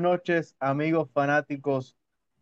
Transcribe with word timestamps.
Noches, 0.00 0.56
amigos 0.60 1.10
fanáticos 1.12 1.96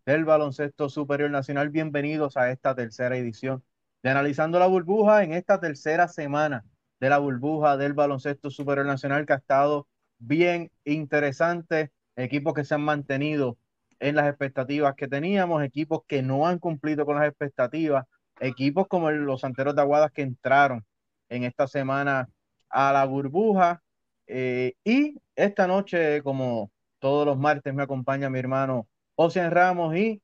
del 0.05 0.23
baloncesto 0.23 0.87
superior 0.87 1.29
nacional. 1.29 1.69
Bienvenidos 1.69 2.37
a 2.37 2.51
esta 2.51 2.73
tercera 2.73 3.17
edición 3.17 3.63
de 4.01 4.09
Analizando 4.11 4.59
la 4.59 4.67
Burbuja 4.67 5.23
en 5.23 5.33
esta 5.33 5.59
tercera 5.59 6.07
semana 6.07 6.63
de 7.01 7.09
la 7.09 7.17
burbuja 7.17 7.75
del 7.75 7.93
baloncesto 7.93 8.49
superior 8.49 8.85
nacional 8.85 9.25
que 9.25 9.33
ha 9.33 9.37
estado 9.37 9.87
bien 10.19 10.71
interesante. 10.85 11.91
Equipos 12.15 12.53
que 12.53 12.63
se 12.63 12.75
han 12.75 12.81
mantenido 12.81 13.57
en 13.99 14.15
las 14.15 14.27
expectativas 14.27 14.95
que 14.95 15.09
teníamos, 15.09 15.61
equipos 15.61 16.03
que 16.07 16.21
no 16.21 16.47
han 16.47 16.59
cumplido 16.59 17.05
con 17.05 17.17
las 17.17 17.27
expectativas, 17.27 18.05
equipos 18.39 18.87
como 18.87 19.11
los 19.11 19.41
Santeros 19.41 19.75
de 19.75 19.81
Aguadas 19.81 20.11
que 20.11 20.21
entraron 20.21 20.85
en 21.27 21.43
esta 21.43 21.67
semana 21.67 22.29
a 22.69 22.93
la 22.93 23.03
burbuja. 23.05 23.83
Eh, 24.27 24.75
y 24.85 25.21
esta 25.35 25.67
noche, 25.67 26.23
como 26.23 26.71
todos 26.99 27.25
los 27.25 27.37
martes 27.37 27.73
me 27.73 27.83
acompaña 27.83 28.29
mi 28.29 28.39
hermano 28.39 28.87
Ocean 29.15 29.51
Ramos 29.51 29.95
y 29.95 30.21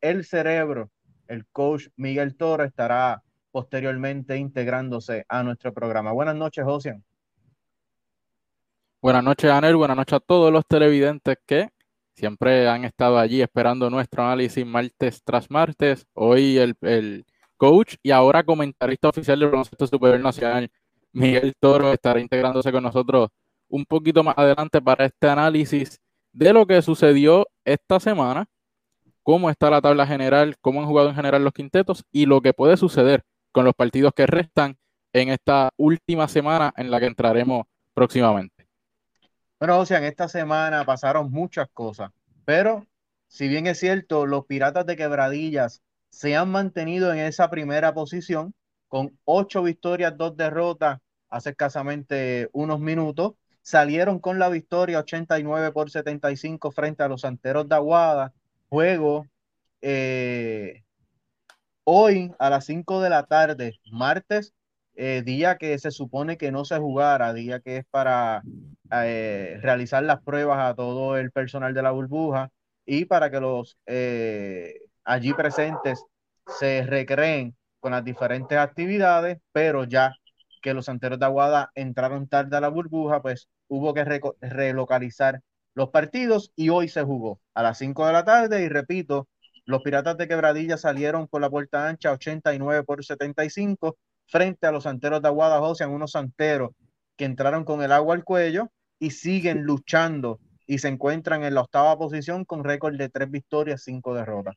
el 0.00 0.24
cerebro, 0.24 0.90
el 1.28 1.46
coach 1.46 1.88
Miguel 1.96 2.36
Toro, 2.36 2.64
estará 2.64 3.22
posteriormente 3.50 4.36
integrándose 4.36 5.24
a 5.28 5.42
nuestro 5.42 5.72
programa. 5.72 6.12
Buenas 6.12 6.36
noches, 6.36 6.64
Ocean. 6.66 7.02
Buenas 9.02 9.24
noches, 9.24 9.50
Anel. 9.50 9.76
Buenas 9.76 9.96
noches 9.96 10.14
a 10.14 10.20
todos 10.20 10.52
los 10.52 10.66
televidentes 10.66 11.38
que 11.46 11.70
siempre 12.14 12.68
han 12.68 12.84
estado 12.84 13.18
allí 13.18 13.40
esperando 13.40 13.88
nuestro 13.88 14.22
análisis 14.22 14.64
martes 14.66 15.22
tras 15.24 15.50
martes. 15.50 16.06
Hoy 16.12 16.58
el, 16.58 16.76
el 16.82 17.24
coach 17.56 17.96
y 18.02 18.10
ahora 18.10 18.44
comentarista 18.44 19.08
oficial 19.08 19.40
del 19.40 19.48
baloncesto 19.48 19.86
superior 19.86 20.20
nacional, 20.20 20.70
Miguel 21.12 21.54
Toro, 21.58 21.92
estará 21.92 22.20
integrándose 22.20 22.70
con 22.70 22.82
nosotros 22.82 23.30
un 23.70 23.84
poquito 23.86 24.22
más 24.22 24.36
adelante 24.36 24.82
para 24.82 25.06
este 25.06 25.28
análisis 25.28 26.00
de 26.32 26.52
lo 26.52 26.66
que 26.66 26.82
sucedió 26.82 27.46
esta 27.64 27.98
semana, 28.00 28.46
cómo 29.22 29.48
está 29.48 29.70
la 29.70 29.80
tabla 29.80 30.06
general, 30.06 30.56
cómo 30.60 30.80
han 30.80 30.86
jugado 30.86 31.08
en 31.08 31.14
general 31.14 31.44
los 31.44 31.52
quintetos 31.52 32.04
y 32.12 32.26
lo 32.26 32.40
que 32.40 32.52
puede 32.52 32.76
suceder 32.76 33.22
con 33.52 33.64
los 33.64 33.74
partidos 33.74 34.12
que 34.14 34.26
restan 34.26 34.76
en 35.12 35.28
esta 35.30 35.70
última 35.76 36.28
semana 36.28 36.72
en 36.76 36.90
la 36.90 37.00
que 37.00 37.06
entraremos 37.06 37.64
próximamente. 37.94 38.68
Bueno, 39.58 39.78
o 39.78 39.86
sea, 39.86 39.98
en 39.98 40.04
esta 40.04 40.28
semana 40.28 40.84
pasaron 40.84 41.30
muchas 41.30 41.68
cosas, 41.72 42.10
pero 42.44 42.86
si 43.28 43.48
bien 43.48 43.66
es 43.66 43.78
cierto, 43.78 44.26
los 44.26 44.46
Piratas 44.46 44.86
de 44.86 44.96
Quebradillas 44.96 45.82
se 46.10 46.36
han 46.36 46.50
mantenido 46.50 47.12
en 47.12 47.20
esa 47.20 47.50
primera 47.50 47.94
posición 47.94 48.54
con 48.88 49.16
ocho 49.24 49.62
victorias, 49.62 50.16
dos 50.16 50.36
derrotas 50.36 50.98
hace 51.28 51.50
escasamente 51.50 52.48
unos 52.52 52.80
minutos 52.80 53.34
salieron 53.62 54.18
con 54.18 54.38
la 54.38 54.48
victoria 54.48 55.00
89 55.00 55.72
por 55.72 55.90
75 55.90 56.70
frente 56.70 57.02
a 57.02 57.08
los 57.08 57.22
Santeros 57.22 57.68
de 57.68 57.74
Aguada. 57.74 58.32
Juego 58.68 59.26
eh, 59.82 60.82
hoy 61.84 62.32
a 62.38 62.50
las 62.50 62.66
5 62.66 63.00
de 63.00 63.10
la 63.10 63.24
tarde, 63.24 63.78
martes, 63.90 64.54
eh, 64.94 65.22
día 65.24 65.56
que 65.56 65.78
se 65.78 65.90
supone 65.90 66.36
que 66.36 66.52
no 66.52 66.64
se 66.64 66.78
jugara, 66.78 67.32
día 67.32 67.60
que 67.60 67.78
es 67.78 67.84
para 67.90 68.42
eh, 68.92 69.58
realizar 69.62 70.02
las 70.02 70.22
pruebas 70.22 70.58
a 70.58 70.74
todo 70.74 71.16
el 71.16 71.30
personal 71.30 71.74
de 71.74 71.82
la 71.82 71.90
burbuja 71.90 72.50
y 72.84 73.06
para 73.06 73.30
que 73.30 73.40
los 73.40 73.78
allí 75.04 75.32
presentes 75.34 76.04
se 76.58 76.82
recreen 76.86 77.56
con 77.80 77.92
las 77.92 78.04
diferentes 78.04 78.58
actividades, 78.58 79.38
pero 79.52 79.84
ya 79.84 80.12
que 80.60 80.74
los 80.74 80.86
Santeros 80.86 81.18
de 81.18 81.26
Aguada 81.26 81.70
entraron 81.74 82.28
tarde 82.28 82.56
a 82.56 82.60
la 82.60 82.68
burbuja, 82.68 83.22
pues 83.22 83.48
hubo 83.68 83.94
que 83.94 84.04
relocalizar 84.40 85.40
los 85.74 85.90
partidos 85.90 86.52
y 86.56 86.68
hoy 86.68 86.88
se 86.88 87.02
jugó 87.02 87.40
a 87.54 87.62
las 87.62 87.78
5 87.78 88.06
de 88.06 88.12
la 88.12 88.24
tarde 88.24 88.62
y 88.62 88.68
repito, 88.68 89.28
los 89.64 89.82
Piratas 89.82 90.16
de 90.16 90.26
Quebradilla 90.26 90.76
salieron 90.76 91.28
por 91.28 91.40
la 91.40 91.50
puerta 91.50 91.88
ancha 91.88 92.12
89 92.12 92.84
por 92.84 93.04
75 93.04 93.96
frente 94.26 94.66
a 94.66 94.72
los 94.72 94.84
Santeros 94.84 95.22
de 95.22 95.28
Aguada 95.28 95.60
en 95.80 95.90
unos 95.90 96.12
Santeros 96.12 96.70
que 97.16 97.24
entraron 97.24 97.64
con 97.64 97.82
el 97.82 97.92
agua 97.92 98.14
al 98.14 98.24
cuello 98.24 98.70
y 98.98 99.10
siguen 99.10 99.62
luchando 99.62 100.40
y 100.66 100.78
se 100.78 100.88
encuentran 100.88 101.44
en 101.44 101.54
la 101.54 101.62
octava 101.62 101.98
posición 101.98 102.44
con 102.44 102.64
récord 102.64 102.96
de 102.96 103.08
tres 103.08 103.30
victorias, 103.30 103.82
cinco 103.82 104.14
derrotas. 104.14 104.56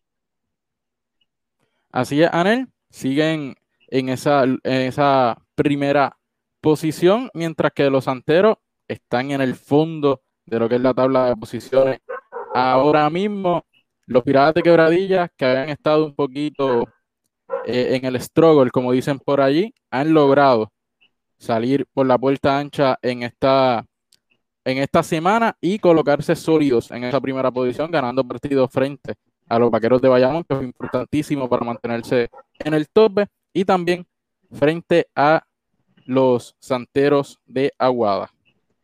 Así 1.91 2.21
es, 2.23 2.29
Anel, 2.31 2.67
siguen 2.89 3.55
en 3.87 4.09
esa 4.09 5.42
primera 5.55 6.17
posición, 6.61 7.29
mientras 7.33 7.71
que 7.73 7.89
los 7.89 8.05
Santeros 8.05 8.57
están 8.87 9.31
en 9.31 9.41
el 9.41 9.55
fondo 9.55 10.21
de 10.45 10.59
lo 10.59 10.69
que 10.69 10.75
es 10.75 10.81
la 10.81 10.93
tabla 10.93 11.27
de 11.27 11.35
posiciones. 11.35 11.99
Ahora 12.53 13.09
mismo, 13.09 13.65
los 14.05 14.23
Piratas 14.23 14.55
de 14.55 14.63
Quebradillas, 14.63 15.29
que 15.35 15.45
habían 15.45 15.69
estado 15.69 16.05
un 16.05 16.15
poquito 16.15 16.85
eh, 17.65 17.95
en 17.95 18.05
el 18.05 18.19
struggle, 18.21 18.71
como 18.71 18.91
dicen 18.91 19.19
por 19.19 19.41
allí, 19.41 19.73
han 19.89 20.13
logrado 20.13 20.71
salir 21.37 21.85
por 21.93 22.05
la 22.05 22.17
puerta 22.17 22.57
ancha 22.57 22.97
en 23.01 23.23
esta, 23.23 23.85
en 24.65 24.77
esta 24.77 25.03
semana 25.03 25.57
y 25.59 25.79
colocarse 25.79 26.35
sólidos 26.35 26.91
en 26.91 27.03
esa 27.03 27.19
primera 27.19 27.51
posición, 27.51 27.91
ganando 27.91 28.23
partidos 28.23 28.71
frente 28.71 29.15
a 29.49 29.59
los 29.59 29.69
Vaqueros 29.69 30.01
de 30.01 30.09
Bayamón, 30.09 30.43
que 30.47 30.55
es 30.55 30.63
importantísimo 30.63 31.49
para 31.49 31.65
mantenerse 31.65 32.29
en 32.59 32.73
el 32.73 32.87
tope, 32.89 33.27
y 33.53 33.65
también 33.65 34.05
frente 34.53 35.07
a 35.15 35.45
los 36.05 36.55
Santeros 36.59 37.39
de 37.45 37.73
Aguada. 37.77 38.31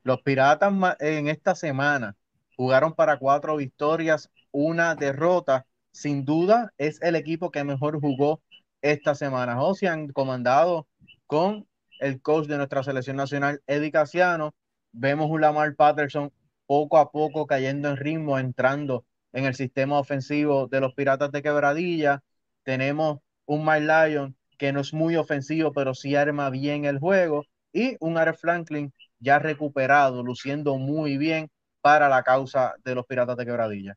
Los 0.04 0.22
Piratas 0.22 0.74
en 1.00 1.28
esta 1.28 1.56
semana 1.56 2.16
jugaron 2.56 2.94
para 2.94 3.18
cuatro 3.18 3.56
victorias, 3.56 4.30
una 4.52 4.96
derrota. 4.96 5.66
Sin 5.92 6.26
duda 6.26 6.74
es 6.78 7.02
el 7.02 7.16
equipo 7.16 7.52
que 7.52 7.64
mejor 7.64 8.00
jugó 8.00 8.42
esta 8.82 9.16
semana. 9.16 9.62
O 9.62 9.76
han 9.88 10.10
comandado 10.10 10.88
con 11.28 11.68
el 12.00 12.22
coach 12.22 12.48
de 12.48 12.58
nuestra 12.58 12.84
selección 12.84 13.18
nacional, 13.18 13.62
Eddie 13.68 13.92
Casiano. 13.92 14.56
Vemos 14.92 15.30
un 15.30 15.42
Lamar 15.42 15.76
Patterson 15.76 16.32
poco 16.66 16.98
a 16.98 17.12
poco 17.12 17.46
cayendo 17.46 17.90
en 17.90 17.98
ritmo, 17.98 18.40
entrando 18.40 19.06
en 19.34 19.46
el 19.46 19.56
sistema 19.56 20.00
ofensivo 20.00 20.68
de 20.68 20.80
los 20.80 20.94
Piratas 20.94 21.32
de 21.32 21.42
Quebradilla. 21.42 22.24
Tenemos 22.64 23.20
un 23.46 23.66
Mike 23.66 23.82
Lyon 23.82 24.36
que 24.60 24.72
no 24.74 24.82
es 24.82 24.94
muy 24.94 25.16
ofensivo, 25.16 25.72
pero 25.72 25.96
sí 25.96 26.16
arma 26.16 26.52
bien 26.52 26.86
el 26.86 27.00
juego. 27.00 27.46
Y 27.74 27.96
un 28.00 28.18
Ares 28.18 28.40
Franklin 28.40 28.94
ya 29.20 29.40
recuperado, 29.40 30.22
luciendo 30.22 30.78
muy 30.78 31.18
bien 31.18 31.50
para 31.82 32.10
la 32.10 32.22
causa 32.24 32.76
de 32.84 32.94
los 32.94 33.06
Piratas 33.06 33.38
de 33.38 33.46
Quebradilla. 33.46 33.96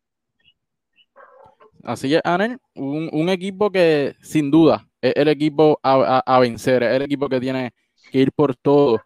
Así 1.82 2.14
es, 2.14 2.20
Anel, 2.24 2.58
un, 2.74 3.28
equipo 3.28 3.72
que 3.72 4.14
sin 4.22 4.52
duda 4.52 4.86
es 5.00 5.14
el 5.16 5.26
equipo 5.26 5.80
a, 5.82 6.38
vencer, 6.40 6.84
es 6.84 6.92
el 6.92 7.02
equipo 7.02 7.28
que 7.28 7.40
tiene 7.40 7.72
que 8.10 8.18
ir 8.20 8.32
por 8.32 8.54
todo. 8.54 9.00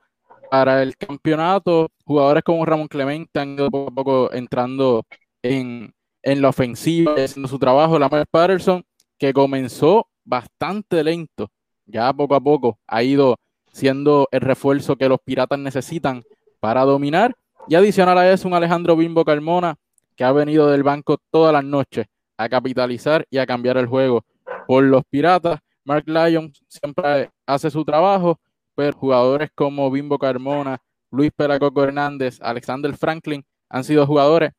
Para 0.50 0.82
el 0.82 0.96
campeonato, 0.96 1.90
jugadores 2.04 2.44
como 2.44 2.64
Ramón 2.64 2.86
Clemente 2.86 3.40
han 3.40 3.54
ido 3.54 3.70
poco 3.70 3.88
a 3.90 3.94
poco 3.94 4.32
entrando 4.32 5.04
en, 5.42 5.92
en 6.22 6.42
la 6.42 6.50
ofensiva, 6.50 7.14
haciendo 7.14 7.48
su 7.48 7.58
trabajo. 7.58 7.98
Lamar 7.98 8.26
Patterson, 8.30 8.84
que 9.18 9.32
comenzó 9.32 10.06
bastante 10.26 11.02
lento, 11.02 11.50
ya 11.86 12.12
poco 12.12 12.34
a 12.34 12.40
poco 12.40 12.78
ha 12.86 13.02
ido 13.02 13.36
siendo 13.72 14.28
el 14.30 14.40
refuerzo 14.40 14.96
que 14.96 15.08
los 15.08 15.20
piratas 15.20 15.58
necesitan 15.58 16.24
para 16.60 16.84
dominar. 16.84 17.34
Y 17.68 17.74
adicional 17.74 18.18
a 18.18 18.30
eso, 18.30 18.48
un 18.48 18.54
Alejandro 18.54 18.96
Bimbo 18.96 19.24
Carmona 19.24 19.76
que 20.14 20.24
ha 20.24 20.32
venido 20.32 20.70
del 20.70 20.82
banco 20.82 21.18
todas 21.30 21.52
las 21.52 21.64
noches 21.64 22.06
a 22.38 22.48
capitalizar 22.48 23.26
y 23.30 23.38
a 23.38 23.46
cambiar 23.46 23.76
el 23.76 23.86
juego 23.86 24.24
por 24.66 24.82
los 24.82 25.02
piratas. 25.08 25.60
Mark 25.84 26.04
Lyon 26.06 26.52
siempre 26.68 27.30
hace 27.46 27.70
su 27.70 27.84
trabajo, 27.84 28.40
pero 28.74 28.96
jugadores 28.96 29.50
como 29.54 29.90
Bimbo 29.90 30.18
Carmona, 30.18 30.78
Luis 31.10 31.30
Peracoco 31.34 31.84
Hernández, 31.84 32.38
Alexander 32.40 32.96
Franklin 32.96 33.44
han 33.68 33.84
sido 33.84 34.06
jugadores 34.06 34.52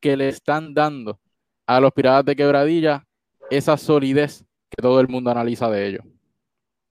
que 0.00 0.16
le 0.16 0.28
están 0.28 0.74
dando 0.74 1.18
a 1.66 1.80
los 1.80 1.92
piratas 1.92 2.26
de 2.26 2.36
quebradilla 2.36 3.04
esa 3.50 3.76
solidez 3.76 4.44
que 4.68 4.82
todo 4.82 5.00
el 5.00 5.08
mundo 5.08 5.30
analiza 5.30 5.70
de 5.70 5.86
ellos. 5.86 6.15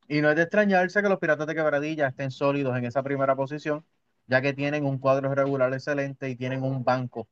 Y 0.08 0.22
no 0.22 0.30
es 0.30 0.36
de 0.36 0.44
extrañarse 0.44 1.02
que 1.02 1.10
los 1.10 1.20
Piratas 1.20 1.48
de 1.48 1.56
Quebradilla 1.56 2.08
estén 2.08 2.32
sólidos 2.32 2.78
en 2.78 2.86
esa 2.86 3.04
primera 3.04 3.36
posición, 3.36 3.86
ya 4.28 4.42
que 4.42 4.54
tienen 4.54 4.86
un 4.86 5.00
cuadro 5.00 5.34
regular 5.34 5.74
excelente 5.74 6.30
y 6.30 6.36
tienen 6.36 6.64
un 6.64 6.84
banco 6.84 7.28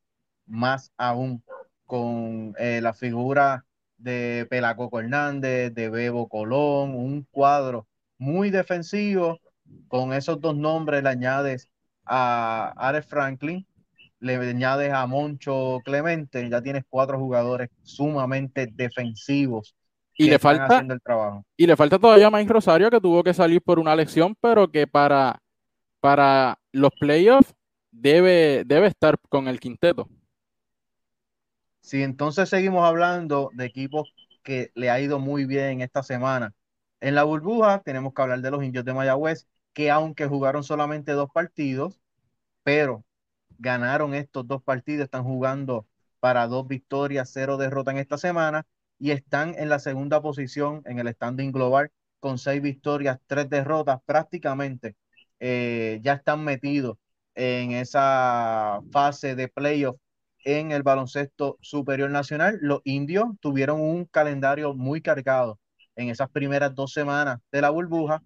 más 0.46 0.92
aún 0.98 1.44
con 1.86 2.56
eh, 2.58 2.82
la 2.82 2.94
figura 2.94 3.66
de 3.98 4.48
Pelacoco 4.50 5.00
Hernández, 5.00 5.74
de 5.74 5.90
Bebo 5.90 6.28
Colón, 6.28 6.96
un 6.96 7.24
cuadro 7.32 7.88
muy 8.18 8.50
defensivo. 8.50 9.40
Con 9.88 10.14
esos 10.14 10.40
dos 10.42 10.56
nombres 10.56 11.04
le 11.04 11.10
añades 11.10 11.70
a 12.06 12.74
Ares 12.78 13.06
Franklin, 13.06 13.66
le 14.20 14.36
añades 14.36 14.92
a 14.94 15.06
Moncho 15.08 15.80
Clemente, 15.86 16.50
ya 16.50 16.62
tienes 16.62 16.84
cuatro 16.90 17.20
jugadores 17.20 17.70
sumamente 17.84 18.68
defensivos 18.72 19.76
y 20.16 20.30
le 20.30 20.40
falta 20.40 20.80
el 20.80 21.02
trabajo. 21.02 21.46
Y 21.58 21.66
le 21.66 21.76
falta 21.76 22.00
todavía 22.00 22.28
a 22.28 22.32
Mike 22.32 22.52
Rosario 22.52 22.90
que 22.90 23.00
tuvo 23.00 23.24
que 23.24 23.34
salir 23.34 23.62
por 23.62 23.80
una 23.80 23.96
lección, 23.96 24.36
pero 24.40 24.72
que 24.72 24.88
para, 24.88 25.40
para 26.00 26.60
los 26.72 26.92
playoffs 27.00 27.54
debe, 27.92 28.64
debe 28.66 28.88
estar 28.88 29.18
con 29.30 29.48
el 29.48 29.60
quinteto. 29.60 30.08
Si 31.82 32.02
entonces 32.02 32.50
seguimos 32.50 32.86
hablando 32.86 33.50
de 33.54 33.66
equipos 33.66 34.14
que 34.44 34.72
le 34.76 34.90
ha 34.90 35.00
ido 35.00 35.20
muy 35.20 35.46
bien 35.46 35.82
esta 35.82 36.04
semana, 36.04 36.54
en 37.02 37.16
la 37.16 37.24
burbuja 37.24 37.82
tenemos 37.84 38.14
que 38.14 38.22
hablar 38.22 38.42
de 38.42 38.52
los 38.52 38.64
indios 38.64 38.86
de 38.86 38.94
Mayagüez, 38.94 39.48
que 39.74 39.92
aunque 39.92 40.28
jugaron 40.28 40.64
solamente 40.64 41.12
dos 41.12 41.30
partidos, 41.30 42.00
pero 42.64 43.04
ganaron 43.58 44.14
estos 44.14 44.48
dos 44.48 44.64
partidos, 44.64 45.06
están 45.06 45.24
jugando 45.24 45.86
para 46.20 46.48
dos 46.48 46.68
victorias, 46.68 47.30
cero 47.34 47.58
derrotas 47.58 47.94
en 47.96 48.00
esta 48.00 48.18
semana 48.18 48.66
y 49.04 49.12
están 49.12 49.54
en 49.58 49.68
la 49.68 49.80
segunda 49.80 50.22
posición 50.22 50.82
en 50.86 50.98
el 50.98 51.10
standing 51.10 51.52
global 51.52 51.92
con 52.22 52.38
seis 52.38 52.62
victorias, 52.62 53.20
tres 53.28 53.50
derrotas, 53.50 54.00
prácticamente 54.06 54.96
eh, 55.42 56.00
ya 56.02 56.14
están 56.14 56.42
metidos 56.46 56.98
en 57.36 57.74
esa 57.74 58.80
fase 58.94 59.36
de 59.36 59.50
playoff 59.50 59.98
en 60.46 60.72
el 60.72 60.84
baloncesto 60.84 61.58
superior 61.60 62.12
nacional. 62.12 62.60
Los 62.62 62.80
indios 62.86 63.26
tuvieron 63.42 63.82
un 63.82 64.06
calendario 64.06 64.74
muy 64.74 65.02
cargado 65.02 65.60
en 65.98 66.08
esas 66.08 66.30
primeras 66.30 66.74
dos 66.74 66.94
semanas 66.94 67.40
de 67.52 67.60
la 67.60 67.72
burbuja. 67.72 68.24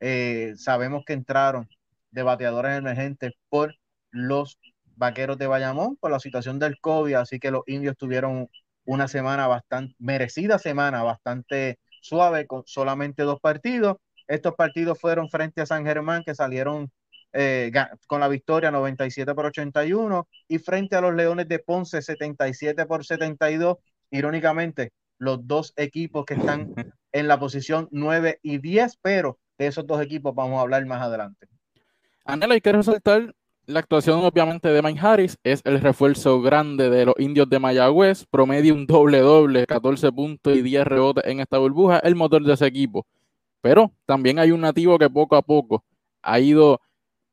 Eh, 0.00 0.54
sabemos 0.56 1.04
que 1.06 1.12
entraron 1.12 1.68
de 2.10 2.24
bateadores 2.24 2.76
emergentes 2.76 3.30
por 3.48 3.76
los 4.10 4.58
vaqueros 4.96 5.38
de 5.38 5.46
Bayamón 5.46 5.94
por 5.94 6.10
la 6.10 6.18
situación 6.18 6.58
del 6.58 6.80
COVID, 6.80 7.14
así 7.14 7.38
que 7.38 7.52
los 7.52 7.62
indios 7.68 7.96
tuvieron 7.96 8.48
una 8.86 9.08
semana 9.08 9.46
bastante, 9.46 9.94
merecida 9.98 10.58
semana, 10.58 11.02
bastante 11.02 11.78
suave, 12.00 12.46
con 12.46 12.62
solamente 12.66 13.24
dos 13.24 13.40
partidos. 13.40 13.96
Estos 14.26 14.54
partidos 14.54 14.98
fueron 14.98 15.28
frente 15.28 15.60
a 15.60 15.66
San 15.66 15.84
Germán, 15.84 16.22
que 16.24 16.34
salieron 16.34 16.90
eh, 17.32 17.70
con 18.06 18.20
la 18.20 18.28
victoria 18.28 18.70
97 18.70 19.34
por 19.34 19.46
81, 19.46 20.26
y 20.48 20.58
frente 20.58 20.96
a 20.96 21.00
los 21.00 21.14
Leones 21.14 21.48
de 21.48 21.58
Ponce 21.58 22.00
77 22.00 22.86
por 22.86 23.04
72. 23.04 23.76
Irónicamente, 24.10 24.92
los 25.18 25.46
dos 25.46 25.72
equipos 25.76 26.24
que 26.24 26.34
están 26.34 26.74
en 27.12 27.28
la 27.28 27.38
posición 27.38 27.88
9 27.90 28.40
y 28.42 28.58
10, 28.58 28.98
pero 29.02 29.38
de 29.58 29.66
esos 29.66 29.86
dos 29.86 30.00
equipos 30.00 30.34
vamos 30.34 30.58
a 30.58 30.62
hablar 30.62 30.84
más 30.86 31.02
adelante. 31.02 31.46
Anela, 32.24 32.54
hay 32.54 32.60
que 32.60 32.72
resaltar 32.72 33.34
la 33.66 33.80
actuación 33.80 34.20
obviamente 34.24 34.68
de 34.68 34.80
Mike 34.80 35.00
Harris, 35.00 35.38
es 35.42 35.60
el 35.64 35.80
refuerzo 35.80 36.40
grande 36.40 36.88
de 36.88 37.04
los 37.06 37.14
indios 37.18 37.48
de 37.48 37.58
Mayagüez, 37.58 38.24
promedio 38.30 38.74
un 38.74 38.86
doble-doble, 38.86 39.66
14 39.66 40.12
puntos 40.12 40.54
y 40.56 40.62
10 40.62 40.86
rebotes 40.86 41.24
en 41.26 41.40
esta 41.40 41.58
burbuja, 41.58 41.98
el 41.98 42.14
motor 42.14 42.42
de 42.44 42.54
ese 42.54 42.66
equipo. 42.66 43.06
Pero 43.60 43.92
también 44.06 44.38
hay 44.38 44.52
un 44.52 44.60
nativo 44.60 44.98
que 44.98 45.10
poco 45.10 45.34
a 45.34 45.42
poco 45.42 45.84
ha 46.22 46.38
ido 46.38 46.80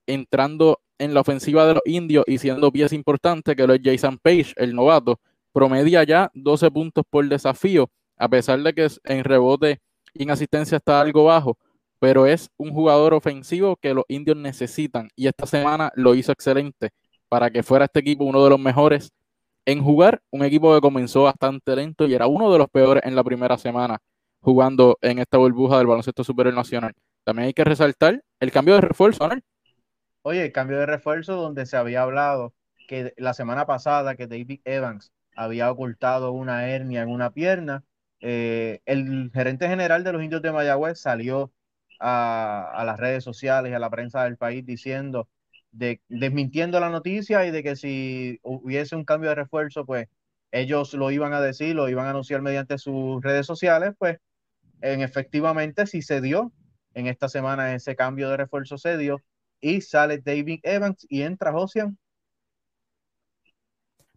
entrando 0.08 0.80
en 0.98 1.14
la 1.14 1.22
ofensiva 1.22 1.68
de 1.68 1.76
los 1.76 1.84
indios 1.86 2.24
y 2.28 2.40
siendo 2.40 2.72
pieza 2.72 2.96
importante, 2.96 3.56
que 3.56 3.68
lo 3.68 3.74
es 3.74 3.82
Jason 3.84 4.18
Page, 4.18 4.54
el 4.58 4.74
novato, 4.74 5.20
promedia 5.52 6.04
ya 6.04 6.32
12 6.34 6.72
puntos 6.72 7.04
por 7.10 7.28
desafío, 7.28 7.90
a 8.18 8.28
pesar 8.28 8.60
de 8.62 8.74
que 8.74 8.88
en 9.04 9.24
rebote 9.24 9.82
y 10.14 10.24
en 10.24 10.32
asistencia 10.32 10.78
está 10.78 11.00
algo 11.00 11.26
bajo, 11.26 11.58
pero 12.04 12.26
es 12.26 12.52
un 12.58 12.74
jugador 12.74 13.14
ofensivo 13.14 13.78
que 13.78 13.94
los 13.94 14.04
indios 14.10 14.36
necesitan 14.36 15.08
y 15.16 15.28
esta 15.28 15.46
semana 15.46 15.90
lo 15.96 16.16
hizo 16.16 16.34
excelente 16.34 16.90
para 17.30 17.50
que 17.50 17.64
fuera 17.64 17.86
este 17.86 18.02
equipo 18.02 18.26
uno 18.26 18.44
de 18.44 18.50
los 18.50 18.60
mejores 18.60 19.14
en 19.66 19.82
jugar, 19.82 20.22
un 20.30 20.44
equipo 20.44 20.76
que 20.76 20.82
comenzó 20.82 21.24
bastante 21.24 21.74
lento 21.78 22.06
y 22.06 22.14
era 22.14 22.28
uno 22.28 22.52
de 22.52 22.58
los 22.58 22.68
peores 22.68 23.04
en 23.06 23.16
la 23.16 23.24
primera 23.24 23.58
semana 23.58 24.00
jugando 24.42 24.98
en 25.00 25.20
esta 25.20 25.38
burbuja 25.38 25.78
del 25.78 25.88
baloncesto 25.88 26.26
superior 26.26 26.54
nacional. 26.54 26.92
También 27.24 27.46
hay 27.46 27.54
que 27.54 27.64
resaltar 27.64 28.22
el 28.42 28.52
cambio 28.52 28.76
de 28.76 28.82
refuerzo, 28.82 29.26
¿no? 29.30 29.40
Oye, 30.24 30.44
el 30.44 30.52
cambio 30.52 30.80
de 30.80 30.86
refuerzo 30.86 31.38
donde 31.38 31.66
se 31.66 31.78
había 31.78 32.02
hablado 32.02 32.54
que 32.86 33.14
la 33.16 33.34
semana 33.34 33.66
pasada 33.66 34.16
que 34.16 34.28
David 34.28 34.60
Evans 34.66 35.14
había 35.38 35.72
ocultado 35.72 36.34
una 36.34 36.68
hernia 36.68 37.02
en 37.02 37.10
una 37.10 37.32
pierna. 37.32 37.86
Eh, 38.20 38.82
el 38.86 39.32
gerente 39.34 39.70
general 39.70 40.04
de 40.04 40.12
los 40.12 40.22
indios 40.22 40.42
de 40.42 40.52
Mayagüez 40.52 41.00
salió 41.00 41.54
a, 42.06 42.84
las 42.86 43.00
redes 43.00 43.24
sociales 43.24 43.72
y 43.72 43.76
a 43.76 43.80
la 43.80 43.90
prensa 43.90 44.26
del 44.26 44.38
país 44.38 44.66
diciendo, 44.66 45.30
de, 45.72 46.02
desmintiendo 46.10 46.80
la 46.80 46.90
noticia 46.90 47.46
y 47.46 47.52
de 47.52 47.64
que 47.64 47.76
si 47.78 48.40
hubiese 48.44 48.96
un 48.96 49.06
cambio 49.06 49.30
de 49.30 49.36
refuerzo, 49.36 49.86
pues 49.86 50.08
ellos 50.52 50.94
lo 50.94 51.12
iban 51.12 51.34
a 51.34 51.42
decir, 51.42 51.76
lo 51.76 51.88
iban 51.88 52.06
a 52.06 52.10
anunciar 52.10 52.42
mediante 52.42 52.78
sus 52.78 53.24
redes 53.24 53.46
sociales, 53.46 53.94
pues 53.98 54.18
en 54.82 55.02
efectivamente 55.02 55.88
si 55.88 56.02
se 56.02 56.20
dio 56.20 56.52
en 56.94 57.08
esta 57.08 57.30
semana 57.30 57.74
ese 57.74 57.96
cambio 57.96 58.30
de 58.30 58.38
refuerzo 58.38 58.78
se 58.78 58.98
dio 58.98 59.22
y 59.62 59.80
sale 59.80 60.20
David 60.20 60.60
Evans 60.64 61.08
y 61.10 61.22
entra 61.22 61.54
Josian. 61.54 61.98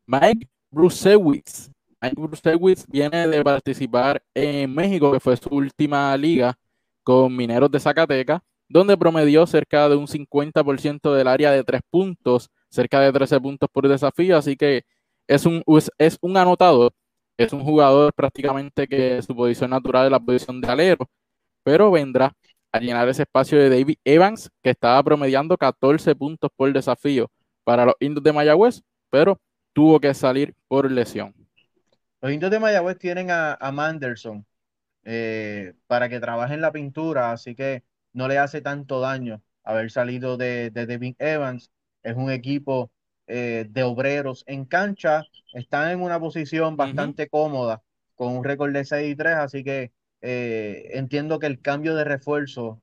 Mike 0.07 0.49
Brusewitz. 0.71 1.71
Mike 2.01 2.17
Brusewitz 2.17 2.85
viene 2.89 3.29
de 3.29 3.43
participar 3.45 4.23
en 4.35 4.75
México, 4.75 5.13
que 5.13 5.21
fue 5.21 5.37
su 5.37 5.49
última 5.51 6.15
liga 6.17 6.59
con 7.07 7.37
Mineros 7.37 7.71
de 7.71 7.79
Zacatecas, 7.79 8.41
donde 8.69 8.97
promedió 8.97 9.47
cerca 9.47 9.89
de 9.89 9.95
un 9.95 10.09
50% 10.09 11.15
del 11.15 11.29
área 11.29 11.53
de 11.53 11.63
tres 11.63 11.83
puntos, 11.89 12.51
cerca 12.69 12.99
de 12.99 13.13
13 13.13 13.41
puntos 13.41 13.69
por 13.73 13.87
desafío, 13.87 14.37
así 14.37 14.57
que 14.57 14.83
es 15.29 15.47
un, 15.47 15.63
es 15.99 16.19
un 16.21 16.37
anotador, 16.37 16.93
es 17.37 17.53
un 17.53 17.63
jugador 17.63 18.13
prácticamente 18.13 18.89
que 18.89 19.23
su 19.23 19.37
posición 19.37 19.71
natural 19.71 20.07
es 20.07 20.11
la 20.11 20.19
posición 20.19 20.61
de 20.61 20.67
alero, 20.67 21.09
pero 21.63 21.93
vendrá 21.93 22.33
a 22.73 22.81
llenar 22.81 23.09
ese 23.09 23.23
espacio 23.23 23.57
de 23.57 23.71
David 23.71 23.99
Evans, 24.05 24.51
que 24.61 24.71
estaba 24.71 25.01
promediando 25.05 25.57
14 25.57 26.13
puntos 26.17 26.51
por 26.57 26.73
desafío 26.73 27.31
para 27.63 27.85
los 27.85 27.95
indios 28.01 28.25
de 28.25 28.33
Mayagüez, 28.33 28.83
pero 29.11 29.39
tuvo 29.73 30.01
que 30.01 30.13
salir 30.13 30.57
por 30.67 30.91
lesión. 30.91 31.33
Los 32.21 32.33
indios 32.33 32.51
de 32.51 32.59
Mayagüez 32.59 32.99
tienen 32.99 33.31
a, 33.31 33.57
Manderson 33.73 34.45
eh, 35.09 35.75
para 35.87 36.09
que 36.09 36.19
trabaje 36.19 36.55
en 36.55 36.61
la 36.61 36.73
pintura, 36.73 37.31
así 37.31 37.55
que 37.55 37.85
no 38.13 38.27
le 38.27 38.39
hace 38.39 38.61
tanto 38.61 38.99
daño 38.99 39.41
haber 39.63 39.93
salido 39.93 40.37
de, 40.37 40.71
de 40.71 40.85
David 40.85 41.15
Evans. 41.21 41.71
Es 42.03 42.17
un 42.17 42.29
equipo 42.29 42.91
eh, 43.29 43.67
de 43.71 43.85
obreros 43.85 44.43
en 44.49 44.65
cancha, 44.65 45.23
están 45.55 45.93
en 45.93 46.03
una 46.03 46.19
posición 46.19 46.77
bastante 46.77 47.29
cómoda, 47.29 47.83
con 48.17 48.37
un 48.37 48.43
récord 48.43 48.73
de 48.73 48.85
6 48.85 49.13
y 49.13 49.15
3, 49.15 49.35
así 49.37 49.63
que 49.63 49.93
eh, 50.23 50.91
entiendo 50.95 51.39
que 51.39 51.47
el 51.47 51.61
cambio 51.61 51.95
de 51.95 52.03
refuerzo 52.03 52.81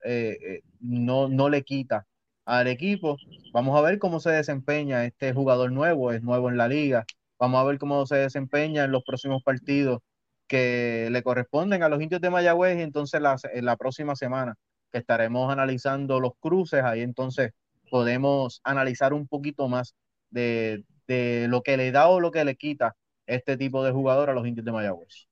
no, 0.80 1.28
no 1.28 1.50
le 1.50 1.64
quita 1.64 2.08
al 2.46 2.68
equipo. 2.68 3.18
Vamos 3.52 3.78
a 3.78 3.82
ver 3.82 4.00
cómo 4.00 4.22
se 4.22 4.30
desempeña 4.30 5.04
este 5.04 5.34
jugador 5.34 5.74
nuevo, 5.74 6.14
es 6.14 6.24
nuevo 6.24 6.50
en 6.50 6.56
la 6.56 6.70
liga. 6.70 7.06
Vamos 7.38 7.60
a 7.60 7.66
ver 7.66 7.80
cómo 7.80 8.06
se 8.06 8.16
desempeña 8.16 8.86
en 8.86 8.92
los 8.94 9.04
próximos 9.04 9.44
partidos 9.44 10.00
que 10.54 11.08
le 11.10 11.24
corresponden 11.24 11.82
a 11.82 11.90
los 11.90 12.00
indios 12.00 12.22
de 12.22 12.30
Mayagüez 12.30 12.78
y 12.78 12.84
entonces 12.84 13.20
la, 13.20 13.38
la 13.56 13.76
próxima 13.76 14.16
semana 14.16 14.54
que 14.92 15.00
estaremos 15.00 15.52
analizando 15.52 16.20
los 16.20 16.34
cruces, 16.40 16.84
ahí 16.84 17.02
entonces 17.02 17.54
podemos 17.90 18.62
analizar 18.64 19.14
un 19.14 19.28
poquito 19.28 19.68
más 19.68 19.96
de, 20.30 20.84
de 21.08 21.48
lo 21.50 21.64
que 21.64 21.76
le 21.76 21.92
da 21.92 22.08
o 22.08 22.20
lo 22.20 22.30
que 22.30 22.46
le 22.46 22.56
quita 22.56 22.96
este 23.26 23.58
tipo 23.58 23.84
de 23.84 23.94
jugador 23.94 24.30
a 24.30 24.34
los 24.34 24.46
indios 24.46 24.64
de 24.64 24.72
Mayagüez. 24.72 25.28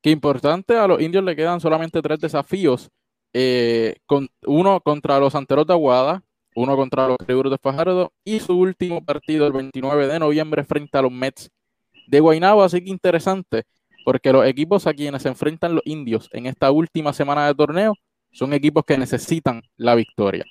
Qué 0.00 0.10
importante, 0.10 0.76
a 0.76 0.86
los 0.86 1.00
indios 1.00 1.24
le 1.24 1.34
quedan 1.34 1.58
solamente 1.58 2.00
tres 2.02 2.20
desafíos 2.20 2.88
eh, 3.32 3.96
con, 4.06 4.28
uno 4.46 4.80
contra 4.80 5.18
los 5.18 5.32
Santeros 5.32 5.66
de 5.66 5.72
Aguada, 5.72 6.22
uno 6.54 6.76
contra 6.76 7.08
los 7.08 7.18
Criburos 7.18 7.50
de 7.50 7.58
Fajardo 7.58 8.12
y 8.24 8.38
su 8.38 8.56
último 8.56 9.04
partido 9.04 9.44
el 9.48 9.52
29 9.52 10.06
de 10.06 10.20
noviembre 10.20 10.62
frente 10.62 10.96
a 10.96 11.02
los 11.02 11.10
Mets 11.10 11.50
de 12.10 12.20
Guaynabo. 12.20 12.62
Así 12.62 12.82
que 12.82 12.90
interesante, 12.90 13.64
porque 14.04 14.32
los 14.32 14.46
equipos 14.46 14.86
a 14.86 14.94
quienes 14.94 15.22
se 15.22 15.28
enfrentan 15.28 15.74
los 15.74 15.82
indios 15.86 16.28
en 16.32 16.46
esta 16.46 16.70
última 16.70 17.12
semana 17.12 17.46
de 17.46 17.54
torneo 17.54 17.94
son 18.32 18.52
equipos 18.52 18.84
que 18.84 18.98
necesitan 18.98 19.62
la 19.76 19.94
victoria. 19.94 20.44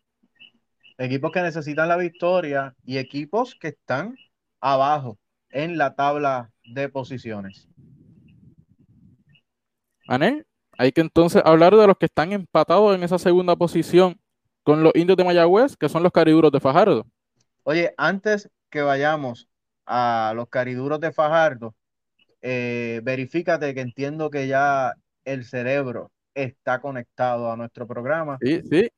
Equipos 0.97 1.31
que 1.31 1.41
necesitan 1.41 1.87
la 1.87 1.97
victoria 1.97 2.75
y 2.83 2.97
equipos 2.97 3.55
que 3.55 3.69
están 3.69 4.15
abajo 4.59 5.17
en 5.49 5.77
la 5.77 5.95
tabla 5.95 6.51
de 6.65 6.89
posiciones. 6.89 7.69
Anel, 10.07 10.45
hay 10.77 10.91
que 10.91 11.01
entonces 11.01 11.41
hablar 11.45 11.75
de 11.75 11.87
los 11.87 11.97
que 11.97 12.07
están 12.07 12.33
empatados 12.33 12.95
en 12.95 13.03
esa 13.03 13.19
segunda 13.19 13.55
posición 13.55 14.19
con 14.63 14.83
los 14.83 14.93
indios 14.95 15.17
de 15.17 15.23
Mayagüez, 15.23 15.77
que 15.77 15.89
son 15.89 16.03
los 16.03 16.11
cariduros 16.11 16.51
de 16.51 16.59
Fajardo. 16.59 17.05
Oye, 17.63 17.93
antes 17.97 18.49
que 18.69 18.81
vayamos 18.81 19.48
a 19.89 20.33
los 20.35 20.47
cariduros 20.49 20.99
de 20.99 21.11
Fajardo, 21.11 21.73
eh, 22.41 23.01
verifícate 23.03 23.73
que 23.73 23.81
entiendo 23.81 24.29
que 24.29 24.47
ya 24.47 24.93
el 25.25 25.43
cerebro 25.43 26.11
está 26.33 26.79
conectado 26.79 27.51
a 27.51 27.57
nuestro 27.57 27.87
programa. 27.87 28.37
Sí, 28.39 28.61
sí. 28.69 28.89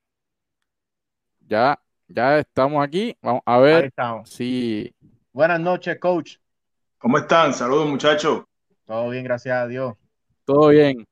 Ya, 1.47 1.79
ya 2.09 2.39
estamos 2.39 2.83
aquí. 2.83 3.15
Vamos 3.21 3.41
a 3.45 3.57
ver 3.59 3.85
estamos. 3.85 4.29
si. 4.29 4.93
Buenas 5.31 5.61
noches, 5.61 5.97
coach. 5.97 6.35
¿Cómo 6.97 7.17
están? 7.17 7.53
Saludos, 7.53 7.87
muchachos. 7.87 8.43
Todo 8.85 9.09
bien, 9.09 9.23
gracias 9.23 9.57
a 9.57 9.67
Dios. 9.67 9.93
Todo 10.43 10.67
bien. 10.67 11.07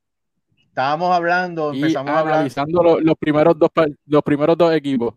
Estábamos 0.68 1.16
hablando, 1.16 1.74
empezamos 1.74 2.12
analizando 2.12 3.00
los, 3.00 3.16
primeros 3.18 3.58
dos, 3.58 3.70
los 4.06 4.24
primeros 4.24 4.58
dos 4.58 4.74
equipos. 4.74 5.16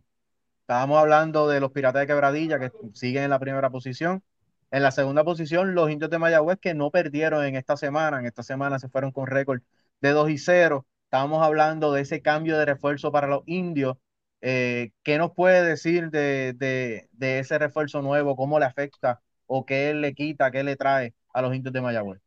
Estábamos 0.60 0.98
hablando 0.98 1.48
de 1.48 1.60
los 1.60 1.72
Piratas 1.72 2.02
de 2.02 2.06
Quebradilla 2.06 2.58
que 2.60 2.70
siguen 2.94 3.24
en 3.24 3.30
la 3.30 3.40
primera 3.40 3.68
posición. 3.68 4.22
En 4.72 4.82
la 4.82 4.90
segunda 4.90 5.22
posición, 5.22 5.74
los 5.74 5.90
indios 5.90 6.10
de 6.10 6.18
Mayagüez 6.18 6.58
que 6.58 6.74
no 6.74 6.90
perdieron 6.90 7.44
en 7.44 7.56
esta 7.56 7.76
semana. 7.76 8.18
En 8.18 8.26
esta 8.26 8.42
semana 8.42 8.78
se 8.78 8.88
fueron 8.88 9.12
con 9.12 9.26
récord 9.26 9.60
de 10.00 10.10
2 10.12 10.30
y 10.30 10.38
0. 10.38 10.86
Estábamos 11.04 11.42
hablando 11.44 11.92
de 11.92 12.00
ese 12.02 12.22
cambio 12.22 12.56
de 12.58 12.64
refuerzo 12.64 13.12
para 13.12 13.26
los 13.26 13.42
indios. 13.46 13.98
Eh, 14.40 14.92
¿Qué 15.02 15.18
nos 15.18 15.32
puede 15.34 15.62
decir 15.62 16.10
de, 16.10 16.54
de, 16.54 17.38
ese 17.38 17.58
refuerzo 17.58 18.00
nuevo? 18.02 18.34
¿Cómo 18.36 18.58
le 18.58 18.64
afecta 18.64 19.20
o 19.46 19.66
qué 19.66 19.92
le 19.94 20.14
quita, 20.14 20.50
qué 20.50 20.64
le 20.64 20.76
trae 20.76 21.14
a 21.34 21.42
los 21.42 21.54
indios 21.54 21.74
de 21.74 21.80
Mayagüez? 21.82 22.20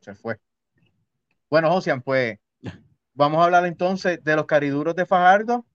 Se 0.00 0.14
fue. 0.14 0.38
Bueno, 1.48 1.70
Josian, 1.70 2.02
pues 2.02 2.38
vamos 3.14 3.40
a 3.40 3.44
hablar 3.44 3.64
entonces 3.66 4.22
de 4.24 4.36
los 4.36 4.46
cariduros 4.46 4.96
de 4.96 5.06
Fajardo 5.06 5.66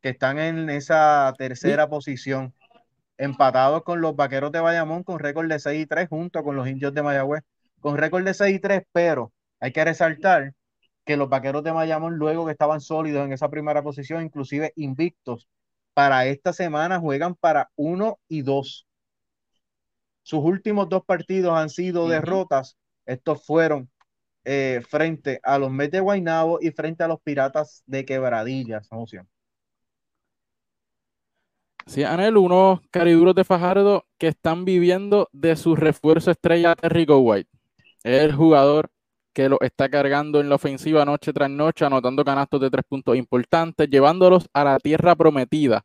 que 0.00 0.10
están 0.10 0.38
en 0.38 0.70
esa 0.70 1.32
tercera 1.38 1.88
posición, 1.88 2.54
empatados 3.18 3.82
con 3.84 4.00
los 4.00 4.16
vaqueros 4.16 4.52
de 4.52 4.60
Bayamón 4.60 5.04
con 5.04 5.18
récord 5.18 5.48
de 5.48 5.58
6 5.58 5.82
y 5.82 5.86
3, 5.86 6.08
junto 6.08 6.42
con 6.42 6.56
los 6.56 6.68
indios 6.68 6.94
de 6.94 7.02
Mayagüez 7.02 7.42
con 7.80 7.96
récord 7.96 8.24
de 8.24 8.34
6 8.34 8.56
y 8.56 8.58
3, 8.60 8.82
pero 8.92 9.32
hay 9.58 9.72
que 9.72 9.84
resaltar 9.84 10.54
que 11.04 11.16
los 11.16 11.28
vaqueros 11.28 11.64
de 11.64 11.70
Bayamón, 11.72 12.16
luego 12.16 12.46
que 12.46 12.52
estaban 12.52 12.80
sólidos 12.80 13.24
en 13.24 13.32
esa 13.32 13.48
primera 13.48 13.82
posición, 13.82 14.22
inclusive 14.22 14.72
invictos, 14.76 15.48
para 15.94 16.26
esta 16.26 16.52
semana 16.52 17.00
juegan 17.00 17.34
para 17.34 17.70
1 17.76 18.18
y 18.28 18.42
2. 18.42 18.86
Sus 20.22 20.40
últimos 20.44 20.88
dos 20.88 21.04
partidos 21.04 21.56
han 21.56 21.70
sido 21.70 22.08
derrotas. 22.08 22.76
Estos 23.06 23.44
fueron 23.44 23.90
eh, 24.44 24.82
frente 24.88 25.40
a 25.42 25.58
los 25.58 25.70
Mets 25.70 25.92
de 25.92 26.00
Guaynabo 26.00 26.58
y 26.60 26.70
frente 26.70 27.02
a 27.02 27.08
los 27.08 27.20
Piratas 27.20 27.82
de 27.86 28.04
Quebradillas. 28.04 28.88
Sí, 31.86 32.04
Anel, 32.04 32.36
unos 32.36 32.80
cariduros 32.90 33.34
de 33.34 33.44
Fajardo 33.44 34.04
que 34.18 34.28
están 34.28 34.64
viviendo 34.64 35.28
de 35.32 35.56
su 35.56 35.76
refuerzo 35.76 36.30
estrella 36.30 36.74
Rico 36.82 37.18
White. 37.18 37.48
el 38.04 38.34
jugador 38.34 38.90
que 39.32 39.48
lo 39.48 39.58
está 39.60 39.88
cargando 39.88 40.40
en 40.40 40.48
la 40.48 40.56
ofensiva 40.56 41.04
noche 41.04 41.32
tras 41.32 41.50
noche, 41.50 41.84
anotando 41.84 42.24
canastos 42.24 42.60
de 42.60 42.70
tres 42.70 42.84
puntos 42.88 43.16
importantes, 43.16 43.88
llevándolos 43.88 44.46
a 44.52 44.64
la 44.64 44.78
tierra 44.78 45.14
prometida. 45.14 45.82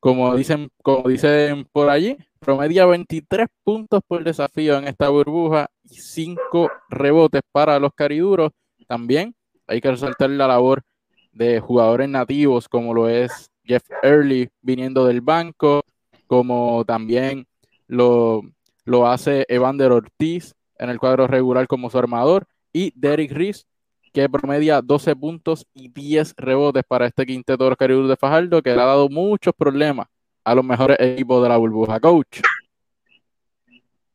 Como 0.00 0.34
dicen, 0.36 0.68
como 0.82 1.08
dicen 1.08 1.66
por 1.72 1.88
allí, 1.88 2.16
promedia 2.38 2.84
23 2.86 3.48
puntos 3.64 4.00
por 4.06 4.22
desafío 4.22 4.76
en 4.78 4.86
esta 4.86 5.08
burbuja 5.08 5.68
y 5.84 5.94
5 5.96 6.70
rebotes 6.90 7.42
para 7.52 7.78
los 7.78 7.92
cariduros. 7.94 8.50
También 8.86 9.34
hay 9.66 9.80
que 9.80 9.90
resaltar 9.90 10.28
la 10.30 10.46
labor 10.46 10.82
de 11.32 11.58
jugadores 11.60 12.08
nativos 12.08 12.68
como 12.68 12.92
lo 12.92 13.08
es 13.08 13.50
Jeff 13.64 13.82
Early 14.02 14.50
viniendo 14.62 15.06
del 15.06 15.20
banco, 15.20 15.84
como 16.26 16.84
también 16.84 17.46
lo, 17.86 18.42
lo 18.84 19.06
hace 19.06 19.46
Evander 19.48 19.92
Ortiz 19.92 20.54
en 20.78 20.90
el 20.90 20.98
cuadro 20.98 21.26
regular 21.26 21.66
como 21.66 21.90
su 21.90 21.98
armador, 21.98 22.46
y 22.72 22.92
Derek 22.96 23.32
Reese, 23.32 23.64
que 24.12 24.28
promedia 24.28 24.80
12 24.82 25.16
puntos 25.16 25.66
y 25.74 25.88
10 25.88 26.34
rebotes 26.36 26.82
para 26.86 27.06
este 27.06 27.26
quinteto 27.26 27.64
de 27.64 27.70
los 27.70 27.76
Caribus 27.78 28.08
de 28.08 28.16
Fajardo, 28.16 28.62
que 28.62 28.74
le 28.74 28.80
ha 28.80 28.86
dado 28.86 29.08
muchos 29.08 29.54
problemas 29.54 30.06
a 30.44 30.54
los 30.54 30.64
mejores 30.64 30.98
equipos 31.00 31.42
de 31.42 31.48
la 31.48 31.56
burbuja. 31.56 31.98
Coach. 32.00 32.40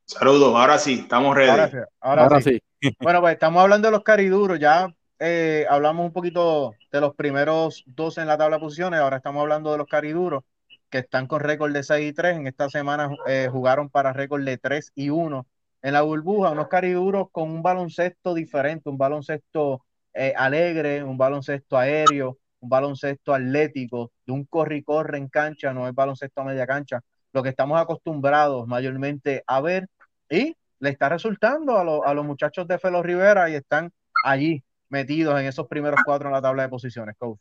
Saludos, 0.05 0.55
ahora 0.55 0.77
sí, 0.77 0.99
estamos 1.01 1.35
ready. 1.35 1.71
Ahora 1.99 2.41
sí. 2.41 2.61
Bueno, 2.99 3.21
pues 3.21 3.33
estamos 3.33 3.61
hablando 3.61 3.87
de 3.87 3.91
los 3.91 4.03
cariduros, 4.03 4.59
ya 4.59 4.93
eh, 5.19 5.65
hablamos 5.69 6.05
un 6.05 6.13
poquito 6.13 6.73
de 6.91 7.01
los 7.01 7.13
primeros 7.15 7.83
dos 7.85 8.17
en 8.17 8.27
la 8.27 8.37
tabla 8.37 8.57
de 8.57 8.61
posiciones, 8.61 8.99
ahora 8.99 9.17
estamos 9.17 9.41
hablando 9.41 9.71
de 9.71 9.77
los 9.77 9.87
cariduros, 9.87 10.43
que 10.89 10.99
están 10.99 11.27
con 11.27 11.41
récord 11.41 11.73
de 11.73 11.83
6 11.83 12.09
y 12.09 12.13
3, 12.13 12.37
en 12.37 12.47
esta 12.47 12.69
semana 12.69 13.09
eh, 13.27 13.49
jugaron 13.51 13.89
para 13.89 14.13
récord 14.13 14.43
de 14.43 14.57
3 14.57 14.91
y 14.95 15.09
1 15.09 15.45
en 15.81 15.93
la 15.93 16.01
burbuja, 16.01 16.51
unos 16.51 16.67
cariduros 16.67 17.27
con 17.31 17.49
un 17.49 17.61
baloncesto 17.61 18.33
diferente, 18.33 18.89
un 18.89 18.97
baloncesto 18.97 19.85
eh, 20.13 20.33
alegre, 20.35 21.03
un 21.03 21.17
baloncesto 21.17 21.77
aéreo, 21.77 22.37
un 22.61 22.69
baloncesto 22.69 23.33
atlético, 23.33 24.11
de 24.25 24.33
un 24.33 24.45
corre 24.45 24.77
y 24.77 24.83
corre 24.83 25.17
en 25.17 25.27
cancha, 25.27 25.73
no 25.73 25.87
es 25.87 25.93
baloncesto 25.93 26.41
a 26.41 26.45
media 26.45 26.65
cancha, 26.67 27.01
lo 27.33 27.43
que 27.43 27.49
estamos 27.49 27.79
acostumbrados 27.79 28.67
mayormente 28.67 29.43
a 29.47 29.61
ver, 29.61 29.87
y 30.29 30.55
le 30.79 30.89
está 30.89 31.09
resultando 31.09 31.77
a, 31.77 32.09
a 32.09 32.13
los 32.13 32.25
muchachos 32.25 32.67
de 32.67 32.79
Felo 32.79 33.03
Rivera 33.03 33.49
y 33.49 33.55
están 33.55 33.91
allí 34.23 34.63
metidos 34.89 35.39
en 35.39 35.47
esos 35.47 35.67
primeros 35.67 35.99
cuatro 36.05 36.27
en 36.27 36.33
la 36.33 36.41
tabla 36.41 36.63
de 36.63 36.69
posiciones, 36.69 37.15
coach. 37.17 37.39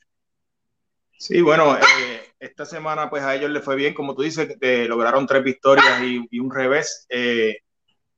Sí, 1.19 1.41
bueno, 1.41 1.77
eh, 1.77 2.21
esta 2.39 2.65
semana 2.65 3.11
pues 3.11 3.25
a 3.25 3.35
ellos 3.35 3.51
les 3.51 3.65
fue 3.65 3.75
bien, 3.75 3.93
como 3.93 4.15
tú 4.15 4.23
dices, 4.23 4.57
lograron 4.89 5.27
tres 5.27 5.43
victorias 5.43 6.01
y, 6.03 6.39
un 6.39 6.51
revés. 6.51 7.07
Eh, 7.09 7.57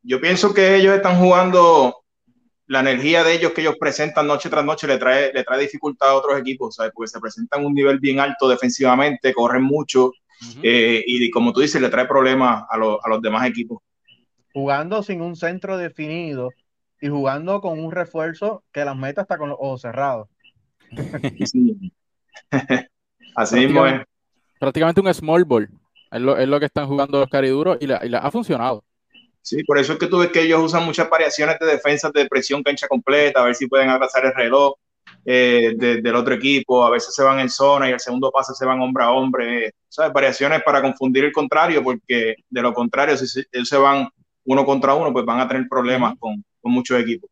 yo 0.03 0.21
pienso 0.21 0.53
que 0.53 0.77
ellos 0.77 0.95
están 0.95 1.19
jugando, 1.19 2.05
la 2.67 2.81
energía 2.81 3.25
de 3.25 3.35
ellos 3.35 3.53
que 3.53 3.63
ellos 3.63 3.77
presentan 3.81 4.27
noche 4.27 4.51
tras 4.51 4.65
noche 4.65 4.87
le 4.87 4.99
trae, 4.99 5.33
le 5.33 5.45
trae 5.45 5.63
dificultad 5.63 6.11
a 6.11 6.15
otros 6.15 6.39
equipos, 6.39 6.77
¿sabes? 6.77 6.93
porque 6.95 7.09
se 7.09 7.21
presentan 7.21 7.65
un 7.65 7.75
nivel 7.75 7.99
bien 7.99 8.21
alto 8.21 8.49
defensivamente, 8.49 9.33
corren 9.33 9.63
mucho 9.63 10.13
eh, 10.63 11.03
y 11.07 11.31
como 11.31 11.53
tú 11.53 11.61
dices, 11.61 11.81
le 11.81 11.89
trae 11.89 12.07
problemas 12.07 12.65
a, 12.71 12.75
a 12.75 13.09
los 13.09 13.23
demás 13.23 13.49
equipos. 13.49 13.83
Jugando 14.53 15.03
sin 15.03 15.21
un 15.21 15.37
centro 15.37 15.77
definido, 15.79 16.51
y 17.01 17.09
jugando 17.09 17.61
con 17.61 17.79
un 17.79 17.93
refuerzo 17.93 18.63
que 18.73 18.85
las 18.85 18.97
meta 18.97 19.23
hasta 19.23 19.39
con 19.39 19.49
los 19.49 19.59
ojos 19.61 19.83
cerrados. 19.83 20.29
Así 23.35 23.57
mismo 23.57 23.87
es. 23.87 24.03
Prácticamente 24.59 25.01
un 25.01 25.15
small 25.15 25.45
ball. 25.45 25.71
Es 26.11 26.21
lo, 26.21 26.37
es 26.37 26.49
lo 26.49 26.59
que 26.59 26.67
están 26.67 26.87
jugando 26.87 27.21
los 27.21 27.29
cariduros 27.29 27.79
y, 27.81 27.87
la, 27.87 28.05
y 28.05 28.13
ha 28.15 28.31
funcionado. 28.31 28.85
Sí, 29.43 29.63
por 29.65 29.79
eso 29.79 29.95
es 29.95 29.99
que 29.99 30.07
tú 30.07 30.19
ves 30.19 30.31
que 30.31 30.43
ellos 30.43 30.63
usan 30.63 30.85
muchas 30.85 31.09
variaciones 31.09 31.59
de 31.59 31.67
defensa 31.67 32.11
de 32.13 32.27
presión 32.27 32.63
cancha 32.63 32.89
completa, 32.89 33.41
a 33.41 33.45
ver 33.45 33.55
si 33.55 33.69
pueden 33.69 33.89
abrazar 33.89 34.27
el 34.27 34.35
reloj 34.35 34.75
eh, 35.25 35.73
del 35.77 36.15
otro 36.15 36.35
equipo, 36.35 36.85
a 36.85 36.91
veces 36.91 37.15
se 37.15 37.23
van 37.23 37.41
en 37.41 37.49
zona 37.49 37.89
y 37.89 37.93
el 37.93 38.01
segundo 38.01 38.31
pase 38.31 38.55
se 38.55 38.67
van 38.67 38.81
hombre 38.81 39.05
a 39.05 39.11
hombre, 39.11 39.73
¿sabes? 39.89 40.13
Variaciones 40.13 40.63
para 40.63 40.83
confundir 40.83 41.25
el 41.25 41.33
contrario, 41.33 41.83
porque 41.83 42.37
de 42.49 42.63
lo 42.63 42.75
contrario, 42.75 43.17
si 43.17 43.41
ellos 43.53 43.69
se 43.69 43.79
van 43.79 44.09
uno 44.45 44.65
contra 44.67 44.95
uno, 44.95 45.13
pues 45.13 45.25
van 45.25 45.41
a 45.41 45.49
tener 45.49 45.67
problemas 45.69 46.15
con, 46.19 46.45
con 46.61 46.73
muchos 46.73 47.01
equipos. 47.01 47.31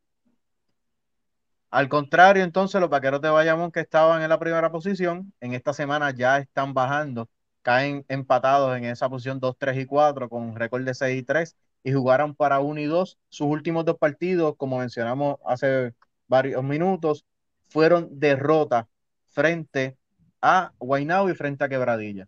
Al 1.71 1.89
contrario, 1.89 2.45
entonces, 2.45 2.81
los 2.81 2.89
vaqueros 2.89 3.21
de 3.21 3.29
Bayamón 3.29 3.71
que 3.71 3.81
estaban 3.81 4.23
en 4.23 4.31
la 4.31 4.39
primera 4.39 4.71
posición, 4.73 5.33
en 5.41 5.53
esta 5.53 5.75
semana 5.75 6.11
ya 6.13 6.39
están 6.39 6.73
bajando, 6.73 7.29
caen 7.63 8.07
empatados 8.09 8.77
en 8.77 8.85
esa 8.85 9.09
posición 9.11 9.39
2, 9.39 9.57
3 9.59 9.77
y 9.79 9.87
4 9.87 10.29
con 10.31 10.43
un 10.43 10.57
récord 10.57 10.83
de 10.85 10.95
6 10.95 11.21
y 11.21 11.23
3 11.23 11.57
y 11.85 11.93
jugaron 11.93 12.35
para 12.35 12.61
1 12.61 12.81
y 12.81 12.85
2. 12.87 13.19
Sus 13.29 13.47
últimos 13.47 13.85
dos 13.85 13.99
partidos, 13.99 14.55
como 14.57 14.79
mencionamos 14.79 15.37
hace 15.45 15.93
varios 16.27 16.63
minutos, 16.65 17.27
fueron 17.69 18.09
derrotas 18.19 18.87
frente 19.27 19.97
a 20.41 20.73
Guaynabo 20.79 21.29
y 21.31 21.35
frente 21.35 21.65
a 21.65 21.69
Quebradilla. 21.69 22.27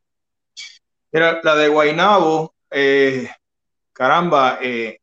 Mira, 1.12 1.40
la 1.42 1.56
de 1.56 1.68
Guaynabo, 1.68 2.54
eh, 2.70 3.28
caramba, 3.92 4.58
eh, 4.62 4.99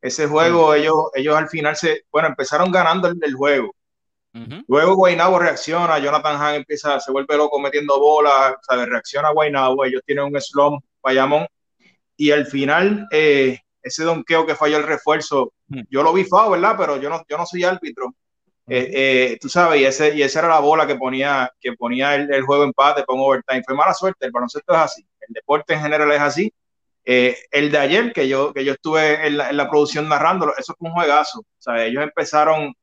ese 0.00 0.26
juego, 0.26 0.74
ellos, 0.74 0.94
ellos 1.14 1.36
al 1.36 1.48
final 1.48 1.76
se, 1.76 2.04
bueno, 2.10 2.28
empezaron 2.28 2.70
ganando 2.70 3.08
el, 3.08 3.34
juego. 3.34 3.74
Luego 4.68 4.94
Guaynabo 4.94 5.40
reacciona, 5.40 5.98
Jonathan 5.98 6.40
Han 6.40 6.54
empieza, 6.56 7.00
se 7.00 7.10
vuelve 7.10 7.36
loco 7.36 7.58
metiendo 7.58 7.98
bolas, 7.98 8.54
¿sabes? 8.62 8.88
reacciona 8.88 9.32
Guaynabo, 9.32 9.84
ellos 9.84 10.02
tienen 10.06 10.26
un 10.26 10.40
slump, 10.40 10.84
Bayamón, 11.02 11.46
y 12.16 12.30
al 12.30 12.46
final 12.46 13.08
eh, 13.10 13.58
ese 13.82 14.04
donqueo 14.04 14.46
que 14.46 14.54
falló 14.54 14.76
el 14.76 14.84
refuerzo, 14.84 15.52
yo 15.90 16.02
lo 16.02 16.12
vi 16.12 16.24
fao, 16.24 16.50
¿verdad? 16.50 16.76
Pero 16.78 17.00
yo 17.00 17.08
no, 17.08 17.24
yo 17.28 17.36
no 17.36 17.46
soy 17.46 17.64
árbitro. 17.64 18.14
Eh, 18.68 18.90
eh, 18.92 19.38
tú 19.40 19.48
sabes, 19.48 19.80
y, 19.80 19.86
ese, 19.86 20.14
y 20.14 20.22
esa 20.22 20.40
era 20.40 20.48
la 20.48 20.60
bola 20.60 20.86
que 20.86 20.96
ponía, 20.96 21.50
que 21.58 21.72
ponía 21.72 22.14
el, 22.14 22.32
el 22.32 22.42
juego 22.42 22.64
empate 22.64 23.04
con 23.04 23.18
overtime. 23.18 23.62
Fue 23.64 23.74
mala 23.74 23.94
suerte, 23.94 24.26
el 24.26 24.32
baloncesto 24.32 24.72
es 24.74 24.78
así, 24.78 25.06
el 25.20 25.32
deporte 25.32 25.74
en 25.74 25.80
general 25.80 26.12
es 26.12 26.20
así, 26.20 26.52
eh, 27.10 27.38
el 27.52 27.70
de 27.70 27.78
ayer, 27.78 28.12
que 28.12 28.28
yo, 28.28 28.52
que 28.52 28.66
yo 28.66 28.74
estuve 28.74 29.26
en 29.26 29.38
la, 29.38 29.70
producción 29.70 30.10
narrándolo, 30.10 30.54
eso 30.58 30.74
fue 30.78 30.90
un 30.90 30.94
juegazo. 30.94 31.40
O 31.40 31.44
sea, 31.56 31.82
ellos 31.86 32.02
empezaron 32.02 32.74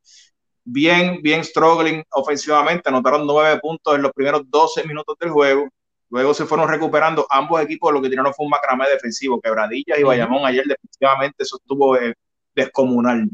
bien, 0.63 1.21
bien 1.21 1.43
struggling 1.43 2.03
ofensivamente, 2.09 2.89
anotaron 2.89 3.27
nueve 3.27 3.59
puntos 3.59 3.93
en 3.95 4.01
los 4.01 4.11
primeros 4.13 4.41
12 4.49 4.83
minutos 4.87 5.15
del 5.19 5.29
juego. 5.29 5.69
Luego 6.09 6.33
se 6.33 6.45
fueron 6.45 6.67
recuperando 6.67 7.27
ambos 7.29 7.61
equipos, 7.61 7.93
lo 7.93 8.01
que 8.01 8.09
tiraron 8.09 8.33
fue 8.33 8.45
un 8.45 8.49
macramé 8.49 8.89
defensivo. 8.89 9.39
Quebradillas 9.39 9.99
y 9.99 10.03
Bayamón 10.03 10.43
ayer 10.43 10.65
defensivamente 10.65 11.43
eso 11.43 11.57
estuvo 11.57 11.95
eh, 11.95 12.15
descomunal. 12.55 13.29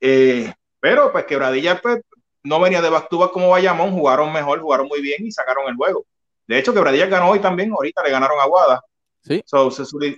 Eh, 0.00 0.52
pero 0.80 1.12
pues 1.12 1.26
Quebradillas 1.26 1.80
pues, 1.80 2.00
no 2.42 2.58
venía 2.58 2.82
de 2.82 2.90
back 2.90 3.08
como 3.08 3.50
Bayamón, 3.50 3.92
jugaron 3.92 4.32
mejor, 4.32 4.60
jugaron 4.60 4.88
muy 4.88 5.00
bien 5.00 5.24
y 5.24 5.30
sacaron 5.30 5.68
el 5.68 5.76
juego. 5.76 6.04
De 6.48 6.58
hecho, 6.58 6.74
Quebradillas 6.74 7.08
ganó 7.08 7.30
hoy 7.30 7.38
también, 7.38 7.70
ahorita 7.70 8.02
le 8.02 8.10
ganaron 8.10 8.40
a 8.40 8.46
Guada. 8.46 8.82
Sí. 9.24 9.42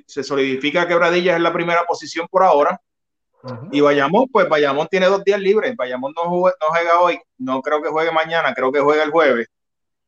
se, 0.07 0.23
solidifica 0.25 0.89
Quebradillas 0.89 1.37
en 1.37 1.45
la 1.45 1.53
primera 1.53 1.85
posición 1.85 2.27
por 2.29 2.43
ahora. 2.43 2.81
Y 3.71 3.81
Bayamón, 3.81 4.27
pues 4.33 4.49
Bayamón 4.49 4.89
tiene 4.89 5.07
dos 5.07 5.23
días 5.23 5.41
libres. 5.41 5.77
Bayamón 5.77 6.13
no, 6.17 6.25
juega, 6.25 6.57
no 6.61 6.67
juega 6.69 7.01
hoy, 7.01 7.19
no 7.39 7.63
creo 7.63 7.81
que 7.81 7.91
juegue 7.91 8.11
mañana, 8.11 8.53
creo 8.53 8.73
que 8.73 8.81
juega 8.81 9.05
el 9.05 9.13
jueves. 9.13 9.47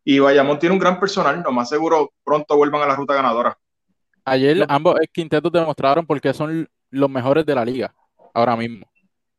Y 0.05 0.19
Bayamón 0.19 0.59
tiene 0.59 0.73
un 0.73 0.81
gran 0.81 0.99
personal, 0.99 1.41
lo 1.45 1.53
más 1.53 1.69
seguro 1.69 2.13
pronto 2.25 2.57
vuelvan 2.57 2.83
a 2.83 2.87
la 2.87 2.97
ruta 2.97 3.15
ganadora. 3.15 3.57
Ayer 4.25 4.67
ambos 4.69 4.97
quintetos 5.13 5.53
demostraron 5.53 6.05
por 6.05 6.21
qué 6.21 6.35
son 6.35 6.69
los 6.91 7.11
mejores 7.11 7.47
de 7.47 7.55
la 7.55 7.65
liga 7.65 7.95
ahora 8.35 8.57
mismo. 8.57 8.87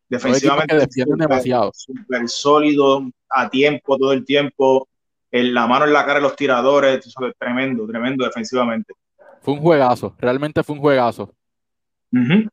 Defensivamente 0.07 0.75
defienden 0.75 1.17
demasiado. 1.17 1.71
Súper 1.73 2.27
sólido, 2.29 3.03
a 3.29 3.49
tiempo, 3.49 3.97
todo 3.97 4.13
el 4.13 4.25
tiempo, 4.25 4.87
en 5.31 5.53
la 5.53 5.67
mano 5.67 5.85
en 5.85 5.93
la 5.93 6.05
cara 6.05 6.15
de 6.15 6.21
los 6.21 6.35
tiradores, 6.35 7.13
tremendo, 7.37 7.85
tremendo 7.85 8.25
defensivamente. 8.25 8.93
Fue 9.41 9.53
un 9.53 9.61
juegazo, 9.61 10.15
realmente 10.19 10.63
fue 10.63 10.75
un 10.75 10.81
juegazo. 10.81 11.33
En 12.11 12.49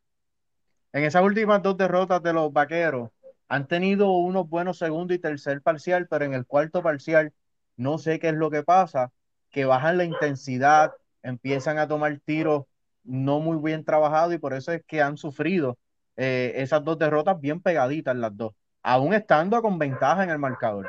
esas 0.92 1.22
últimas 1.22 1.62
dos 1.62 1.76
derrotas 1.76 2.22
de 2.22 2.32
los 2.32 2.52
vaqueros, 2.52 3.10
han 3.48 3.66
tenido 3.66 4.10
unos 4.12 4.48
buenos 4.48 4.78
segundo 4.78 5.14
y 5.14 5.18
tercer 5.18 5.62
parcial, 5.62 6.06
pero 6.08 6.24
en 6.24 6.34
el 6.34 6.46
cuarto 6.46 6.82
parcial 6.82 7.32
no 7.76 7.98
sé 7.98 8.18
qué 8.18 8.28
es 8.28 8.34
lo 8.34 8.50
que 8.50 8.62
pasa, 8.62 9.12
que 9.50 9.64
bajan 9.64 9.98
la 9.98 10.04
intensidad, 10.04 10.92
empiezan 11.22 11.78
a 11.78 11.88
tomar 11.88 12.18
tiros 12.24 12.64
no 13.04 13.40
muy 13.40 13.58
bien 13.58 13.84
trabajados 13.84 14.34
y 14.34 14.38
por 14.38 14.52
eso 14.52 14.72
es 14.72 14.82
que 14.84 15.00
han 15.00 15.16
sufrido 15.16 15.78
eh, 16.16 16.54
esas 16.56 16.82
dos 16.84 16.98
derrotas 16.98 17.40
bien 17.40 17.60
pegaditas 17.60 18.16
las 18.16 18.36
dos, 18.36 18.52
aún 18.82 19.14
estando 19.14 19.60
con 19.62 19.78
ventaja 19.78 20.24
en 20.24 20.30
el 20.30 20.38
marcador. 20.38 20.88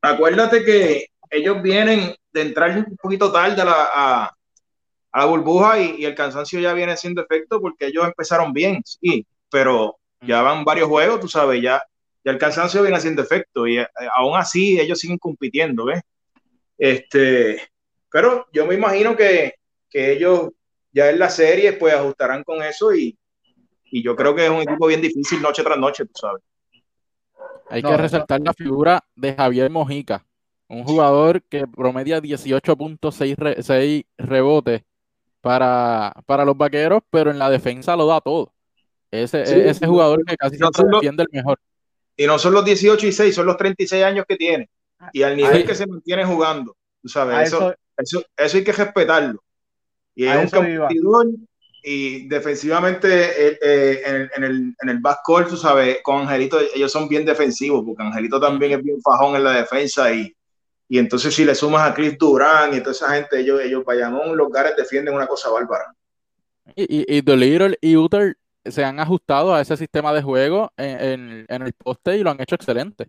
Acuérdate 0.00 0.64
que 0.64 1.06
ellos 1.30 1.62
vienen 1.62 2.14
de 2.32 2.42
entrar 2.42 2.76
un 2.76 2.96
poquito 2.96 3.32
tarde 3.32 3.60
a 3.60 3.64
la, 3.64 3.88
a, 3.94 4.36
la 5.14 5.26
burbuja 5.26 5.78
y, 5.80 6.04
el 6.04 6.14
cansancio 6.14 6.60
ya 6.60 6.72
viene 6.72 6.96
siendo 6.96 7.22
efecto 7.22 7.60
porque 7.60 7.86
ellos 7.86 8.04
empezaron 8.04 8.52
bien, 8.52 8.82
sí, 8.84 9.24
pero 9.48 9.98
ya 10.20 10.42
van 10.42 10.64
varios 10.64 10.88
juegos, 10.88 11.20
tú 11.20 11.28
sabes, 11.28 11.62
ya, 11.62 11.82
ya 12.24 12.32
el 12.32 12.38
cansancio 12.38 12.82
viene 12.82 12.96
haciendo 12.96 13.22
efecto 13.22 13.66
y 13.66 13.78
eh, 13.78 13.86
aún 14.14 14.36
así 14.36 14.80
ellos 14.80 14.98
siguen 14.98 15.18
compitiendo, 15.18 15.84
¿ves? 15.84 16.02
Este, 16.76 17.62
pero 18.10 18.46
yo 18.52 18.66
me 18.66 18.74
imagino 18.74 19.16
que, 19.16 19.54
que 19.88 20.12
ellos 20.12 20.48
ya 20.90 21.10
en 21.10 21.20
la 21.20 21.30
serie 21.30 21.74
pues 21.74 21.94
ajustarán 21.94 22.42
con 22.42 22.62
eso 22.62 22.92
y, 22.92 23.16
y 23.84 24.02
yo 24.02 24.16
creo 24.16 24.34
que 24.34 24.44
es 24.46 24.50
un 24.50 24.62
equipo 24.62 24.88
bien 24.88 25.00
difícil 25.00 25.40
noche 25.40 25.62
tras 25.62 25.78
noche, 25.78 26.04
tú 26.06 26.12
sabes. 26.14 26.42
Hay 27.70 27.82
que 27.82 27.96
resaltar 27.96 28.40
la 28.40 28.52
figura 28.52 29.04
de 29.14 29.32
Javier 29.34 29.70
Mojica, 29.70 30.26
un 30.68 30.84
jugador 30.84 31.40
que 31.42 31.66
promedia 31.66 32.20
18.6 32.20 34.06
rebotes 34.18 34.82
para, 35.44 36.14
para 36.24 36.42
los 36.46 36.56
vaqueros, 36.56 37.02
pero 37.10 37.30
en 37.30 37.38
la 37.38 37.50
defensa 37.50 37.94
lo 37.94 38.06
da 38.06 38.18
todo. 38.22 38.54
Ese, 39.10 39.68
ese 39.68 39.86
jugador 39.86 40.24
que 40.24 40.36
casi 40.38 40.56
siempre 40.56 40.84
defiende 40.90 41.22
el 41.22 41.28
mejor. 41.30 41.58
Y 42.16 42.26
no 42.26 42.38
son 42.38 42.54
los 42.54 42.64
18 42.64 43.06
y 43.06 43.12
6, 43.12 43.34
son 43.34 43.44
los 43.44 43.58
36 43.58 44.02
años 44.02 44.24
que 44.26 44.36
tiene. 44.36 44.70
Y 45.12 45.22
al 45.22 45.36
nivel 45.36 45.66
que 45.66 45.74
se 45.74 45.86
mantiene 45.86 46.24
jugando, 46.24 46.74
tú 47.02 47.08
sabes, 47.10 47.48
eso, 47.48 47.74
eso, 47.98 48.24
eso, 48.34 48.56
hay 48.56 48.64
que 48.64 48.72
respetarlo. 48.72 49.44
Y 50.14 50.24
es 50.24 50.34
un 50.34 50.48
competidor 50.62 51.26
y 51.82 52.26
defensivamente 52.26 53.08
eh, 53.48 53.58
eh, 53.62 54.02
en, 54.06 54.30
en, 54.36 54.44
el, 54.44 54.74
en 54.80 54.88
el 54.88 54.98
backcourt, 55.00 55.50
tú 55.50 55.58
sabes, 55.58 55.98
con 56.02 56.22
Angelito 56.22 56.58
ellos 56.74 56.90
son 56.90 57.06
bien 57.06 57.26
defensivos, 57.26 57.84
porque 57.84 58.02
Angelito 58.02 58.40
también 58.40 58.72
es 58.72 58.82
bien 58.82 59.02
fajón 59.02 59.36
en 59.36 59.44
la 59.44 59.52
defensa 59.52 60.10
y, 60.10 60.34
y 60.88 60.98
entonces 60.98 61.34
si 61.34 61.44
le 61.44 61.54
sumas 61.54 61.90
a 61.90 61.94
Chris 61.94 62.16
Durán 62.18 62.74
y 62.74 62.80
toda 62.80 62.92
esa 62.92 63.10
gente, 63.14 63.40
ellos, 63.40 63.60
ellos 63.60 63.84
Bayamón, 63.84 64.36
los 64.36 64.50
Gares 64.50 64.76
defienden 64.76 65.14
una 65.14 65.26
cosa 65.26 65.50
bárbara. 65.50 65.94
Y, 66.76 67.02
y, 67.02 67.18
y 67.18 67.76
y 67.80 67.96
Uther 67.96 68.36
se 68.64 68.84
han 68.84 68.98
ajustado 69.00 69.54
a 69.54 69.60
ese 69.60 69.76
sistema 69.76 70.12
de 70.12 70.22
juego 70.22 70.72
en, 70.76 71.46
en, 71.48 71.62
el 71.62 71.72
poste 71.74 72.16
y 72.16 72.22
lo 72.22 72.30
han 72.30 72.40
hecho 72.40 72.54
excelente. 72.54 73.08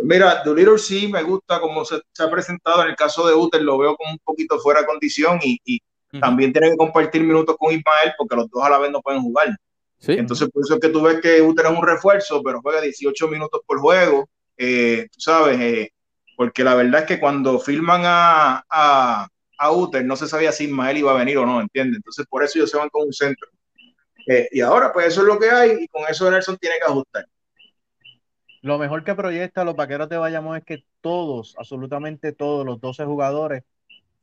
Mira, 0.00 0.42
Doolittle 0.44 0.78
sí 0.78 1.08
me 1.08 1.22
gusta 1.24 1.60
como 1.60 1.84
se, 1.84 2.00
se, 2.12 2.22
ha 2.22 2.30
presentado 2.30 2.82
en 2.82 2.90
el 2.90 2.96
caso 2.96 3.26
de 3.26 3.34
Uther, 3.34 3.62
lo 3.62 3.78
veo 3.78 3.96
como 3.96 4.12
un 4.12 4.18
poquito 4.18 4.58
fuera 4.60 4.80
de 4.80 4.86
condición 4.86 5.40
y, 5.42 5.58
y 5.64 5.80
también 6.20 6.52
tiene 6.52 6.70
que 6.70 6.76
compartir 6.76 7.22
minutos 7.22 7.56
con 7.58 7.72
Ismael 7.72 8.12
porque 8.16 8.36
los 8.36 8.48
dos 8.48 8.64
a 8.64 8.70
la 8.70 8.78
vez 8.78 8.90
no 8.90 9.02
pueden 9.02 9.22
jugar. 9.22 9.56
Entonces, 10.00 10.48
por 10.50 10.62
eso 10.62 10.74
es 10.74 10.80
que 10.80 10.88
tú 10.88 11.02
ves 11.02 11.20
que 11.20 11.42
Uther 11.42 11.66
es 11.66 11.72
un 11.72 11.84
refuerzo, 11.84 12.42
pero 12.42 12.60
juega 12.62 12.80
18 12.80 13.28
minutos 13.28 13.60
por 13.66 13.80
juego. 13.80 14.28
Eh, 14.56 15.08
tú 15.12 15.20
sabes, 15.20 15.58
eh, 15.60 15.90
porque 16.38 16.62
la 16.62 16.76
verdad 16.76 17.00
es 17.00 17.06
que 17.08 17.18
cuando 17.18 17.58
filman 17.58 18.02
a, 18.04 18.64
a, 18.70 19.26
a 19.58 19.72
Uther 19.72 20.04
no 20.04 20.14
se 20.14 20.28
sabía 20.28 20.52
si 20.52 20.66
Ismael 20.66 20.98
iba 20.98 21.10
a 21.10 21.18
venir 21.18 21.36
o 21.36 21.44
no, 21.44 21.60
¿entiendes? 21.60 21.96
Entonces, 21.96 22.26
por 22.30 22.44
eso 22.44 22.60
ellos 22.60 22.70
se 22.70 22.76
van 22.76 22.88
con 22.90 23.08
un 23.08 23.12
centro. 23.12 23.48
Eh, 24.24 24.48
y 24.52 24.60
ahora, 24.60 24.92
pues 24.92 25.08
eso 25.08 25.22
es 25.22 25.26
lo 25.26 25.36
que 25.36 25.50
hay 25.50 25.72
y 25.80 25.88
con 25.88 26.04
eso 26.08 26.30
Nelson 26.30 26.56
tiene 26.58 26.76
que 26.78 26.84
ajustar. 26.84 27.26
Lo 28.62 28.78
mejor 28.78 29.02
que 29.02 29.16
proyecta 29.16 29.64
los 29.64 29.74
vaqueros 29.74 30.08
de 30.08 30.16
Bayamón 30.16 30.58
es 30.58 30.64
que 30.64 30.84
todos, 31.00 31.56
absolutamente 31.58 32.30
todos 32.30 32.64
los 32.64 32.80
12 32.80 33.04
jugadores 33.04 33.64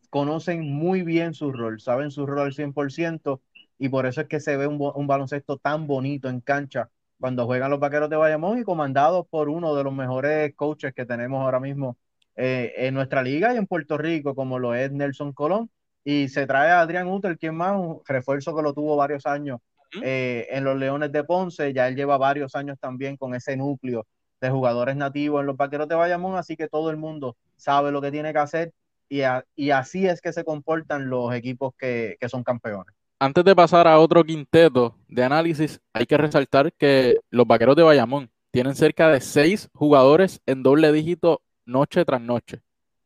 conocen 0.09 0.61
muy 0.61 1.01
bien 1.01 1.33
su 1.33 1.51
rol, 1.51 1.81
saben 1.81 2.11
su 2.11 2.25
rol 2.25 2.39
al 2.39 2.53
100% 2.53 3.41
y 3.77 3.89
por 3.89 4.05
eso 4.05 4.21
es 4.21 4.27
que 4.29 4.39
se 4.39 4.55
ve 4.55 4.67
un, 4.67 5.05
baloncesto 5.05 5.57
tan 5.57 5.85
bonito 5.85 6.29
en 6.29 6.39
cancha 6.39 6.89
cuando 7.19 7.45
juegan 7.45 7.71
los 7.71 7.81
vaqueros 7.81 8.09
de 8.09 8.15
Bayamón 8.15 8.57
y 8.59 8.63
comandados 8.63 9.27
por 9.27 9.49
uno 9.49 9.75
de 9.75 9.83
los 9.83 9.91
mejores 9.91 10.55
coaches 10.55 10.93
que 10.93 11.05
tenemos 11.05 11.41
ahora 11.41 11.59
mismo 11.59 11.97
eh, 12.35 12.73
en 12.77 12.93
nuestra 12.93 13.21
liga 13.21 13.53
y 13.53 13.57
en 13.57 13.67
Puerto 13.67 13.97
Rico, 13.97 14.35
como 14.35 14.59
lo 14.59 14.75
es 14.75 14.91
Nelson 14.91 15.33
Colón. 15.33 15.69
Y 16.03 16.29
se 16.29 16.45
trae 16.45 16.71
a 16.71 16.81
Adrián 16.81 17.07
Uter, 17.07 17.37
quien 17.37 17.55
más, 17.55 17.79
un 17.79 18.01
refuerzo 18.07 18.55
que 18.55 18.61
lo 18.61 18.73
tuvo 18.73 18.95
varios 18.95 19.25
años 19.25 19.59
eh, 20.03 20.47
en 20.51 20.63
los 20.63 20.77
Leones 20.77 21.11
de 21.11 21.23
Ponce. 21.23 21.73
Ya 21.73 21.87
él 21.87 21.95
lleva 21.95 22.17
varios 22.17 22.55
años 22.55 22.77
también 22.79 23.17
con 23.17 23.33
ese 23.33 23.57
núcleo 23.57 24.05
de 24.39 24.49
jugadores 24.49 24.95
nativos 24.95 25.41
en 25.41 25.47
los 25.47 25.57
vaqueros 25.57 25.87
de 25.87 25.95
Bayamón, 25.95 26.37
así 26.37 26.55
que 26.55 26.67
todo 26.67 26.91
el 26.91 26.97
mundo 26.97 27.37
sabe 27.55 27.91
lo 27.91 28.01
que 28.01 28.11
tiene 28.11 28.33
que 28.33 28.39
hacer 28.39 28.73
y, 29.09 29.69
así 29.71 30.07
es 30.07 30.21
que 30.21 30.33
se 30.33 30.43
comportan 30.43 31.09
los 31.09 31.33
equipos 31.33 31.73
que, 31.77 32.17
son 32.27 32.43
campeones. 32.43 32.93
Antes 33.19 33.43
de 33.45 33.55
pasar 33.55 33.87
a 33.87 33.99
otro 33.99 34.23
quinteto 34.23 34.95
de 35.07 35.23
análisis, 35.23 35.79
hay 35.93 36.05
que 36.05 36.17
resaltar 36.17 36.73
que 36.73 37.19
los 37.29 37.47
vaqueros 37.47 37.75
de 37.75 37.83
Bayamón 37.83 38.29
tienen 38.51 38.75
cerca 38.75 39.09
de 39.09 39.21
seis 39.21 39.69
jugadores 39.73 40.41
en 40.45 40.63
doble 40.63 40.91
dígito 40.91 41.41
noche 41.65 42.05
tras 42.05 42.21
noche, 42.21 42.61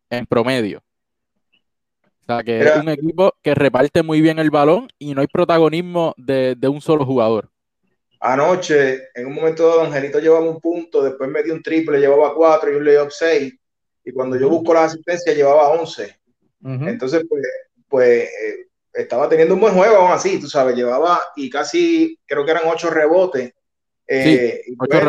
en 0.10 0.26
promedio. 0.26 0.84
O 2.22 2.26
sea 2.26 2.44
que 2.44 2.60
es 2.60 2.76
un 2.76 2.90
equipo 2.90 3.34
que 3.42 3.56
reparte 3.56 4.04
muy 4.04 4.22
bien 4.22 4.38
el 4.38 4.52
balón 4.52 4.88
y 5.00 5.16
no 5.16 5.22
hay 5.22 5.28
protagonismo 5.28 6.14
de, 6.18 6.56
un 6.70 6.80
solo 6.80 7.06
jugador. 7.06 7.50
Anoche, 8.20 9.10
en 9.16 9.28
un 9.28 9.34
momento 9.34 9.68
dado, 9.68 9.82
Angelito 9.82 10.20
llevaba 10.20 10.48
un 10.48 10.60
punto, 10.60 11.02
después 11.02 11.30
me 11.30 11.42
dio 11.42 11.54
un 11.54 11.64
triple, 11.64 12.00
llevaba 12.00 12.36
cuatro 12.36 12.72
y 12.72 12.76
un 12.76 12.86
layup 12.86 13.10
seis 13.10 13.54
y 14.04 14.12
cuando 14.12 14.38
yo 14.38 14.50
busco 14.50 14.74
la 14.74 14.86
asistencia 14.86 15.34
llevaba 15.34 15.70
11. 15.70 16.16
Entonces, 16.62 17.24
pues, 17.30 17.44
pues 17.88 18.24
eh, 18.24 18.68
estaba 18.94 19.30
teniendo 19.30 19.54
un 19.54 19.62
buen 19.62 19.74
juego 19.74 19.98
aún 19.98 20.12
así, 20.12 20.40
tú 20.40 20.48
sabes, 20.48 20.76
llevaba 20.76 21.22
y 21.36 21.50
casi, 21.50 22.20
creo 22.26 22.44
que 22.44 22.52
eran 22.52 22.64
8 22.66 22.90
rebotes. 22.90 23.54
Eh, 24.08 24.64
pues, 24.78 25.04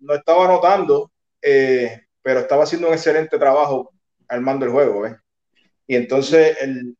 No, 0.00 0.14
estaba 0.14 0.44
anotando, 0.44 1.10
eh, 1.40 2.07
pero 2.28 2.40
estaba 2.40 2.64
haciendo 2.64 2.88
un 2.88 2.92
excelente 2.92 3.38
trabajo 3.38 3.90
armando 4.28 4.66
el 4.66 4.70
juego. 4.70 5.02
Y 5.86 5.96
entonces, 5.96 6.58
el, 6.60 6.94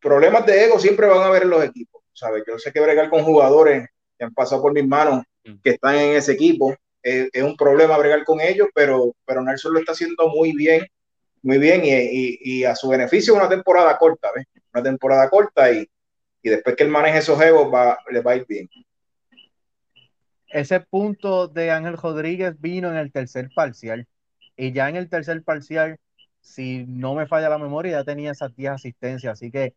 problemas 0.00 0.46
de 0.46 0.64
ego 0.64 0.78
siempre 0.78 1.06
van 1.06 1.18
a 1.18 1.26
haber 1.26 1.42
en 1.42 1.50
los 1.50 1.62
equipos. 1.62 2.02
¿sabes? 2.14 2.42
Yo 2.46 2.58
sé 2.58 2.72
que 2.72 2.80
bregar 2.80 3.10
con 3.10 3.22
jugadores 3.22 3.86
que 4.16 4.24
han 4.24 4.32
pasado 4.32 4.62
por 4.62 4.72
mis 4.72 4.86
manos, 4.86 5.24
mm. 5.44 5.56
que 5.62 5.70
están 5.72 5.96
en 5.96 6.16
ese 6.16 6.32
equipo, 6.32 6.74
es 7.02 7.42
un 7.42 7.54
problema 7.54 7.98
bregar 7.98 8.24
con 8.24 8.40
ellos, 8.40 8.68
pero, 8.74 9.14
pero 9.26 9.42
Nelson 9.42 9.74
lo 9.74 9.80
está 9.80 9.92
haciendo 9.92 10.28
muy 10.28 10.52
bien, 10.52 10.86
muy 11.42 11.58
bien 11.58 11.82
y, 11.84 12.38
y, 12.40 12.64
a 12.64 12.74
su 12.74 12.88
beneficio 12.88 13.34
una 13.34 13.46
temporada 13.46 13.98
corta, 13.98 14.30
¿ves? 14.34 14.46
Una 14.72 14.82
temporada 14.82 15.28
corta 15.28 15.70
y, 15.70 15.86
y 16.42 16.48
después 16.48 16.74
que 16.76 16.84
él 16.84 16.88
maneje 16.88 17.18
esos 17.18 17.38
egos 17.42 17.70
va, 17.70 17.98
le 18.10 18.22
va 18.22 18.32
a 18.32 18.36
ir 18.36 18.46
bien. 18.48 18.70
Ese 20.48 20.80
punto 20.80 21.46
de 21.46 21.70
Ángel 21.70 21.98
Rodríguez 21.98 22.58
vino 22.58 22.90
en 22.90 22.96
el 22.96 23.12
tercer 23.12 23.50
parcial 23.54 24.08
y 24.60 24.72
ya 24.72 24.88
en 24.88 24.96
el 24.96 25.08
tercer 25.08 25.42
parcial, 25.42 25.98
si 26.40 26.84
no 26.86 27.14
me 27.14 27.26
falla 27.26 27.48
la 27.48 27.58
memoria, 27.58 27.98
ya 27.98 28.04
tenía 28.04 28.32
esas 28.32 28.54
10 28.54 28.72
asistencias, 28.72 29.32
así 29.32 29.50
que 29.50 29.74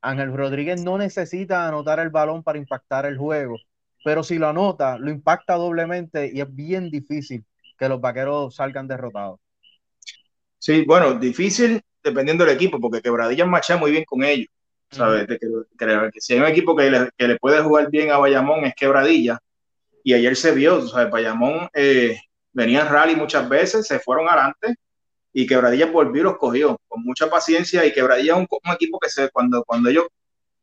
Ángel 0.00 0.32
Rodríguez 0.34 0.82
no 0.82 0.98
necesita 0.98 1.68
anotar 1.68 2.00
el 2.00 2.10
balón 2.10 2.42
para 2.42 2.58
impactar 2.58 3.06
el 3.06 3.18
juego 3.18 3.56
pero 4.04 4.22
si 4.22 4.38
lo 4.38 4.48
anota, 4.48 4.98
lo 4.98 5.10
impacta 5.10 5.54
doblemente 5.54 6.30
y 6.32 6.40
es 6.40 6.54
bien 6.54 6.90
difícil 6.90 7.44
que 7.78 7.88
los 7.88 8.00
vaqueros 8.00 8.54
salgan 8.54 8.88
derrotados. 8.88 9.40
Sí, 10.58 10.84
bueno, 10.86 11.14
difícil 11.14 11.80
dependiendo 12.02 12.44
del 12.44 12.54
equipo, 12.54 12.80
porque 12.80 13.02
Quebradilla 13.02 13.44
marcha 13.46 13.76
muy 13.76 13.90
bien 13.90 14.04
con 14.04 14.22
ellos. 14.24 14.48
¿sabes? 14.90 15.26
que, 15.26 16.20
si 16.20 16.32
hay 16.32 16.40
un 16.40 16.46
equipo 16.46 16.74
que 16.74 16.90
le, 16.90 17.36
puede 17.38 17.62
jugar 17.62 17.90
bien 17.90 18.10
a 18.10 18.18
Bayamón 18.18 18.64
es 18.64 18.74
Quebradilla. 18.74 19.38
Y 20.02 20.14
ayer 20.14 20.34
se 20.34 20.52
vio, 20.52 20.86
¿sabes? 20.88 21.10
Bayamón 21.10 21.68
eh, 21.74 22.18
venía 22.52 22.82
en 22.82 22.88
rally 22.88 23.16
muchas 23.16 23.48
veces, 23.48 23.86
se 23.86 23.98
fueron 23.98 24.28
adelante 24.28 24.76
y 25.32 25.46
Quebradilla 25.46 25.86
volvió 25.86 26.22
y 26.22 26.24
los 26.24 26.38
cogió 26.38 26.78
con 26.88 27.02
mucha 27.04 27.30
paciencia. 27.30 27.84
Y 27.84 27.92
Quebradilla 27.92 28.32
es 28.32 28.38
un, 28.38 28.48
un 28.50 28.72
equipo 28.72 28.98
que 28.98 29.08
se, 29.08 29.30
cuando, 29.30 29.62
cuando 29.64 29.88
ellos 29.90 30.06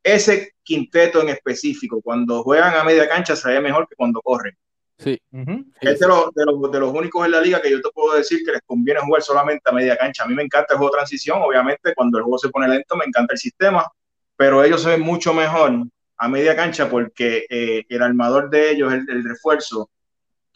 ese 0.04 0.54
quinteto 0.64 1.22
en 1.22 1.30
específico, 1.30 2.02
cuando 2.02 2.44
juegan 2.44 2.76
a 2.76 2.84
media 2.84 3.08
cancha, 3.10 3.36
se 3.36 3.50
ve 3.50 3.60
mejor 3.60 3.88
que 3.88 3.96
cuando 3.96 4.22
corren. 4.22 4.56
Sí. 4.98 5.22
Es 5.82 6.00
de 6.00 6.08
los, 6.08 6.34
de, 6.34 6.46
los, 6.46 6.72
de 6.72 6.80
los 6.80 6.92
únicos 6.92 7.26
en 7.26 7.32
la 7.32 7.42
liga 7.42 7.62
que 7.62 7.70
yo 7.70 7.82
te 7.82 7.90
puedo 7.94 8.16
decir 8.16 8.40
que 8.44 8.52
les 8.52 8.62
conviene 8.66 9.00
jugar 9.02 9.22
solamente 9.22 9.70
a 9.70 9.74
media 9.74 9.96
cancha. 9.96 10.24
A 10.24 10.28
mí 10.28 10.34
me 10.34 10.44
encanta 10.44 10.74
el 10.74 10.78
juego 10.78 10.92
de 10.92 10.98
transición, 10.98 11.42
obviamente 11.42 11.94
cuando 11.94 12.18
el 12.18 12.24
juego 12.24 12.40
se 12.40 12.50
pone 12.50 12.68
lento 12.68 12.96
me 12.96 13.06
encanta 13.06 13.34
el 13.34 13.38
sistema, 13.38 13.86
pero 14.36 14.64
ellos 14.64 14.82
se 14.82 14.90
ven 14.90 15.02
mucho 15.02 15.34
mejor 15.34 15.74
a 16.18 16.28
media 16.30 16.56
cancha 16.56 16.90
porque 16.90 17.46
eh, 17.50 17.86
el 17.90 18.02
armador 18.02 18.50
de 18.50 18.72
ellos, 18.72 18.92
el, 18.92 19.06
el, 19.08 19.24
refuerzo, 19.24 19.92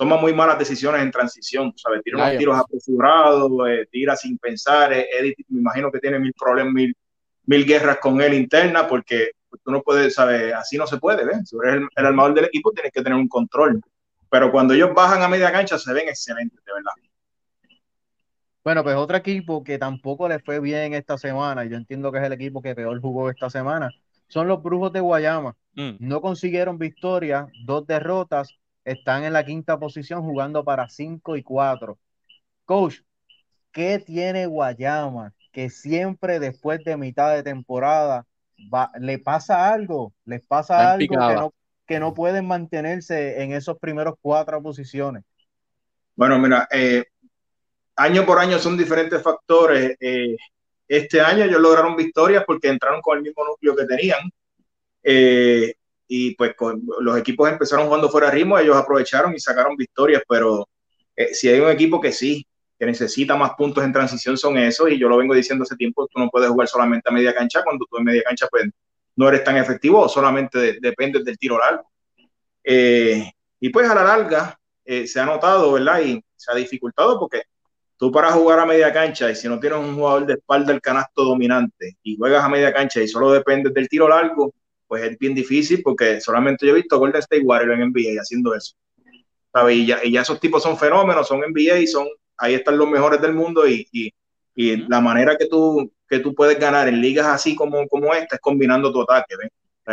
toma 0.02 0.18
muy 0.18 0.34
malas 0.34 0.58
decisiones 0.58 1.04
en 1.04 1.12
transición, 1.12 1.72
¿sabes? 1.76 2.02
Tira 2.04 2.18
unos 2.18 2.38
tiros 2.38 2.58
apresurados, 2.58 3.52
eh, 3.70 3.88
tira 3.92 4.16
sin 4.16 4.36
pensar, 4.40 4.92
eh, 4.94 5.08
Edith 5.20 5.46
me 5.50 5.60
imagino 5.60 5.92
que 5.92 6.00
tiene 6.00 6.18
mil 6.18 6.34
problemas, 6.34 6.74
mil, 6.74 6.96
mil 7.46 7.66
guerras 7.66 8.00
con 8.00 8.20
él 8.20 8.34
interna 8.34 8.88
porque 8.88 9.32
tú 9.64 9.70
no 9.72 9.84
puedes, 9.84 10.16
¿sabes? 10.16 10.54
Así 10.54 10.76
no 10.76 10.88
se 10.88 10.98
puede, 10.98 11.24
¿ves? 11.24 11.48
Si 11.48 11.56
eres 11.64 11.76
el, 11.76 11.88
el 11.96 12.06
armador 12.08 12.34
del 12.34 12.46
equipo 12.46 12.72
tienes 12.72 12.92
que 12.92 13.04
tener 13.04 13.16
un 13.16 13.28
control 13.28 13.80
pero 14.32 14.50
cuando 14.50 14.74
ellos 14.74 14.92
bajan 14.96 15.22
a 15.22 15.28
media 15.28 15.52
cancha 15.52 15.78
se 15.78 15.92
ven 15.92 16.08
excelentes, 16.08 16.58
de 16.64 16.72
verdad. 16.74 16.94
Bueno, 18.64 18.82
pues 18.82 18.96
otro 18.96 19.18
equipo 19.18 19.62
que 19.62 19.78
tampoco 19.78 20.30
le 20.30 20.40
fue 20.40 20.62
bien 20.62 20.94
esta 20.94 21.18
semana, 21.18 21.66
y 21.66 21.70
yo 21.70 21.76
entiendo 21.76 22.14
que 22.14 22.20
es 22.20 22.24
el 22.24 22.32
equipo 22.32 22.62
que 22.62 22.74
peor 22.74 23.02
jugó 23.02 23.30
esta 23.30 23.50
semana, 23.50 23.92
son 24.30 24.48
los 24.48 24.64
Brujos 24.64 24.94
de 24.94 25.02
Guayama. 25.02 25.58
Mm. 25.76 25.98
No 26.00 26.22
consiguieron 26.22 26.78
victoria, 26.78 27.46
dos 27.66 27.86
derrotas, 27.86 28.58
están 28.86 29.24
en 29.24 29.34
la 29.34 29.46
quinta 29.46 29.80
posición 29.80 30.24
jugando 30.24 30.64
para 30.64 30.90
5 30.90 31.38
y 31.38 31.44
4. 31.44 31.98
Coach, 32.66 33.02
¿qué 33.72 34.00
tiene 34.00 34.46
Guayama? 34.46 35.34
Que 35.52 35.70
siempre 35.70 36.40
después 36.40 36.84
de 36.84 36.98
mitad 36.98 37.36
de 37.36 37.44
temporada 37.44 38.26
le 39.00 39.20
pasa 39.20 39.72
algo, 39.72 40.14
les 40.26 40.46
pasa 40.46 40.92
algo 40.94 41.08
que 41.08 41.36
no, 41.36 41.54
que 41.86 42.00
no 42.00 42.14
pueden 42.14 42.48
mantenerse 42.48 43.42
en 43.42 43.54
esos 43.54 43.78
primeros 43.80 44.16
cuatro 44.22 44.62
posiciones? 44.62 45.24
Bueno, 46.16 46.38
mira, 46.40 46.68
eh, 46.72 47.06
año 47.96 48.26
por 48.26 48.40
año 48.40 48.60
son 48.60 48.78
diferentes 48.78 49.22
factores. 49.22 49.98
Eh, 50.00 50.36
este 50.88 51.22
año 51.22 51.44
ellos 51.44 51.62
lograron 51.62 51.96
victorias 51.96 52.44
porque 52.46 52.70
entraron 52.70 53.02
con 53.02 53.18
el 53.18 53.24
mismo 53.24 53.44
núcleo 53.46 53.76
que 53.76 53.86
tenían. 53.86 54.20
Eh, 55.04 55.74
y 56.14 56.36
pues 56.36 56.54
los 57.00 57.18
equipos 57.18 57.50
empezaron 57.50 57.86
jugando 57.86 58.10
fuera 58.10 58.28
de 58.28 58.34
ritmo, 58.34 58.60
ellos 58.60 58.76
aprovecharon 58.76 59.34
y 59.34 59.40
sacaron 59.40 59.78
victorias, 59.78 60.22
pero 60.28 60.68
si 61.32 61.48
hay 61.48 61.62
un 61.62 61.70
equipo 61.70 62.02
que 62.02 62.12
sí, 62.12 62.46
que 62.78 62.86
necesita 62.86 63.38
más 63.38 63.52
puntos 63.52 63.82
en 63.84 63.94
transición 63.94 64.38
son 64.38 64.58
esos, 64.58 64.90
y 64.92 64.98
yo 64.98 65.08
lo 65.08 65.16
vengo 65.16 65.34
diciendo 65.34 65.64
hace 65.64 65.78
tiempo, 65.78 66.10
tú 66.12 66.20
no 66.20 66.30
puedes 66.30 66.50
jugar 66.50 66.68
solamente 66.68 67.10
a 67.10 67.14
media 67.14 67.34
cancha, 67.34 67.64
cuando 67.64 67.86
tú 67.90 67.98
en 67.98 68.04
media 68.04 68.24
cancha 68.24 68.48
pues 68.52 68.66
no 69.16 69.30
eres 69.30 69.44
tan 69.44 69.56
efectivo, 69.56 70.10
solamente 70.10 70.80
dependes 70.82 71.24
del 71.24 71.38
tiro 71.38 71.58
largo. 71.58 71.90
Eh, 72.62 73.32
y 73.60 73.70
pues 73.70 73.90
a 73.90 73.96
la 73.96 74.04
larga 74.04 74.60
eh, 74.84 75.08
se 75.08 75.20
ha 75.20 75.26
notado, 75.26 75.72
¿verdad? 75.72 76.02
Y 76.02 76.22
se 76.36 76.52
ha 76.52 76.56
dificultado 76.56 77.20
porque 77.20 77.44
tú 77.98 78.12
para 78.12 78.32
jugar 78.34 78.60
a 78.60 78.66
media 78.66 78.92
cancha 78.92 79.30
y 79.30 79.36
si 79.36 79.48
no 79.48 79.60
tienes 79.60 79.80
un 79.80 79.96
jugador 79.96 80.26
de 80.26 80.34
espalda 80.34 80.74
del 80.74 80.82
canasto 80.82 81.24
dominante 81.24 81.98
y 82.04 82.18
juegas 82.18 82.44
a 82.44 82.50
media 82.50 82.74
cancha 82.74 83.02
y 83.02 83.08
solo 83.08 83.32
dependes 83.32 83.74
del 83.74 83.88
tiro 83.88 84.10
largo, 84.10 84.54
pues 84.92 85.04
es 85.04 85.18
bien 85.18 85.34
difícil 85.34 85.82
porque 85.82 86.20
solamente 86.20 86.66
yo 86.66 86.74
he 86.74 86.82
visto 86.82 87.00
Golden 87.00 87.22
State 87.22 87.44
Warriors 87.44 87.80
en 87.80 87.92
NBA 87.92 88.20
haciendo 88.20 88.54
eso. 88.54 88.76
¿sabes? 89.54 89.78
Y, 89.78 89.86
ya, 89.86 90.04
y 90.04 90.12
ya 90.12 90.20
esos 90.20 90.38
tipos 90.38 90.62
son 90.62 90.78
fenómenos, 90.78 91.30
son 91.30 91.40
NBA 91.40 91.80
y 91.80 91.88
son, 91.88 92.10
ahí 92.36 92.56
están 92.56 92.78
los 92.78 92.90
mejores 92.90 93.22
del 93.22 93.34
mundo 93.34 93.66
y, 93.66 93.88
y, 93.94 94.14
y 94.54 94.76
la 94.90 95.00
manera 95.00 95.38
que 95.38 95.46
tú 95.46 95.90
que 96.10 96.20
tú 96.20 96.36
puedes 96.36 96.60
ganar 96.60 96.90
en 96.90 97.00
ligas 97.00 97.26
así 97.26 97.56
como, 97.56 97.88
como 97.88 98.14
esta 98.14 98.36
es 98.36 98.42
combinando 98.42 98.92
tu 98.92 99.02
ataque. 99.04 99.36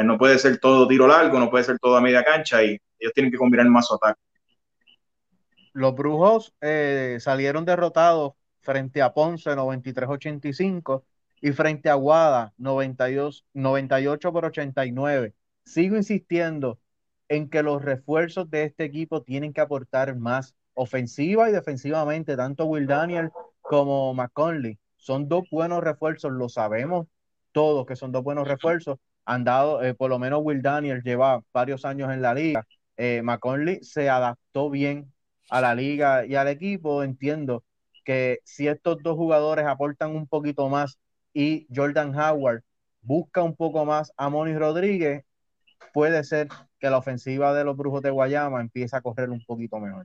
no 0.03 0.19
puede 0.19 0.37
ser 0.37 0.59
todo 0.59 0.89
tiro 0.89 1.07
largo, 1.07 1.39
no 1.39 1.49
puede 1.49 1.63
ser 1.63 1.79
todo 1.79 1.97
a 1.97 2.01
media 2.01 2.25
cancha 2.25 2.61
y 2.65 2.77
ellos 2.99 3.13
tienen 3.15 3.31
que 3.31 3.39
combinar 3.39 3.69
más 3.69 3.87
su 3.87 3.95
ataque. 3.95 4.21
Los 5.75 5.95
Brujos 5.95 6.53
eh, 6.61 7.19
salieron 7.21 7.65
derrotados 7.65 8.33
frente 8.63 9.01
a 9.01 9.15
Ponce 9.15 9.49
93-85 9.53 11.05
y 11.41 11.53
frente 11.53 11.89
a 11.91 11.95
Guada 11.95 12.53
92, 12.59 13.45
98 13.55 14.33
por 14.33 14.45
89. 14.47 15.35
Sigo 15.65 15.97
insistiendo 15.97 16.79
en 17.29 17.49
que 17.51 17.63
los 17.63 17.83
refuerzos 17.83 18.51
de 18.51 18.65
este 18.65 18.85
equipo 18.85 19.23
tienen 19.23 19.53
que 19.53 19.61
aportar 19.61 20.17
más 20.17 20.55
ofensiva 20.75 21.49
y 21.49 21.53
defensivamente, 21.53 22.37
tanto 22.37 22.67
Will 22.67 22.87
Daniel 22.87 23.31
como 23.61 24.15
McConley 24.15 24.79
son 24.97 25.29
dos 25.29 25.45
buenos 25.51 25.83
refuerzos, 25.83 26.33
lo 26.33 26.49
sabemos 26.49 27.07
todos 27.53 27.87
que 27.87 27.97
son 27.97 28.13
dos 28.13 28.23
buenos 28.23 28.47
refuerzos. 28.47 28.99
Han 29.25 29.45
dado, 29.45 29.83
eh, 29.83 29.95
por 29.95 30.11
lo 30.11 30.19
menos 30.19 30.41
Will 30.43 30.63
Daniel 30.63 31.03
lleva 31.03 31.43
varios 31.53 31.85
años 31.85 32.13
en 32.13 32.23
la 32.23 32.35
liga. 32.35 32.67
Eh, 32.97 33.23
McConley 33.23 33.81
se 33.83 34.09
adaptó 34.11 34.71
bien 34.71 35.13
a 35.51 35.61
la 35.61 35.75
liga 35.75 36.27
y 36.27 36.35
al 36.35 36.49
equipo. 36.49 37.03
Entiendo 37.03 37.65
que 38.05 38.41
si 38.45 38.69
estos 38.69 38.99
dos 39.03 39.17
jugadores 39.17 39.67
aportan 39.67 40.15
un 40.15 40.27
poquito 40.27 40.69
más 40.69 40.99
y 41.39 41.69
Jordan 41.73 42.13
Howard 42.19 42.63
busca 43.01 43.45
un 43.45 43.55
poco 43.55 43.85
más 43.85 44.13
a 44.17 44.29
Moni 44.29 44.59
Rodríguez, 44.59 45.23
puede 45.95 46.25
ser 46.25 46.49
que 46.81 46.91
la 46.91 46.99
ofensiva 46.99 47.55
de 47.55 47.63
los 47.63 47.77
Brujos 47.77 48.03
de 48.03 48.11
Guayama 48.11 48.61
empiece 48.61 48.97
a 48.97 49.01
correr 49.01 49.31
un 49.31 49.41
poquito 49.45 49.79
mejor. 49.79 50.05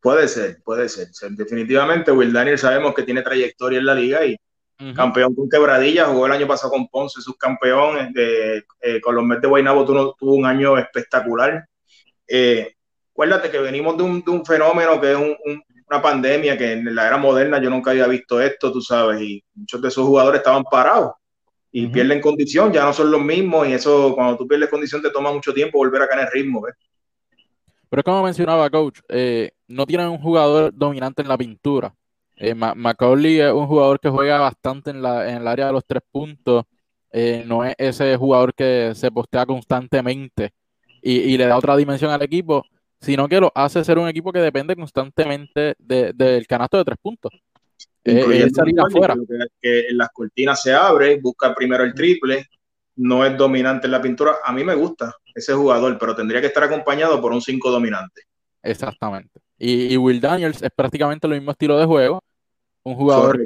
Puede 0.00 0.28
ser, 0.28 0.62
puede 0.62 0.88
ser. 0.88 1.08
Definitivamente, 1.32 2.12
Will 2.12 2.32
Daniel 2.32 2.58
sabemos 2.58 2.94
que 2.94 3.02
tiene 3.02 3.22
trayectoria 3.22 3.80
en 3.80 3.86
la 3.86 3.94
liga 3.96 4.24
y 4.24 4.36
campeón 4.94 5.34
con 5.34 5.48
quebradilla, 5.48 6.06
jugó 6.06 6.26
el 6.26 6.32
año 6.32 6.46
pasado 6.46 6.70
con 6.70 6.86
Ponce, 6.86 7.20
sus 7.20 7.36
campeones, 7.36 8.14
de, 8.14 8.64
eh, 8.80 9.00
con 9.00 9.16
los 9.16 9.24
Mets 9.24 9.42
de 9.42 9.48
Guaynabo 9.48 9.84
tuvo, 9.84 10.14
tuvo, 10.14 10.34
un 10.34 10.46
año 10.46 10.78
espectacular. 10.78 11.66
Eh, 12.28 12.76
acuérdate 13.10 13.50
que 13.50 13.58
venimos 13.58 13.96
de 13.96 14.04
un, 14.04 14.22
de 14.22 14.30
un 14.30 14.46
fenómeno 14.46 15.00
que 15.00 15.10
es 15.10 15.18
una 15.90 16.00
pandemia, 16.00 16.56
que 16.56 16.72
en 16.72 16.94
la 16.94 17.06
era 17.06 17.16
moderna 17.16 17.60
yo 17.60 17.68
nunca 17.68 17.90
había 17.90 18.06
visto 18.06 18.40
esto, 18.40 18.72
tú 18.72 18.80
sabes, 18.80 19.20
y 19.20 19.42
muchos 19.54 19.82
de 19.82 19.88
esos 19.88 20.06
jugadores 20.06 20.38
estaban 20.38 20.62
parados 20.64 21.12
y 21.72 21.86
pierden 21.88 22.20
condición, 22.20 22.72
ya 22.72 22.84
no 22.84 22.92
son 22.92 23.10
los 23.10 23.20
mismos, 23.20 23.66
y 23.68 23.72
eso, 23.72 24.14
cuando 24.14 24.36
tú 24.36 24.46
pierdes 24.46 24.68
condición, 24.68 25.02
te 25.02 25.10
toma 25.10 25.32
mucho 25.32 25.52
tiempo 25.52 25.78
volver 25.78 26.02
a 26.02 26.08
caer 26.08 26.26
el 26.26 26.32
ritmo. 26.32 26.62
¿ves? 26.62 26.74
Pero 27.88 28.02
como 28.02 28.22
mencionaba, 28.22 28.70
coach, 28.70 29.00
eh, 29.08 29.50
no 29.68 29.86
tienen 29.86 30.08
un 30.08 30.18
jugador 30.18 30.72
dominante 30.74 31.22
en 31.22 31.28
la 31.28 31.38
pintura. 31.38 31.94
Eh, 32.36 32.54
Macaulay 32.54 33.40
es 33.40 33.52
un 33.52 33.66
jugador 33.66 34.00
que 34.00 34.08
juega 34.08 34.38
bastante 34.38 34.90
en, 34.90 35.02
la, 35.02 35.28
en 35.28 35.38
el 35.38 35.46
área 35.46 35.66
de 35.66 35.72
los 35.72 35.84
tres 35.84 36.02
puntos. 36.10 36.64
Eh, 37.12 37.44
no 37.46 37.64
es 37.64 37.74
ese 37.76 38.16
jugador 38.16 38.54
que 38.54 38.92
se 38.94 39.10
postea 39.10 39.44
constantemente 39.44 40.52
y, 41.02 41.36
le 41.36 41.46
da 41.46 41.56
otra 41.56 41.76
dimensión 41.76 42.10
al 42.10 42.22
equipo, 42.22 42.64
sino 43.00 43.28
que 43.28 43.40
lo 43.40 43.50
hace 43.54 43.82
ser 43.82 43.98
un 43.98 44.08
equipo 44.08 44.32
que 44.32 44.40
depende 44.40 44.76
constantemente 44.76 45.74
del 45.78 46.46
canasto 46.46 46.78
de 46.78 46.84
tres 46.84 46.98
puntos. 47.00 47.32
él 48.04 48.52
afuera. 48.78 49.14
Que, 49.60 49.88
en 49.88 49.98
las 49.98 50.10
cortinas 50.10 50.62
se 50.62 50.74
abre, 50.74 51.18
busca 51.20 51.54
primero 51.54 51.82
el 51.82 51.94
triple, 51.94 52.46
no 52.96 53.24
es 53.24 53.36
dominante 53.36 53.86
en 53.86 53.92
la 53.92 54.02
pintura. 54.02 54.36
A 54.44 54.52
mí 54.52 54.64
me 54.64 54.74
gusta 54.74 55.14
ese 55.34 55.54
jugador, 55.54 55.96
pero 55.98 56.14
tendría 56.14 56.40
que 56.40 56.48
estar 56.48 56.62
acompañado 56.62 57.20
por 57.20 57.32
un 57.32 57.40
5 57.40 57.70
dominante. 57.70 58.22
Exactamente. 58.62 59.40
Y, 59.58 59.96
Will 59.96 60.20
Daniels 60.20 60.62
es 60.62 60.70
prácticamente 60.74 61.26
el 61.26 61.34
mismo 61.34 61.52
estilo 61.52 61.78
de 61.78 61.86
juego. 61.86 62.22
Un 62.82 62.94
jugador 62.94 63.42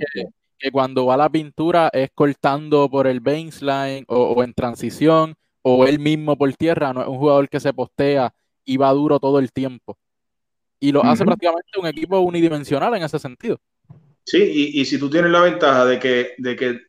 que, 0.58 0.70
cuando 0.70 1.06
va 1.06 1.14
a 1.14 1.18
la 1.18 1.28
pintura 1.28 1.90
es 1.92 2.10
cortando 2.14 2.88
por 2.88 3.06
el 3.06 3.20
baseline 3.20 4.04
o, 4.08 4.42
en 4.42 4.54
transición 4.54 5.34
o 5.62 5.86
él 5.86 5.98
mismo 5.98 6.36
por 6.36 6.52
tierra. 6.54 6.92
No 6.92 7.02
es 7.02 7.08
un 7.08 7.18
jugador 7.18 7.48
que 7.48 7.60
se 7.60 7.72
postea 7.72 8.32
y 8.64 8.76
va 8.76 8.90
duro 8.92 9.18
todo 9.20 9.38
el 9.38 9.52
tiempo. 9.52 9.96
Y 10.80 10.92
lo 10.92 11.04
hace 11.04 11.24
prácticamente 11.24 11.78
un 11.78 11.86
equipo 11.86 12.20
unidimensional 12.20 12.94
en 12.94 13.02
ese 13.04 13.18
sentido. 13.18 13.58
Sí, 14.24 14.42
y, 14.42 14.80
y, 14.80 14.84
si 14.84 14.98
tú 14.98 15.08
tienes 15.10 15.30
la 15.30 15.40
ventaja 15.40 15.84
de 15.84 15.98
que, 15.98 16.34
de 16.38 16.56
que 16.56 16.80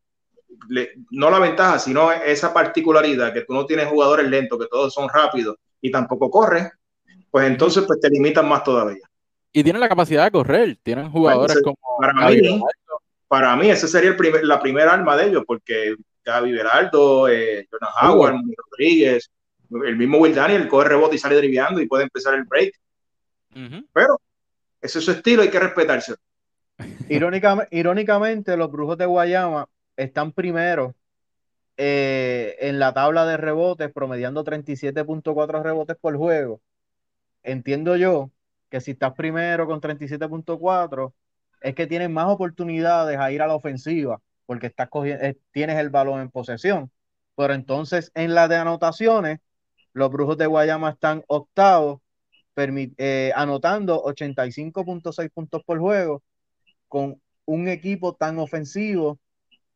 no 1.12 1.30
la 1.30 1.40
ventaja, 1.40 1.80
sino 1.80 2.12
esa 2.12 2.54
particularidad 2.54 3.34
que 3.34 3.42
tú 3.42 3.54
no 3.54 3.66
tienes 3.66 3.88
jugadores 3.88 4.28
lentos, 4.28 4.60
que 4.60 4.68
todos 4.68 4.94
son 4.94 5.10
rápidos 5.10 5.58
y 5.82 5.92
tampoco 5.92 6.30
corren, 6.30 6.70
pues 7.30 7.48
entonces 7.48 7.84
pues 7.86 8.00
te 8.00 8.10
limitan 8.10 8.48
más 8.48 8.64
todavía. 8.64 9.04
Y 9.52 9.64
tienen 9.64 9.80
la 9.80 9.90
capacidad 9.90 10.26
de 10.26 10.32
correr, 10.32 10.78
tienen 10.82 11.10
jugadores 11.10 11.62
como 11.62 11.78
para 12.00 12.30
mí, 12.30 12.62
para 13.28 13.56
mí 13.56 13.70
ese 13.70 13.88
sería 13.88 14.12
el 14.12 14.16
primer, 14.16 14.44
la 14.46 14.60
primera 14.60 14.94
arma 14.94 15.16
de 15.16 15.28
ellos, 15.28 15.44
porque 15.46 15.96
Gaby 16.24 16.52
Beraldo, 16.52 17.28
eh, 17.28 17.68
Jonas 17.72 17.94
Howard, 18.02 18.36
Rodríguez, 18.72 19.30
el 19.86 19.98
mismo 19.98 20.18
Will 20.18 20.36
Daniel 20.36 20.68
coge 20.68 20.90
rebote 20.90 21.16
y 21.16 21.20
sale 21.20 21.36
driviando 21.36 21.82
y 21.82 21.88
puede 21.88 22.04
empezar 22.04 22.34
el 22.36 22.44
break. 22.44 22.74
Pero 23.94 24.20
ese 24.82 25.00
es 25.00 25.06
su 25.06 25.12
estilo, 25.12 25.42
hay 25.42 25.50
que 25.50 25.60
respetarse. 25.60 26.16
irónicamente, 27.72 28.58
los 28.58 28.72
brujos 28.72 28.98
de 28.98 29.06
Guayama 29.06 29.68
están 29.96 30.32
primero 30.32 30.94
eh, 31.78 32.56
en 32.60 32.80
la 32.80 32.94
tabla 32.94 33.26
de 33.26 33.38
rebotes, 33.38 33.92
promediando 33.92 34.44
37.4 34.44 35.64
rebotes 35.64 35.98
por 36.00 36.18
juego. 36.18 36.62
Entiendo 37.44 37.96
yo 37.96 38.32
que 38.70 38.82
si 38.82 38.92
estás 38.92 39.14
primero 39.14 39.68
con 39.68 39.82
37.4, 39.82 41.14
es 41.62 41.76
que 41.76 41.88
tienes 41.88 42.10
más 42.10 42.28
oportunidades 42.28 43.18
a 43.18 43.32
ir 43.32 43.42
a 43.42 43.48
la 43.48 43.56
ofensiva, 43.56 44.22
porque 44.46 44.68
estás 44.68 44.90
eh, 45.06 45.38
tienes 45.52 45.78
el 45.78 45.90
balón 45.90 46.22
en 46.22 46.30
posesión. 46.30 46.92
Pero 47.36 47.54
entonces 47.54 48.12
en 48.16 48.36
la 48.36 48.48
de 48.48 48.58
anotaciones, 48.58 49.40
los 49.96 50.12
Brujos 50.12 50.38
de 50.38 50.46
Guayama 50.46 50.92
están 50.92 51.24
octavos 51.28 52.02
eh, 52.58 53.32
anotando 53.34 54.04
85.6 54.04 55.32
puntos 55.32 55.64
por 55.64 55.80
juego 55.80 56.22
con 56.90 57.22
un 57.46 57.68
equipo 57.70 58.14
tan 58.14 58.38
ofensivo, 58.40 59.20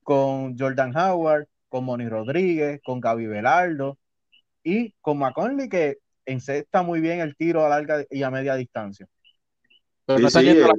con 0.03 0.57
Jordan 0.57 0.95
Howard, 0.95 1.47
con 1.69 1.85
Moni 1.85 2.07
Rodríguez, 2.09 2.81
con 2.83 2.99
Gaby 2.99 3.27
Velardo 3.27 3.97
y 4.61 4.93
con 4.99 5.19
McConley 5.19 5.69
que 5.69 5.99
encesta 6.25 6.83
muy 6.83 6.99
bien 6.99 7.21
el 7.21 7.37
tiro 7.37 7.65
a 7.65 7.69
larga 7.69 8.03
y 8.09 8.21
a 8.21 8.29
media 8.29 8.55
distancia. 8.55 9.07
Pero 10.05 10.19
no 10.19 10.29
la 10.29 10.73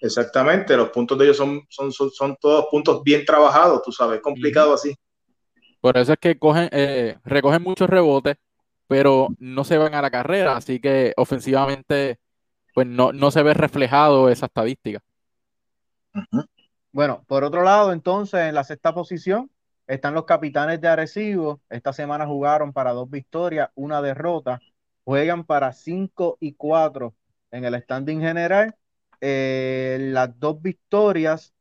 Exactamente, 0.00 0.76
los 0.76 0.90
puntos 0.90 1.18
de 1.18 1.24
ellos 1.24 1.36
son, 1.36 1.66
son, 1.68 1.92
son, 1.92 2.36
todos 2.40 2.66
puntos 2.70 3.02
bien 3.02 3.24
trabajados, 3.26 3.82
tú 3.82 3.92
sabes, 3.92 4.20
complicado 4.20 4.72
así. 4.72 4.94
Por 5.80 5.96
eso 5.96 6.12
es 6.12 6.18
que 6.18 6.38
cogen, 6.38 6.68
eh, 6.72 7.18
recogen 7.24 7.62
muchos 7.62 7.88
rebotes, 7.88 8.36
pero 8.86 9.28
no 9.38 9.64
se 9.64 9.78
van 9.78 9.94
a 9.94 10.02
la 10.02 10.10
carrera, 10.10 10.56
así 10.56 10.80
que 10.80 11.12
ofensivamente 11.16 12.18
pues 12.74 12.86
no, 12.86 13.12
no 13.12 13.30
se 13.30 13.42
ve 13.42 13.54
reflejado 13.54 14.28
esa 14.28 14.46
estadística. 14.46 15.00
Bueno, 16.92 17.24
por 17.26 17.44
otro 17.44 17.62
lado, 17.62 17.92
entonces, 17.92 18.40
en 18.40 18.54
la 18.54 18.64
sexta 18.64 18.94
posición 18.94 19.50
están 19.86 20.14
los 20.14 20.24
capitanes 20.24 20.80
de 20.80 20.88
Arecibo. 20.88 21.60
Esta 21.68 21.92
semana 21.92 22.26
jugaron 22.26 22.72
para 22.72 22.92
dos 22.92 23.10
victorias, 23.10 23.70
una 23.74 24.02
derrota. 24.02 24.60
Juegan 25.04 25.44
para 25.44 25.72
cinco 25.72 26.36
y 26.40 26.52
cuatro 26.52 27.14
en 27.50 27.64
el 27.64 27.80
standing 27.82 28.20
general. 28.20 28.74
Eh, 29.20 29.98
las 30.12 30.38
dos 30.38 30.60
victorias 30.62 31.52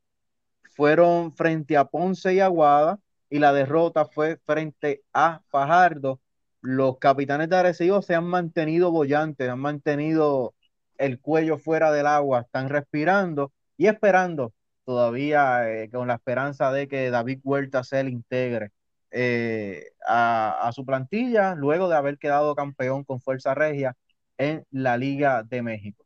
fueron 0.76 1.34
frente 1.34 1.78
a 1.78 1.86
Ponce 1.86 2.34
y 2.34 2.40
Aguada 2.40 3.00
y 3.30 3.40
la 3.40 3.54
derrota 3.54 4.06
fue 4.06 4.38
frente 4.46 5.04
a 5.14 5.42
Fajardo. 5.50 6.20
Los 6.62 6.98
capitanes 6.98 7.50
de 7.50 7.56
Arecibo 7.58 8.02
se 8.02 8.16
han 8.16 8.26
mantenido 8.26 8.92
bollantes, 8.92 9.50
han 9.50 9.60
mantenido 9.60 10.54
el 10.98 11.20
cuello 11.20 11.58
fuera 11.58 11.92
del 11.92 12.08
agua, 12.08 12.42
están 12.42 12.70
respirando 12.70 13.52
y 13.78 13.88
esperando 13.88 14.54
todavía 14.86 15.70
eh, 15.70 15.90
con 15.90 16.08
la 16.08 16.16
esperanza 16.16 16.72
de 16.72 16.88
que 16.88 17.10
David 17.10 17.40
Huerta 17.44 17.84
se 17.84 18.04
le 18.04 18.10
integre 18.10 18.72
eh, 19.12 19.92
a, 20.08 20.72
su 20.74 20.86
plantilla 20.86 21.56
luego 21.56 21.90
de 21.90 21.96
haber 21.96 22.18
quedado 22.18 22.56
campeón 22.56 23.04
con 23.04 23.22
Fuerza 23.22 23.54
Regia 23.54 23.96
en 24.38 24.66
la 24.72 24.98
Liga 24.98 25.44
de 25.44 25.62
México. 25.62 26.06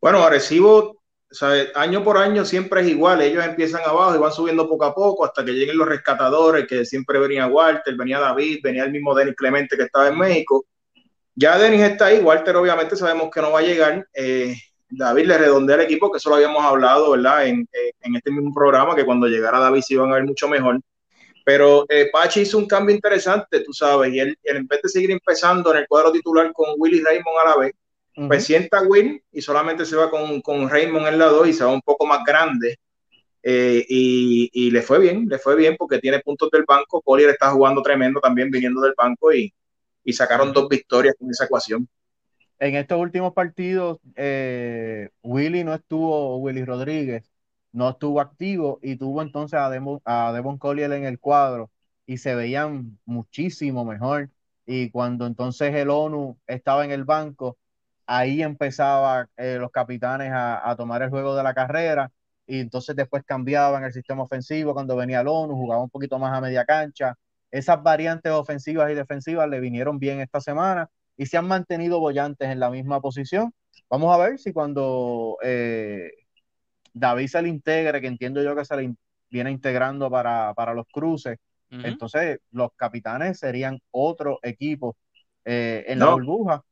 Bueno, 0.00 0.22
Arecibo, 0.22 1.02
año 1.74 2.04
por 2.04 2.18
año 2.18 2.44
siempre 2.44 2.82
es 2.82 2.88
igual, 2.88 3.22
ellos 3.22 3.44
empiezan 3.44 3.82
abajo 3.84 4.14
y 4.14 4.18
van 4.18 4.32
subiendo 4.32 4.68
poco 4.68 4.84
a 4.84 4.94
poco 4.94 5.24
hasta 5.24 5.44
que 5.44 5.52
lleguen 5.52 5.78
los 5.78 5.88
rescatadores, 5.88 6.66
que 6.66 6.84
siempre 6.84 7.18
venía 7.18 7.46
Walter, 7.46 7.94
venía 7.96 8.20
David, 8.20 8.60
venía 8.62 8.84
el 8.84 8.92
mismo 8.92 9.14
Denis 9.14 9.34
Clemente 9.36 9.76
que 9.76 9.84
estaba 9.84 10.08
en 10.08 10.18
México. 10.18 10.64
Ya 11.34 11.58
Denis 11.58 11.80
está 11.80 12.06
ahí, 12.06 12.20
Walter 12.20 12.56
obviamente 12.56 12.96
sabemos 12.96 13.30
que 13.32 13.40
no 13.40 13.52
va 13.52 13.60
a 13.60 13.62
llegar. 13.62 14.06
Eh, 14.14 14.54
David 14.88 15.26
le 15.26 15.38
redondea 15.38 15.76
el 15.76 15.82
equipo, 15.82 16.10
que 16.10 16.18
eso 16.18 16.30
lo 16.30 16.36
habíamos 16.36 16.64
hablado, 16.64 17.10
¿verdad? 17.12 17.46
En, 17.46 17.68
en, 18.00 18.16
este 18.16 18.30
mismo 18.30 18.52
programa, 18.54 18.94
que 18.94 19.04
cuando 19.04 19.26
llegara 19.26 19.58
David 19.58 19.82
se 19.82 19.94
iban 19.94 20.12
a 20.12 20.14
ver 20.14 20.24
mucho 20.24 20.48
mejor. 20.48 20.80
Pero 21.44 21.84
eh, 21.88 22.08
Pachi 22.12 22.40
hizo 22.40 22.58
un 22.58 22.66
cambio 22.66 22.94
interesante, 22.94 23.60
tú 23.60 23.72
sabes, 23.72 24.12
y 24.14 24.20
él, 24.20 24.38
en 24.44 24.66
vez 24.66 24.80
de 24.82 24.88
seguir 24.88 25.10
empezando 25.10 25.72
en 25.72 25.80
el 25.80 25.86
cuadro 25.86 26.12
titular 26.12 26.52
con 26.52 26.74
Willy 26.78 27.02
Raymond 27.02 27.38
a 27.44 27.48
la 27.50 27.56
vez, 27.56 27.72
pues 28.14 28.44
sienta 28.44 28.82
Will 28.82 29.22
y 29.32 29.42
solamente 29.42 29.84
se 29.84 29.96
va 29.96 30.10
con, 30.10 30.40
con 30.40 30.68
Raymond 30.68 31.06
en 31.06 31.18
la 31.18 31.26
2 31.26 31.48
y 31.48 31.52
se 31.52 31.64
va 31.64 31.72
un 31.72 31.82
poco 31.82 32.06
más 32.06 32.24
grande. 32.24 32.78
Eh, 33.42 33.84
y, 33.88 34.50
y, 34.52 34.70
le 34.70 34.80
fue 34.80 34.98
bien, 34.98 35.26
le 35.28 35.38
fue 35.38 35.54
bien 35.54 35.76
porque 35.78 35.98
tiene 35.98 36.20
puntos 36.20 36.50
del 36.50 36.64
banco. 36.66 37.02
Collier 37.02 37.30
está 37.30 37.50
jugando 37.50 37.82
tremendo 37.82 38.20
también 38.20 38.50
viniendo 38.50 38.80
del 38.80 38.94
banco 38.96 39.32
y, 39.34 39.52
y 40.04 40.12
sacaron 40.12 40.52
dos 40.52 40.68
victorias 40.68 41.14
con 41.18 41.30
esa 41.30 41.44
ecuación. 41.44 41.88
En 42.58 42.76
estos 42.76 42.98
últimos 42.98 43.34
partidos, 43.34 43.98
eh, 44.14 45.10
Willy 45.22 45.64
no 45.64 45.74
estuvo, 45.74 46.38
Willy 46.38 46.64
Rodríguez 46.64 47.30
no 47.72 47.90
estuvo 47.90 48.20
activo 48.20 48.78
y 48.82 48.96
tuvo 48.96 49.20
entonces 49.20 49.58
a, 49.58 49.66
a 49.66 50.32
Devon 50.32 50.58
Collier 50.58 50.92
en 50.92 51.04
el 51.04 51.18
cuadro 51.18 51.70
y 52.06 52.18
se 52.18 52.34
veían 52.34 52.98
muchísimo 53.04 53.84
mejor. 53.84 54.30
Y 54.64 54.90
cuando 54.90 55.26
entonces 55.26 55.74
el 55.74 55.90
ONU 55.90 56.38
estaba 56.46 56.84
en 56.84 56.92
el 56.92 57.04
banco, 57.04 57.58
ahí 58.06 58.42
empezaba 58.42 59.28
eh, 59.36 59.56
los 59.58 59.70
capitanes 59.70 60.32
a, 60.32 60.68
a, 60.70 60.76
tomar 60.76 61.02
el 61.02 61.10
juego 61.10 61.36
de 61.36 61.42
la 61.42 61.54
carrera 61.54 62.10
y 62.46 62.60
entonces 62.60 62.94
después 62.96 63.24
cambiaban 63.24 63.84
el 63.84 63.92
sistema 63.92 64.22
ofensivo 64.22 64.74
cuando 64.74 64.96
venía 64.96 65.20
el 65.20 65.28
ONU, 65.28 65.54
jugaba 65.54 65.82
un 65.82 65.90
poquito 65.90 66.18
más 66.18 66.36
a 66.36 66.40
media 66.40 66.64
cancha 66.64 67.14
esas 67.54 67.80
variantes 67.84 68.32
ofensivas 68.32 68.90
y 68.90 68.94
defensivas 68.94 69.48
le 69.48 69.60
vinieron 69.60 70.00
bien 70.00 70.20
esta 70.20 70.40
semana 70.40 70.90
y 71.16 71.26
se 71.26 71.36
han 71.36 71.46
mantenido 71.46 72.00
bollantes 72.00 72.48
en 72.48 72.58
la 72.58 72.68
misma 72.68 73.00
posición. 73.00 73.54
Vamos 73.88 74.12
a 74.12 74.18
ver 74.18 74.40
si 74.40 74.52
cuando 74.52 75.38
eh, 75.40 76.10
David 76.92 77.28
se 77.28 77.42
le 77.42 77.48
integre, 77.48 78.00
que 78.00 78.08
entiendo 78.08 78.42
yo 78.42 78.56
que 78.56 78.64
se 78.64 78.76
le 78.76 78.96
viene 79.30 79.52
integrando 79.52 80.10
para, 80.10 80.74
los 80.74 80.86
cruces, 80.92 81.38
entonces 81.70 82.40
los 82.50 82.70
capitanes 82.74 83.38
serían 83.38 83.78
otro 83.92 84.40
equipo 84.42 84.96
eh, 85.44 85.84
en 85.86 86.00
la 86.00 86.10
burbuja. 86.10 86.64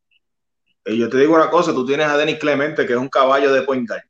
Y 0.84 0.98
yo 0.98 1.08
te 1.08 1.18
digo 1.18 1.34
una 1.34 1.50
cosa, 1.50 1.72
tú 1.72 1.86
tienes 1.86 2.06
a 2.06 2.16
Denis 2.16 2.38
Clemente, 2.38 2.86
que 2.86 2.92
es 2.92 2.98
un 2.98 3.08
caballo 3.08 3.52
de 3.52 3.62
point 3.62 3.88
guard. 3.88 4.02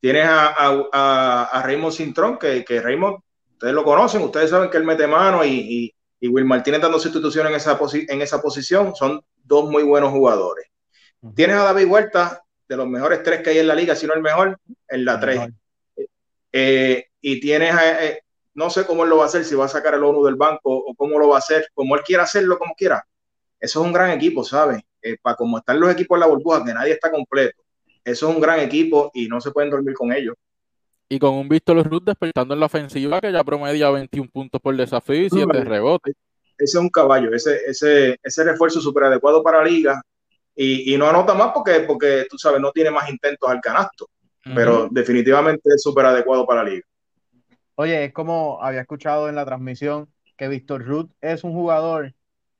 Tienes 0.00 0.26
a, 0.26 0.54
a, 0.92 1.62
Raymond 1.64 1.92
Cintrón, 1.92 2.38
que, 2.38 2.64
que 2.64 2.80
Raymond, 2.80 3.16
ustedes 3.52 3.74
lo 3.74 3.84
conocen, 3.84 4.22
ustedes 4.22 4.50
saben 4.50 4.70
que 4.70 4.76
él 4.76 4.84
mete 4.84 5.06
mano 5.06 5.44
y, 5.44 5.94
y 6.24 6.28
Will 6.28 6.46
Martínez 6.46 6.80
dando 6.80 6.98
sustitución 6.98 7.48
en 7.48 7.54
esa, 7.54 7.78
en 8.08 8.22
esa 8.22 8.40
posición, 8.40 8.96
son 8.96 9.22
dos 9.42 9.68
muy 9.68 9.82
buenos 9.82 10.10
jugadores. 10.10 10.70
Tienes 11.34 11.56
a 11.56 11.64
David 11.64 11.86
Huerta, 11.86 12.42
de 12.66 12.76
los 12.78 12.88
mejores 12.88 13.22
tres 13.22 13.42
que 13.42 13.50
hay 13.50 13.58
en 13.58 13.68
la 13.68 13.74
liga, 13.74 13.94
si 13.94 14.06
no 14.06 14.14
el 14.14 14.22
mejor, 14.22 14.58
en 14.88 15.04
la 15.04 15.20
tres. 15.20 15.40
Eh, 16.50 17.08
y 17.20 17.40
tienes, 17.40 17.74
eh, 17.78 18.22
no 18.54 18.70
sé 18.70 18.86
cómo 18.86 19.04
él 19.04 19.10
lo 19.10 19.18
va 19.18 19.24
a 19.24 19.26
hacer, 19.26 19.44
si 19.44 19.54
va 19.54 19.66
a 19.66 19.68
sacar 19.68 19.92
el 19.92 20.04
ONU 20.04 20.24
del 20.24 20.36
banco 20.36 20.70
o 20.74 20.94
cómo 20.94 21.18
lo 21.18 21.28
va 21.28 21.36
a 21.36 21.40
hacer, 21.40 21.68
como 21.74 21.94
él 21.94 22.02
quiera 22.02 22.22
hacerlo, 22.22 22.58
como 22.58 22.74
quiera. 22.74 23.06
Eso 23.64 23.80
es 23.80 23.86
un 23.86 23.92
gran 23.92 24.10
equipo, 24.10 24.44
¿sabes? 24.44 24.82
Eh, 25.00 25.16
para 25.20 25.36
como 25.36 25.58
están 25.58 25.80
los 25.80 25.90
equipos 25.90 26.16
en 26.16 26.20
la 26.20 26.26
burbuja, 26.26 26.64
que 26.64 26.74
nadie 26.74 26.92
está 26.92 27.10
completo. 27.10 27.62
Eso 28.04 28.28
es 28.28 28.36
un 28.36 28.40
gran 28.40 28.60
equipo 28.60 29.10
y 29.14 29.28
no 29.28 29.40
se 29.40 29.50
pueden 29.50 29.70
dormir 29.70 29.94
con 29.94 30.12
ellos 30.12 30.34
y 31.08 31.18
con 31.18 31.34
un 31.34 31.48
Víctor 31.48 31.88
Ruth 31.88 32.04
despertando 32.04 32.54
en 32.54 32.60
la 32.60 32.66
ofensiva 32.66 33.20
que 33.20 33.32
ya 33.32 33.44
promedia 33.44 33.90
21 33.90 34.28
puntos 34.30 34.60
por 34.60 34.76
desafío 34.76 35.26
y 35.26 35.30
7 35.30 35.64
rebotes. 35.64 36.14
Ese 36.56 36.78
es 36.78 36.82
un 36.82 36.88
caballo, 36.88 37.32
ese, 37.32 37.60
ese, 37.66 38.18
ese 38.22 38.44
refuerzo 38.44 38.80
súper 38.80 39.04
adecuado 39.04 39.42
para 39.42 39.58
la 39.58 39.64
liga 39.64 40.02
y, 40.54 40.94
y, 40.94 40.96
no 40.96 41.08
anota 41.08 41.34
más 41.34 41.50
porque, 41.52 41.80
porque, 41.80 42.26
tú 42.30 42.38
sabes, 42.38 42.60
no 42.60 42.70
tiene 42.70 42.90
más 42.90 43.10
intentos 43.10 43.48
al 43.50 43.60
canasto, 43.60 44.08
pero 44.54 44.88
definitivamente 44.88 45.68
es 45.74 45.82
súper 45.82 46.06
adecuado 46.06 46.46
para 46.46 46.62
la 46.62 46.70
liga. 46.70 46.86
Oye, 47.74 48.04
es 48.04 48.12
como 48.12 48.62
había 48.62 48.82
escuchado 48.82 49.28
en 49.28 49.34
la 49.34 49.44
transmisión 49.44 50.08
que 50.36 50.46
Víctor 50.46 50.84
Ruth 50.84 51.10
es 51.20 51.42
un 51.42 51.52
jugador 51.52 52.14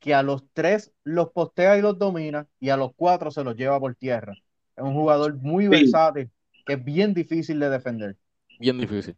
que 0.05 0.13
a 0.13 0.23
los 0.23 0.45
tres 0.53 0.93
los 1.03 1.31
postea 1.31 1.79
y 1.79 1.81
los 1.81 1.99
domina 1.99 2.47
y 2.61 2.69
a 2.69 2.77
los 2.77 2.91
cuatro 2.95 3.31
se 3.31 3.43
los 3.43 3.57
lleva 3.57 3.81
por 3.81 3.95
tierra. 3.95 4.35
Es 4.77 4.85
un 4.85 4.93
jugador 4.93 5.37
muy 5.37 5.67
versátil 5.67 6.31
que 6.67 6.75
es 6.75 6.85
bien 6.85 7.15
difícil 7.15 7.59
de 7.59 7.71
defender 7.71 8.17
bien 8.59 8.79
difícil. 8.79 9.17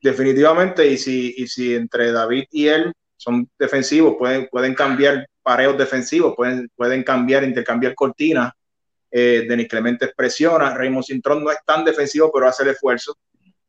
definitivamente, 0.00 0.86
y 0.86 0.96
si, 0.96 1.34
y 1.36 1.46
si 1.46 1.74
entre 1.74 2.10
David 2.10 2.44
y 2.50 2.68
él 2.68 2.90
son 3.18 3.50
defensivos, 3.58 4.16
pueden, 4.18 4.48
pueden 4.50 4.74
cambiar 4.74 5.28
pareos 5.42 5.76
defensivos, 5.76 6.34
pueden, 6.34 6.70
pueden 6.74 7.02
cambiar, 7.02 7.44
intercambiar 7.44 7.94
cortinas. 7.94 8.52
Eh, 9.10 9.44
Denis 9.46 9.68
Clemente 9.68 10.10
presiona, 10.16 10.74
Raymond 10.74 11.04
Cintrón 11.04 11.44
no 11.44 11.50
es 11.50 11.58
tan 11.66 11.84
defensivo, 11.84 12.30
pero 12.32 12.48
hace 12.48 12.62
el 12.62 12.70
esfuerzo. 12.70 13.14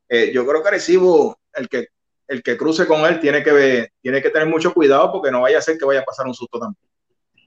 Eh, 0.08 0.32
yo 0.34 0.47
creo 0.47 0.63
que 0.63 0.71
Recibo, 0.71 1.38
el 1.54 1.67
que, 1.67 1.88
el 2.30 2.44
que 2.44 2.56
cruce 2.56 2.86
con 2.86 3.02
él, 3.02 3.20
tiene 3.20 3.44
que, 3.44 3.52
ver, 3.52 3.92
tiene 4.02 4.22
que 4.22 4.30
tener 4.30 4.48
mucho 4.48 4.72
cuidado 4.72 5.12
porque 5.12 5.32
no 5.32 5.42
vaya 5.42 5.58
a 5.58 5.62
ser 5.62 5.78
que 5.80 5.86
vaya 5.86 6.02
a 6.02 6.06
pasar 6.06 6.28
un 6.28 6.34
susto 6.36 6.60
también. 6.60 6.89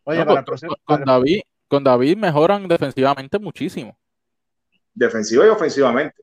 Oye, 0.03 0.27
con, 0.27 1.05
David, 1.05 1.41
con 1.69 1.85
David 1.85 2.17
mejoran 2.17 2.67
defensivamente 2.67 3.39
muchísimo. 3.39 3.97
Defensivo 4.93 5.47
y 5.47 5.49
ofensivamente. 5.49 6.17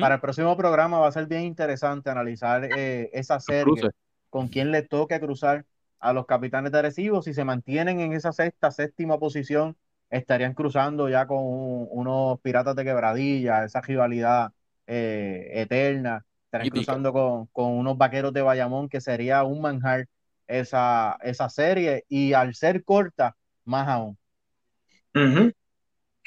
Para 0.00 0.16
el 0.16 0.20
próximo 0.20 0.56
programa 0.56 0.98
va 0.98 1.08
a 1.08 1.12
ser 1.12 1.26
bien 1.26 1.42
interesante 1.42 2.10
analizar 2.10 2.64
eh, 2.64 3.08
esa 3.12 3.38
serie, 3.38 3.90
con 4.30 4.48
quién 4.48 4.72
le 4.72 4.82
toque 4.82 5.18
cruzar 5.20 5.64
a 6.00 6.12
los 6.12 6.26
capitanes 6.26 6.72
de 6.72 6.78
Arecibo. 6.78 7.22
Si 7.22 7.32
se 7.34 7.44
mantienen 7.44 8.00
en 8.00 8.12
esa 8.12 8.32
sexta, 8.32 8.72
séptima 8.72 9.18
posición, 9.18 9.76
estarían 10.10 10.54
cruzando 10.54 11.08
ya 11.08 11.26
con 11.26 11.38
unos 11.40 12.40
piratas 12.40 12.74
de 12.74 12.84
quebradilla, 12.84 13.64
esa 13.64 13.80
rivalidad 13.80 14.52
eh, 14.88 15.50
eterna. 15.52 16.24
Estarían 16.52 16.70
cruzando 16.70 17.12
con, 17.12 17.48
unos 17.54 17.96
vaqueros 17.96 18.32
de 18.32 18.42
Bayamón, 18.42 18.88
que 18.88 19.00
sería 19.00 19.42
un 19.42 19.60
manjar 19.60 20.06
esa, 20.46 21.16
esa 21.22 21.48
serie. 21.48 22.04
Y 22.08 22.34
al 22.34 22.54
ser 22.54 22.84
corta, 22.84 23.36
más 23.64 23.88
aún. 23.88 24.18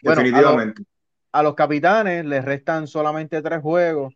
Definitivamente 0.02 0.84
a 1.36 1.44
los 1.44 1.54
capitanes 1.54 2.24
les 2.24 2.46
restan 2.46 2.88
solamente 2.88 3.42
tres 3.42 3.62
juegos 3.62 4.14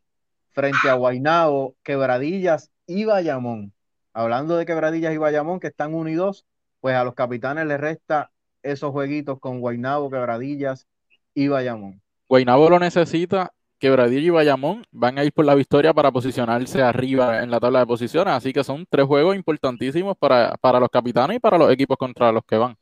frente 0.52 0.90
a 0.90 0.94
Guainao, 0.94 1.76
Quebradillas 1.84 2.72
y 2.88 3.04
Bayamón. 3.04 3.74
Hablando 4.14 4.56
de 4.56 4.66
Quebradillas 4.66 5.14
y 5.14 5.18
Bayamón, 5.18 5.60
que 5.60 5.68
están 5.68 5.94
unidos, 5.94 6.46
pues 6.80 6.96
a 6.96 7.04
los 7.04 7.16
capitanes 7.16 7.68
les 7.68 7.78
resta 7.78 8.32
esos 8.64 8.92
jueguitos 8.92 9.38
con 9.42 9.60
Guaynabo, 9.60 10.10
Quebradillas 10.10 10.88
y 11.34 11.50
Bayamón. 11.50 12.02
Guaynabo 12.30 12.70
lo 12.70 12.80
necesita, 12.80 13.52
Quebradillas 13.80 14.26
y 14.26 14.30
Bayamón 14.30 14.86
van 14.92 15.18
a 15.18 15.24
ir 15.24 15.32
por 15.32 15.46
la 15.46 15.56
victoria 15.56 15.94
para 15.94 16.12
posicionarse 16.12 16.82
arriba 16.82 17.42
en 17.42 17.50
la 17.50 17.60
tabla 17.60 17.80
de 17.80 17.86
posiciones, 17.86 18.34
así 18.34 18.52
que 18.52 18.64
son 18.64 18.86
tres 18.90 19.06
juegos 19.06 19.36
importantísimos 19.36 20.18
para, 20.18 20.56
para 20.58 20.80
los 20.80 20.90
capitanes 20.90 21.38
y 21.38 21.40
para 21.40 21.58
los 21.58 21.72
equipos 21.72 21.98
contra 21.98 22.32
los 22.32 22.44
que 22.46 22.58
van. 22.58 22.76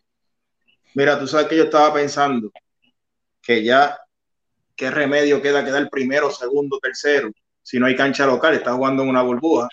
Mira, 0.95 1.19
tú 1.19 1.27
sabes 1.27 1.47
que 1.47 1.55
yo 1.55 1.65
estaba 1.65 1.93
pensando 1.93 2.51
que 3.41 3.63
ya, 3.63 3.99
¿qué 4.75 4.89
remedio 4.89 5.41
queda? 5.41 5.63
Queda 5.63 5.77
el 5.77 5.89
primero, 5.89 6.31
segundo, 6.31 6.79
tercero. 6.79 7.31
Si 7.61 7.79
no 7.79 7.85
hay 7.85 7.95
cancha 7.95 8.25
local, 8.25 8.55
está 8.55 8.73
jugando 8.73 9.03
en 9.03 9.09
una 9.09 9.21
burbuja. 9.21 9.67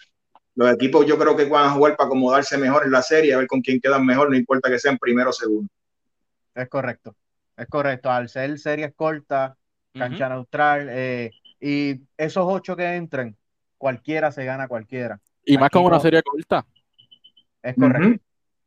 Los 0.55 0.73
equipos 0.73 1.07
yo 1.07 1.19
creo 1.19 1.35
que 1.35 1.47
van 1.47 1.67
a 1.67 1.71
jugar 1.71 1.97
para 1.97 2.07
acomodarse 2.07 2.59
mejor 2.59 2.85
en 2.85 2.93
la 2.93 3.03
serie, 3.03 3.35
a 3.35 3.39
ver 3.39 3.47
con 3.47 3.63
quién 3.63 3.81
quedan 3.81 4.05
mejor, 4.05 4.31
no 4.31 4.37
importa 4.37 4.69
que 4.69 4.79
sean 4.79 4.99
primero 4.99 5.31
o 5.31 5.33
segundo. 5.33 5.69
Es 6.55 6.69
correcto, 6.69 7.17
es 7.57 7.67
correcto. 7.67 8.11
Al 8.11 8.29
ser 8.29 8.59
series 8.59 8.93
cortas, 8.95 9.57
cancha 9.99 10.29
neutral, 10.29 10.89
eh, 10.91 11.31
y 11.61 12.01
esos 12.17 12.45
ocho 12.47 12.77
que 12.77 12.95
entren, 12.95 13.37
cualquiera 13.79 14.33
se 14.33 14.45
gana 14.45 14.69
cualquiera. 14.69 15.21
Y 15.45 15.57
más 15.57 15.71
como 15.71 15.87
una 15.87 16.01
serie 16.01 16.23
corta. 16.23 16.67
Es 17.63 17.75
correcto, 17.77 18.23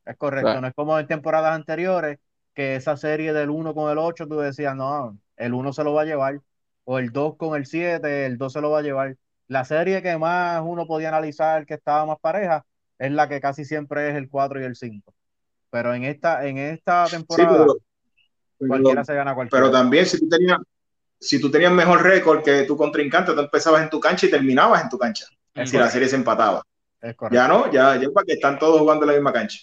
es 0.05 0.17
correcto. 0.17 0.61
No 0.61 0.67
es 0.67 0.73
como 0.73 0.97
en 0.97 1.07
temporadas 1.07 1.53
anteriores, 1.53 2.19
que 2.53 2.75
esa 2.75 2.97
serie 2.97 3.33
del 3.33 3.49
1 3.49 3.73
con 3.75 3.91
el 3.91 3.97
8, 3.99 4.27
tú 4.27 4.39
decías, 4.39 4.75
no, 4.75 5.17
el 5.35 5.53
1 5.53 5.73
se 5.73 5.83
lo 5.83 5.93
va 5.93 6.01
a 6.01 6.05
llevar, 6.05 6.41
o 6.85 6.97
el 6.97 7.11
2 7.11 7.35
con 7.35 7.55
el 7.55 7.65
7, 7.65 8.25
el 8.25 8.37
2 8.37 8.53
se 8.53 8.61
lo 8.61 8.71
va 8.71 8.79
a 8.79 8.83
llevar 8.83 9.15
la 9.47 9.63
serie 9.63 10.01
que 10.01 10.17
más 10.17 10.61
uno 10.63 10.85
podía 10.85 11.07
analizar 11.09 11.65
que 11.65 11.75
estaba 11.75 12.05
más 12.05 12.19
pareja 12.19 12.65
es 12.99 13.11
la 13.11 13.29
que 13.29 13.39
casi 13.39 13.63
siempre 13.65 14.09
es 14.09 14.15
el 14.15 14.29
4 14.29 14.61
y 14.61 14.63
el 14.65 14.75
5. 14.75 15.13
Pero 15.69 15.93
en 15.93 16.03
esta, 16.03 16.45
en 16.45 16.57
esta 16.57 17.05
temporada, 17.05 17.67
cualquiera 18.57 19.03
se 19.03 19.13
gana 19.13 19.35
cualquiera. 19.35 19.65
Pero 19.65 19.71
también 19.71 20.05
si 20.05 20.19
tú 20.19 20.27
tenías, 20.27 20.59
si 21.19 21.39
tú 21.41 21.49
tenías 21.49 21.71
mejor 21.71 22.03
récord 22.03 22.43
que 22.43 22.63
tu 22.63 22.77
contrincante, 22.77 23.33
tú 23.33 23.39
empezabas 23.39 23.83
en 23.83 23.89
tu 23.89 23.99
cancha 23.99 24.25
y 24.25 24.29
terminabas 24.29 24.83
en 24.83 24.89
tu 24.89 24.97
cancha. 24.97 25.25
si 25.65 25.77
la 25.77 25.89
serie 25.89 26.07
se 26.07 26.15
empataba. 26.15 26.63
ya 27.31 27.47
no, 27.47 27.71
ya, 27.71 27.95
ya 27.95 28.09
para 28.09 28.25
que 28.25 28.33
están 28.33 28.59
todos 28.59 28.79
jugando 28.79 29.05
en 29.05 29.07
la 29.07 29.13
misma 29.13 29.33
cancha. 29.33 29.59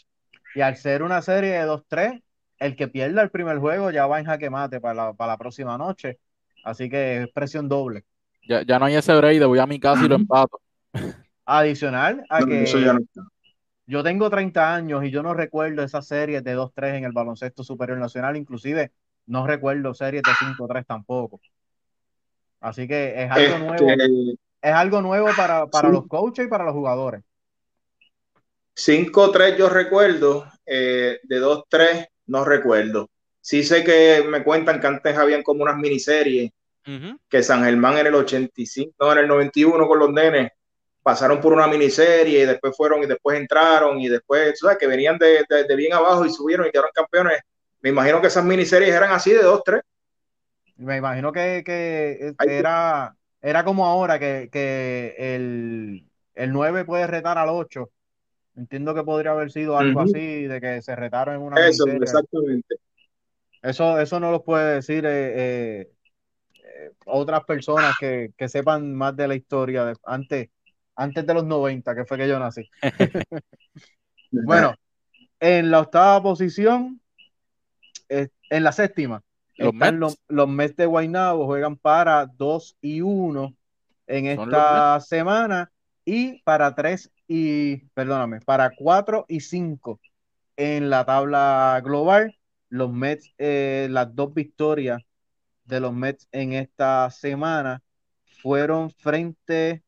Y 0.55 0.61
al 0.61 0.77
ser 0.77 1.03
una 1.03 1.21
serie 1.23 1.53
de 1.53 1.67
2-3, 1.67 2.23
el 2.59 2.77
que 2.77 2.89
pierda 2.89 3.23
el 3.23 3.31
primer 3.31 3.59
juego 3.59 3.91
ya 3.91 4.07
va 4.07 4.21
en 4.21 4.27
jaque 4.27 4.51
mate 4.51 4.81
para 4.81 4.95
la, 4.95 5.13
para 5.13 5.33
la 5.33 5.39
próxima 5.39 5.77
noche. 5.77 6.19
Así 6.65 6.89
que 6.89 7.23
es 7.23 7.29
presión 7.33 7.69
doble. 7.69 8.05
Ya, 8.47 8.79
no 8.79 8.85
hay 8.85 8.95
ese 8.95 9.15
break 9.15 9.43
voy 9.45 9.59
a 9.59 9.67
mi 9.67 9.81
casa 9.81 10.05
y 10.05 10.09
lo 10.09 10.17
empato. 10.17 10.61
Adicional 11.47 12.25
a 12.29 12.45
que 12.45 12.65
yo 13.87 14.03
tengo 14.03 14.31
30 14.31 14.75
años 14.75 15.05
y 15.05 15.11
yo 15.11 15.23
no 15.23 15.35
recuerdo 15.35 15.83
esas 15.83 16.07
series 16.07 16.43
de 16.43 16.57
2-3 16.57 16.95
en 16.95 17.05
el 17.05 17.13
baloncesto 17.13 17.63
superior 17.63 17.99
nacional, 17.99 18.37
inclusive 18.37 18.93
no 19.27 19.47
recuerdo 19.47 19.95
series 19.95 20.23
de 20.23 20.31
5-3 20.33 20.87
tampoco. 20.87 21.41
Así 22.61 22.89
que 22.89 23.25
es 23.25 23.31
algo 23.31 23.59
nuevo. 23.59 23.89
Este, 23.89 24.39
es 24.63 24.73
algo 24.73 25.03
nuevo 25.03 25.29
para, 25.37 25.67
los 25.91 26.07
coaches 26.07 26.47
y 26.47 26.49
para 26.49 26.65
los 26.65 26.73
jugadores. 26.73 27.23
5-3 28.75 29.57
yo 29.57 29.69
recuerdo, 29.69 30.47
eh, 30.65 31.21
de 31.23 31.41
2-3 31.41 32.09
no 32.27 32.45
recuerdo. 32.45 33.11
Sí 33.41 33.63
sé 33.63 33.85
que 33.85 34.25
me 34.27 34.43
cuentan 34.43 34.81
que 34.81 34.87
antes 34.87 35.17
habían 35.17 35.43
como 35.43 35.63
unas 35.63 35.77
miniseries 35.77 36.51
que 37.29 37.43
San 37.43 37.65
Germán 37.65 37.99
en 37.99 38.09
el 38.09 38.15
85, 38.15 38.95
no, 39.01 39.13
en 39.13 39.19
el 39.19 39.29
91 39.29 39.87
con 39.87 39.99
los 39.99 40.11
nenes, 40.11 40.51
pasaron 41.03 41.41
por 41.41 41.53
una 41.53 41.67
miniserie 41.67 42.43
y 42.43 42.47
después 42.47 42.75
fueron 42.77 43.03
y 43.03 43.07
después 43.07 43.39
entraron 43.39 44.01
y 44.01 44.09
después, 44.09 44.59
¿sabes? 44.59 44.79
Que 44.79 44.87
venían 44.87 45.19
de, 45.19 45.45
bien 45.77 45.93
abajo 45.93 46.25
y 46.25 46.31
subieron 46.31 46.67
y 46.67 46.71
quedaron 46.71 46.91
campeones. 46.95 47.41
Me 47.85 47.91
imagino 47.91 48.23
que 48.23 48.29
esas 48.29 48.47
miniseries 48.47 48.95
eran 48.95 49.13
así 49.13 49.31
de 49.31 49.43
dos, 49.43 49.63
tres. 49.63 49.83
Me 50.77 50.97
imagino 50.97 51.33
que, 51.33 51.63
era, 52.39 53.15
era 53.43 53.63
como 53.63 53.85
ahora, 53.85 54.19
que, 54.19 55.15
el, 55.19 56.09
el 56.35 56.53
9 56.53 56.87
puede 56.87 57.07
retar 57.07 57.37
al 57.37 57.51
8. 57.51 57.91
Entiendo 58.57 58.95
que 58.95 59.03
podría 59.03 59.33
haber 59.33 59.53
sido 59.53 59.77
algo 59.77 60.01
así, 60.01 60.45
de 60.47 60.63
que 60.63 60.81
se 60.81 60.97
retaron 60.97 61.35
en 61.35 61.43
una 61.43 61.69
Eso, 61.69 61.87
exactamente. 61.87 62.77
Eso, 63.61 64.01
eso 64.01 64.19
no 64.19 64.31
lo 64.31 64.43
puede 64.43 64.77
decir 64.77 65.05
eh, 65.07 65.81
eh 65.83 65.91
otras 67.05 67.45
personas 67.45 67.95
que, 68.01 68.33
sepan 68.49 68.95
más 68.95 69.15
de 69.15 69.29
la 69.29 69.35
historia 69.35 69.85
de, 69.85 69.95
antes, 70.05 70.49
antes 70.97 71.27
de 71.27 71.35
los 71.35 71.45
90, 71.45 71.95
que 71.95 72.07
fue 72.07 72.17
que 72.17 72.29
yo 72.29 72.39
nací. 72.39 72.67
bueno, 74.31 74.75
en 75.39 75.71
la 75.71 75.81
octava 75.81 76.23
posición, 76.23 76.99
en 78.51 78.65
la 78.65 78.73
séptima, 78.73 79.23
los 79.57 79.75
Mets. 79.75 80.19
Los, 80.29 80.49
Mets 80.49 80.77
de 80.77 80.87
Guaynabo, 80.87 81.47
juegan 81.47 81.77
para 81.77 82.27
2 82.27 82.77
y 82.81 83.01
1 83.01 83.55
en 84.07 84.27
esta 84.27 85.01
semana 85.01 85.71
y 86.05 86.43
para 86.43 86.75
3 86.75 87.11
y, 87.29 87.77
perdóname, 87.95 88.41
para 88.41 88.71
4 88.71 89.27
y 89.29 89.41
5 89.41 90.01
en 90.57 90.91
la 90.91 91.05
tabla 91.05 91.81
global. 91.85 92.37
Los 92.69 92.93
Mets, 92.93 93.33
eh, 93.39 93.89
las 93.91 94.15
dos 94.15 94.35
victorias 94.35 95.03
de 95.65 95.81
los 95.81 95.93
Mets 95.93 96.29
en 96.33 96.53
esta 96.53 97.11
semana 97.11 97.83
fueron 98.43 98.91
frente 98.91 99.83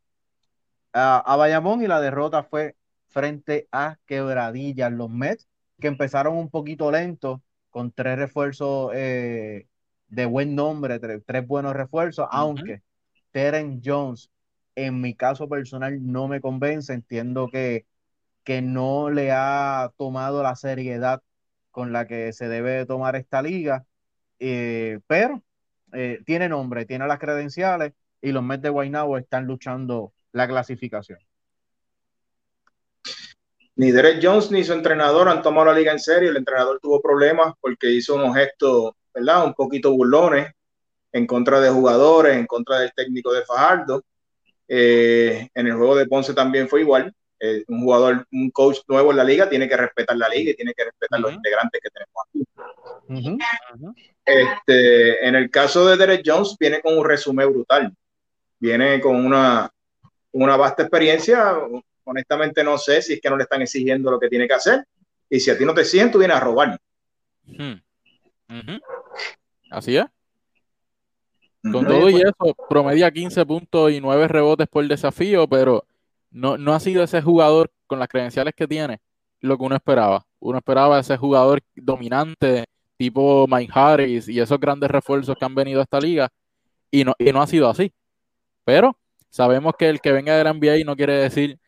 a, 0.92 1.36
Bayamón 1.36 1.82
y 1.82 1.88
la 1.88 2.00
derrota 2.00 2.42
fue 2.44 2.76
frente 3.08 3.68
a 3.72 3.98
Quebradillas. 4.06 4.92
Los 4.92 5.10
Mets 5.10 5.48
que 5.78 5.88
empezaron 5.88 6.36
un 6.36 6.48
poquito 6.48 6.90
lento 6.90 7.42
con 7.76 7.92
tres 7.92 8.16
refuerzos 8.16 8.90
eh, 8.94 9.66
de 10.08 10.24
buen 10.24 10.54
nombre, 10.54 10.98
tres, 10.98 11.46
buenos 11.46 11.74
refuerzos, 11.74 12.26
aunque 12.30 12.80
Teren 13.32 13.82
Jones, 13.84 14.30
en 14.76 15.02
mi 15.02 15.14
caso 15.14 15.46
personal, 15.46 15.98
no 16.00 16.26
me 16.26 16.40
convence. 16.40 16.94
Entiendo 16.94 17.50
que, 17.52 17.84
que 18.44 18.62
no 18.62 19.10
le 19.10 19.30
ha 19.30 19.92
tomado 19.98 20.42
la 20.42 20.56
seriedad 20.56 21.20
con 21.70 21.92
la 21.92 22.06
que 22.06 22.32
se 22.32 22.48
debe 22.48 22.86
tomar 22.86 23.14
esta 23.14 23.42
liga. 23.42 23.84
Eh, 24.38 25.00
pero 25.06 25.42
eh, 25.92 26.20
tiene 26.24 26.48
nombre, 26.48 26.86
tiene 26.86 27.06
las 27.06 27.18
credenciales 27.18 27.92
y 28.22 28.32
los 28.32 28.42
Mets 28.42 28.62
de 28.62 28.70
Guaynabo 28.70 29.18
están 29.18 29.44
luchando 29.44 30.14
la 30.32 30.48
clasificación. 30.48 31.18
Ni 33.76 33.90
Derek 33.90 34.20
Jones 34.22 34.50
ni 34.50 34.64
su 34.64 34.72
entrenador 34.72 35.28
han 35.28 35.42
tomado 35.42 35.66
la 35.66 35.78
liga 35.78 35.92
en 35.92 36.00
serio. 36.00 36.30
El 36.30 36.38
entrenador 36.38 36.80
tuvo 36.80 37.00
problemas 37.00 37.54
porque 37.60 37.90
hizo 37.90 38.14
unos 38.14 38.34
gestos, 38.34 38.92
¿verdad? 39.14 39.44
Un 39.44 39.54
poquito 39.54 39.92
burlones 39.92 40.50
en 41.12 41.26
contra 41.26 41.60
de 41.60 41.70
jugadores, 41.70 42.36
en 42.36 42.46
contra 42.46 42.80
del 42.80 42.92
técnico 42.94 43.32
de 43.32 43.44
Fajardo. 43.44 44.02
Eh, 44.68 45.48
en 45.54 45.66
el 45.66 45.74
juego 45.74 45.94
de 45.94 46.06
Ponce 46.06 46.34
también 46.34 46.68
fue 46.68 46.80
igual. 46.80 47.12
Eh, 47.38 47.64
un 47.68 47.82
jugador, 47.82 48.26
un 48.32 48.50
coach 48.50 48.78
nuevo 48.88 49.10
en 49.10 49.18
la 49.18 49.24
liga 49.24 49.48
tiene 49.48 49.68
que 49.68 49.76
respetar 49.76 50.16
la 50.16 50.28
liga 50.28 50.52
y 50.52 50.56
tiene 50.56 50.72
que 50.72 50.84
respetar 50.84 51.20
los 51.20 51.32
integrantes 51.32 51.80
que 51.82 51.90
tenemos 51.90 52.16
aquí. 52.26 53.36
Este, 54.24 55.26
en 55.26 55.34
el 55.34 55.50
caso 55.50 55.86
de 55.86 55.96
Derek 55.98 56.22
Jones, 56.24 56.56
viene 56.58 56.80
con 56.80 56.96
un 56.96 57.04
resumen 57.04 57.52
brutal. 57.52 57.94
Viene 58.58 59.00
con 59.02 59.16
una, 59.16 59.70
una 60.32 60.56
vasta 60.56 60.82
experiencia. 60.82 61.56
Honestamente, 62.08 62.62
no 62.62 62.78
sé 62.78 63.02
si 63.02 63.14
es 63.14 63.20
que 63.20 63.28
no 63.28 63.36
le 63.36 63.42
están 63.42 63.62
exigiendo 63.62 64.10
lo 64.10 64.20
que 64.20 64.28
tiene 64.28 64.46
que 64.46 64.54
hacer. 64.54 64.84
Y 65.28 65.40
si 65.40 65.50
a 65.50 65.58
ti 65.58 65.64
no 65.64 65.74
te 65.74 65.80
exigen, 65.80 66.10
tú 66.10 66.18
vienes 66.18 66.36
a 66.36 66.40
robar. 66.40 66.80
Así 69.70 69.96
es. 69.96 70.06
Con 71.62 71.84
todo 71.84 72.08
y 72.08 72.16
eso, 72.16 72.54
promedia 72.68 73.10
15 73.10 73.44
puntos 73.44 73.90
y 73.90 74.00
9 74.00 74.28
rebotes 74.28 74.68
por 74.68 74.86
desafío, 74.86 75.48
pero 75.48 75.84
no, 76.30 76.56
no 76.56 76.74
ha 76.74 76.78
sido 76.78 77.02
ese 77.02 77.20
jugador 77.20 77.72
con 77.88 77.98
las 77.98 78.08
credenciales 78.08 78.54
que 78.54 78.68
tiene 78.68 79.00
lo 79.40 79.58
que 79.58 79.64
uno 79.64 79.74
esperaba. 79.74 80.24
Uno 80.38 80.58
esperaba 80.58 81.00
ese 81.00 81.16
jugador 81.16 81.60
dominante, 81.74 82.66
tipo 82.96 83.46
Mike 83.48 83.72
Harris 83.74 84.28
y 84.28 84.38
esos 84.38 84.60
grandes 84.60 84.90
refuerzos 84.90 85.36
que 85.36 85.44
han 85.44 85.56
venido 85.56 85.80
a 85.80 85.82
esta 85.82 85.98
liga, 85.98 86.28
y 86.88 87.02
no, 87.02 87.14
y 87.18 87.32
no 87.32 87.42
ha 87.42 87.48
sido 87.48 87.68
así. 87.68 87.92
Pero 88.64 88.96
sabemos 89.28 89.74
que 89.76 89.88
el 89.88 90.00
que 90.00 90.12
venga 90.12 90.36
del 90.36 90.46
NBA 90.46 90.84
no 90.84 90.94
quiere 90.94 91.14
decir 91.14 91.58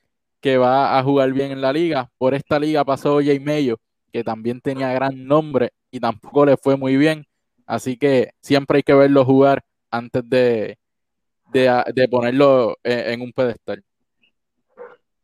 que 0.40 0.58
va 0.58 0.98
a 0.98 1.02
jugar 1.02 1.32
bien 1.32 1.50
en 1.50 1.60
la 1.60 1.72
liga. 1.72 2.10
Por 2.18 2.34
esta 2.34 2.58
liga 2.58 2.84
pasó 2.84 3.16
Jay 3.16 3.40
Mayo, 3.40 3.78
que 4.12 4.24
también 4.24 4.60
tenía 4.60 4.92
gran 4.92 5.26
nombre 5.26 5.70
y 5.90 6.00
tampoco 6.00 6.46
le 6.46 6.56
fue 6.56 6.76
muy 6.76 6.96
bien. 6.96 7.26
Así 7.66 7.96
que 7.96 8.30
siempre 8.40 8.78
hay 8.78 8.82
que 8.82 8.94
verlo 8.94 9.24
jugar 9.24 9.62
antes 9.90 10.22
de, 10.28 10.78
de, 11.52 12.08
ponerlo 12.10 12.76
en 12.82 13.20
un 13.20 13.32
pedestal. 13.32 13.82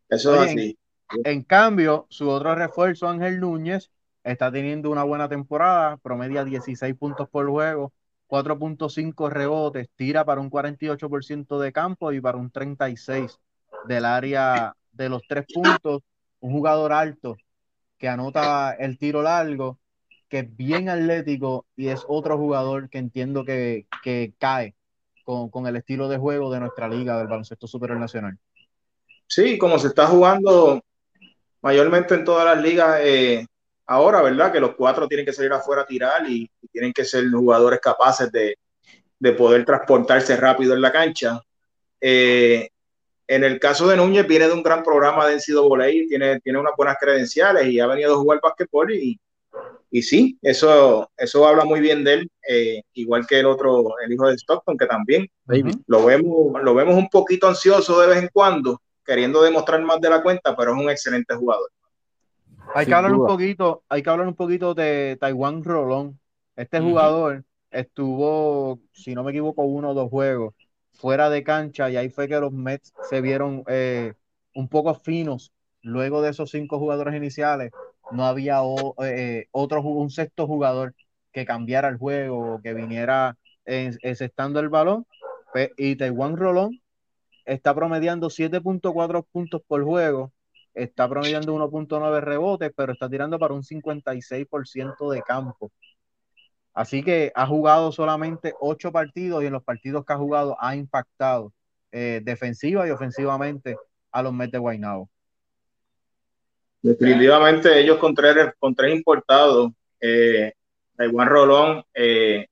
Eso 0.09 0.35
es 0.35 0.51
así. 0.51 0.79
En, 1.25 1.43
cambio, 1.43 2.07
su 2.09 2.29
otro 2.29 2.55
refuerzo, 2.55 3.09
Ángel 3.09 3.41
Núñez, 3.41 3.91
está 4.23 4.51
teniendo 4.51 4.91
una 4.91 5.05
buena 5.05 5.29
temporada, 5.29 5.97
promedia 5.99 6.45
16 6.45 6.95
puntos 6.97 7.29
por 7.29 7.49
juego, 7.49 7.93
4.5 8.29 9.31
rebotes, 9.31 9.89
tira 9.95 10.25
para 10.25 10.41
un 10.41 10.51
48% 10.51 11.59
de 11.59 11.73
campo 11.73 12.13
y 12.13 12.21
para 12.21 12.39
un 12.39 12.51
36% 12.51 13.39
del 13.87 14.05
área 14.05 14.75
de 14.95 15.09
los 15.09 15.23
tres 15.29 15.45
puntos. 15.53 16.03
Un 16.41 16.53
jugador 16.53 16.93
alto 16.93 17.37
que 17.99 18.09
anota 18.09 18.73
el 18.73 18.99
tiro 18.99 19.23
largo 19.23 19.79
que 20.35 20.41
es 20.41 20.57
bien 20.57 20.89
atlético 20.89 21.67
y 21.77 21.89
es 21.89 22.05
otro 22.09 22.37
jugador 22.37 22.89
que 22.91 22.99
entiendo 22.99 23.45
que, 23.45 23.87
cae 24.39 24.75
con, 25.25 25.67
el 25.67 25.77
estilo 25.77 26.09
de 26.09 26.19
juego 26.19 26.51
de 26.53 26.59
nuestra 26.59 26.89
liga 26.89 27.19
del 27.19 27.29
baloncesto 27.29 27.69
superior 27.69 28.01
nacional. 28.01 28.37
Sí, 29.29 29.57
como 29.57 29.79
se 29.79 29.87
está 29.87 30.09
jugando 30.09 30.83
mayormente 31.63 32.15
en 32.15 32.25
todas 32.25 32.45
las 32.45 32.65
ligas 32.65 32.99
eh, 33.03 33.47
ahora, 33.87 34.23
¿verdad? 34.23 34.53
Que 34.53 34.59
los 34.59 34.75
cuatro 34.75 35.07
tienen 35.07 35.25
que 35.25 35.33
salir 35.33 35.53
afuera 35.53 35.83
a 35.83 35.87
tirar 35.87 36.29
y, 36.29 36.51
tienen 36.73 36.93
que 36.93 37.05
ser 37.05 37.31
jugadores 37.31 37.79
capaces 37.79 38.33
de, 38.33 38.57
poder 39.39 39.65
transportarse 39.65 40.37
rápido 40.37 40.75
en 40.75 40.83
la 40.83 40.91
cancha. 40.91 41.41
Eh, 42.01 42.71
en 43.27 43.45
el 43.45 43.59
caso 43.59 43.89
de 43.89 43.97
Núñez, 43.97 44.27
viene 44.27 44.49
de 44.49 44.53
un 44.53 44.63
gran 44.63 44.83
programa 44.83 45.27
de 45.27 45.37
NCAA, 45.37 46.07
tiene, 46.09 46.41
tiene 46.41 46.59
unas 46.59 46.75
buenas 46.77 46.97
credenciales 47.01 47.67
y 47.67 47.81
ha 47.81 47.87
venido 47.87 48.15
a 48.15 48.19
jugar 48.19 48.41
básquetbol 48.43 48.93
y, 48.93 49.19
y 49.91 50.03
sí, 50.03 50.39
eso, 50.43 51.11
eso 51.17 51.47
habla 51.47 51.65
muy 51.65 51.81
bien 51.81 52.05
de 52.05 52.15
él, 52.15 52.31
eh, 52.49 52.83
igual 52.95 53.27
que 53.27 53.41
el 53.41 53.47
otro, 53.47 53.95
el 54.05 54.13
hijo 54.13 54.29
de 54.29 54.35
Stockton, 54.35 54.77
que 54.77 54.87
también 54.87 55.27
lo, 55.87 56.05
vemos, 56.05 56.63
lo 56.63 56.75
vemos 56.75 56.97
un 56.97 57.09
poquito 57.09 57.49
ansioso 57.49 58.01
de 58.01 58.09
vez 58.09 58.19
en 58.19 58.29
cuando, 58.33 58.81
queriendo 59.05 59.43
demostrar 59.43 59.81
más 59.83 60.01
de 60.01 60.11
la 60.11 60.23
cuenta, 60.23 60.55
pero 60.55 60.75
es 60.75 60.83
un 60.83 60.91
excelente 60.91 61.35
jugador. 61.35 61.71
Hay 62.75 62.87
que 62.87 62.95
hablar 62.95 63.13
un 63.15 63.27
poquito, 63.27 63.85
hay 63.89 64.03
que 64.03 64.11
hablar 64.11 64.27
un 64.27 64.35
poquito 64.35 64.75
de 64.75 65.17
Taiwan 65.21 65.63
Rolón. 65.63 66.19
Este 66.57 66.81
jugador 66.81 67.45
estuvo, 67.71 68.81
si 68.93 69.15
no 69.15 69.23
me 69.23 69.31
equivoco, 69.31 69.63
uno 69.63 69.91
o 69.91 69.95
dos 69.95 70.11
juegos 70.11 70.55
fuera 71.05 71.29
de 71.29 71.45
cancha 71.45 71.91
y 71.91 71.99
ahí 71.99 72.09
fue 72.09 72.29
que 72.29 72.41
los 72.41 72.51
Mets 72.51 72.95
se 73.11 73.21
vieron 73.21 73.63
eh, 73.69 74.15
un 74.55 74.69
poco 74.69 74.95
finos. 74.95 75.53
Luego 75.83 76.23
de 76.23 76.31
esos 76.31 76.51
cinco 76.51 76.79
jugadores 76.79 77.15
iniciales, 77.15 77.73
no 78.11 78.25
había 78.25 78.61
eh, 79.03 79.47
otro, 79.51 79.83
un 79.83 80.09
sexto 80.09 80.47
jugador 80.47 80.95
que 81.31 81.45
cambiara 81.45 81.89
el 81.89 81.99
juego, 81.99 82.59
que 82.63 82.73
viniera 82.73 83.37
encestando 83.67 84.61
el 84.61 84.71
balón. 84.71 85.07
Y 85.77 85.97
Taiwan 85.97 86.39
Rolón 86.39 86.81
está 87.45 87.75
promediando 87.75 88.31
7.4 88.31 89.27
puntos 89.31 89.61
por 89.67 89.85
juego, 89.85 90.33
está 90.73 91.07
promediando 91.07 91.55
1.9 91.55 92.21
rebotes, 92.23 92.73
pero 92.75 92.95
está 92.95 93.11
tirando 93.11 93.39
para 93.39 93.53
un 93.53 93.63
56% 93.63 95.11
de 95.11 95.21
campo. 95.21 95.71
Así 96.75 97.05
que 97.05 97.31
ha 97.37 97.47
jugado 97.47 97.93
solamente 97.93 98.53
8 98.61 98.91
partidos 98.91 99.43
y 99.43 99.47
en 99.47 99.53
los 99.53 99.63
partidos 99.63 100.05
que 100.05 100.13
ha 100.13 100.17
jugado 100.17 100.57
ha 100.61 100.75
impactado 100.75 101.53
eh, 101.93 102.21
defensiva 102.25 102.87
y 102.89 102.91
ofensivamente 102.91 103.77
a 104.11 104.23
los 104.23 104.33
Mets 104.33 104.53
de 104.53 104.59
Guaynabo. 104.59 105.09
Definitivamente 106.83 107.81
ellos 107.81 107.99
con 107.99 108.15
tres, 108.15 108.53
con 108.59 108.75
tres 108.75 108.93
importados, 108.95 109.71
eh, 110.01 110.53
Taiwan 110.97 111.29
Rolón, 111.29 111.85
eh, 111.95 112.47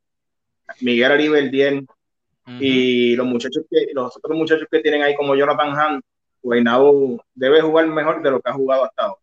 Miguel 0.81 1.13
Aribel 1.13 1.87
y 2.61 3.17
los 3.17 3.27
muchachos 3.27 3.65
que, 3.69 3.89
los 3.93 4.17
otros 4.17 4.37
muchachos 4.37 4.69
que 4.71 4.81
tienen 4.81 5.03
ahí 5.03 5.17
como 5.17 5.35
Jonathan 5.35 5.73
Hunt, 5.73 6.05
Guaynabo 6.41 7.25
debe 7.35 7.61
jugar 7.61 7.87
mejor 7.89 8.23
de 8.23 8.31
lo 8.31 8.41
que 8.41 8.51
ha 8.51 8.55
jugado 8.55 8.85
hasta 8.85 9.03
ahora. 9.03 9.22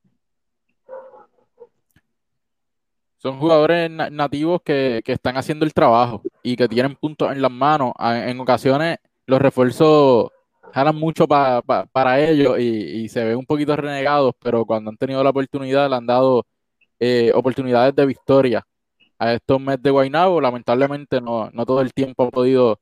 Son 3.20 3.38
jugadores 3.38 3.92
nativos 3.92 4.62
que, 4.64 5.04
están 5.06 5.36
haciendo 5.36 5.66
el 5.66 5.74
trabajo 5.74 6.22
y 6.42 6.56
que 6.56 6.70
tienen 6.70 6.96
puntos 6.96 7.30
en 7.34 7.42
las 7.42 7.52
manos. 7.52 7.92
En 8.00 8.40
ocasiones 8.40 8.98
los 9.26 9.42
refuerzos 9.42 10.32
jalan 10.74 10.96
mucho 10.96 11.28
para 11.28 12.20
ellos 12.22 12.58
y, 12.60 13.10
se 13.10 13.26
ven 13.26 13.38
un 13.38 13.46
poquito 13.46 13.76
renegados, 13.76 14.34
pero 14.42 14.66
cuando 14.66 14.90
han 14.90 14.98
tenido 14.98 15.22
la 15.22 15.32
oportunidad 15.32 15.90
le 15.90 15.98
han 15.98 16.06
dado 16.06 16.46
eh, 16.98 17.32
oportunidades 17.36 17.94
de 17.94 18.06
victoria 18.06 18.66
a 19.18 19.34
estos 19.34 19.60
Mets 19.60 19.84
de 19.84 19.92
Guaynabo. 19.92 20.40
Lamentablemente 20.40 21.20
no, 21.20 21.52
todo 21.66 21.82
el 21.82 21.94
tiempo 21.94 22.24
ha 22.24 22.32
podido 22.32 22.80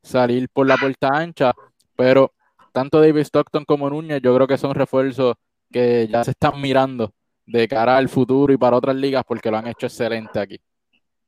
salir 0.00 0.48
por 0.48 0.68
la 0.68 0.76
puerta 0.76 1.08
ancha, 1.12 1.54
pero 1.96 2.32
tanto 2.72 3.00
David 3.00 3.22
Stockton 3.22 3.64
como 3.64 3.90
Núñez 3.90 4.22
yo 4.22 4.32
creo 4.34 4.46
que 4.46 4.58
son 4.58 4.76
refuerzos 4.76 5.34
que 5.72 6.06
ya 6.08 6.22
se 6.22 6.30
están 6.30 6.60
mirando 6.60 7.12
de 7.46 7.68
cara 7.68 7.96
al 7.96 8.08
futuro 8.08 8.52
y 8.52 8.56
para 8.56 8.76
otras 8.76 8.96
ligas 8.96 9.24
porque 9.26 9.50
lo 9.50 9.58
han 9.58 9.66
hecho 9.66 9.86
excelente 9.86 10.38
aquí. 10.38 10.60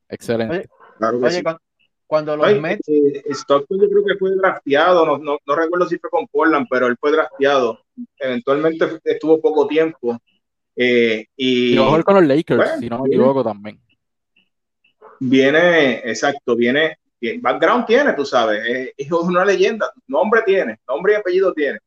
Excelente. 0.09 0.69
Cuando 2.07 2.37
los 2.37 2.61
Mets. 2.61 2.87
Eh, 2.87 3.23
Stockton 3.29 3.79
yo 3.81 3.89
creo 3.89 4.05
que 4.05 4.15
fue 4.17 4.35
drafteado, 4.35 5.05
no, 5.05 5.17
no, 5.17 5.37
no, 5.45 5.55
recuerdo 5.55 5.87
si 5.87 5.97
fue 5.97 6.09
con 6.09 6.27
Portland, 6.27 6.67
pero 6.69 6.87
él 6.87 6.95
fue 6.99 7.11
drafteado. 7.11 7.79
Eventualmente 8.17 8.99
estuvo 9.03 9.41
poco 9.41 9.67
tiempo. 9.67 10.17
Eh, 10.75 11.25
y, 11.35 11.73
y 11.73 12.03
con 12.03 12.15
los 12.15 12.25
Lakers, 12.25 12.79
si 12.79 12.89
no 12.89 13.01
me 13.01 13.07
equivoco 13.07 13.43
también. 13.43 13.79
Viene, 15.19 15.99
exacto, 15.99 16.55
viene. 16.55 16.99
Background 17.39 17.87
tiene, 17.87 18.13
tú 18.13 18.23
sabes, 18.23 18.93
es 18.95 19.11
una 19.11 19.43
leyenda, 19.43 19.91
nombre 20.05 20.43
tiene, 20.45 20.77
nombre 20.87 21.13
y 21.13 21.15
apellido 21.15 21.53
tiene. 21.53 21.79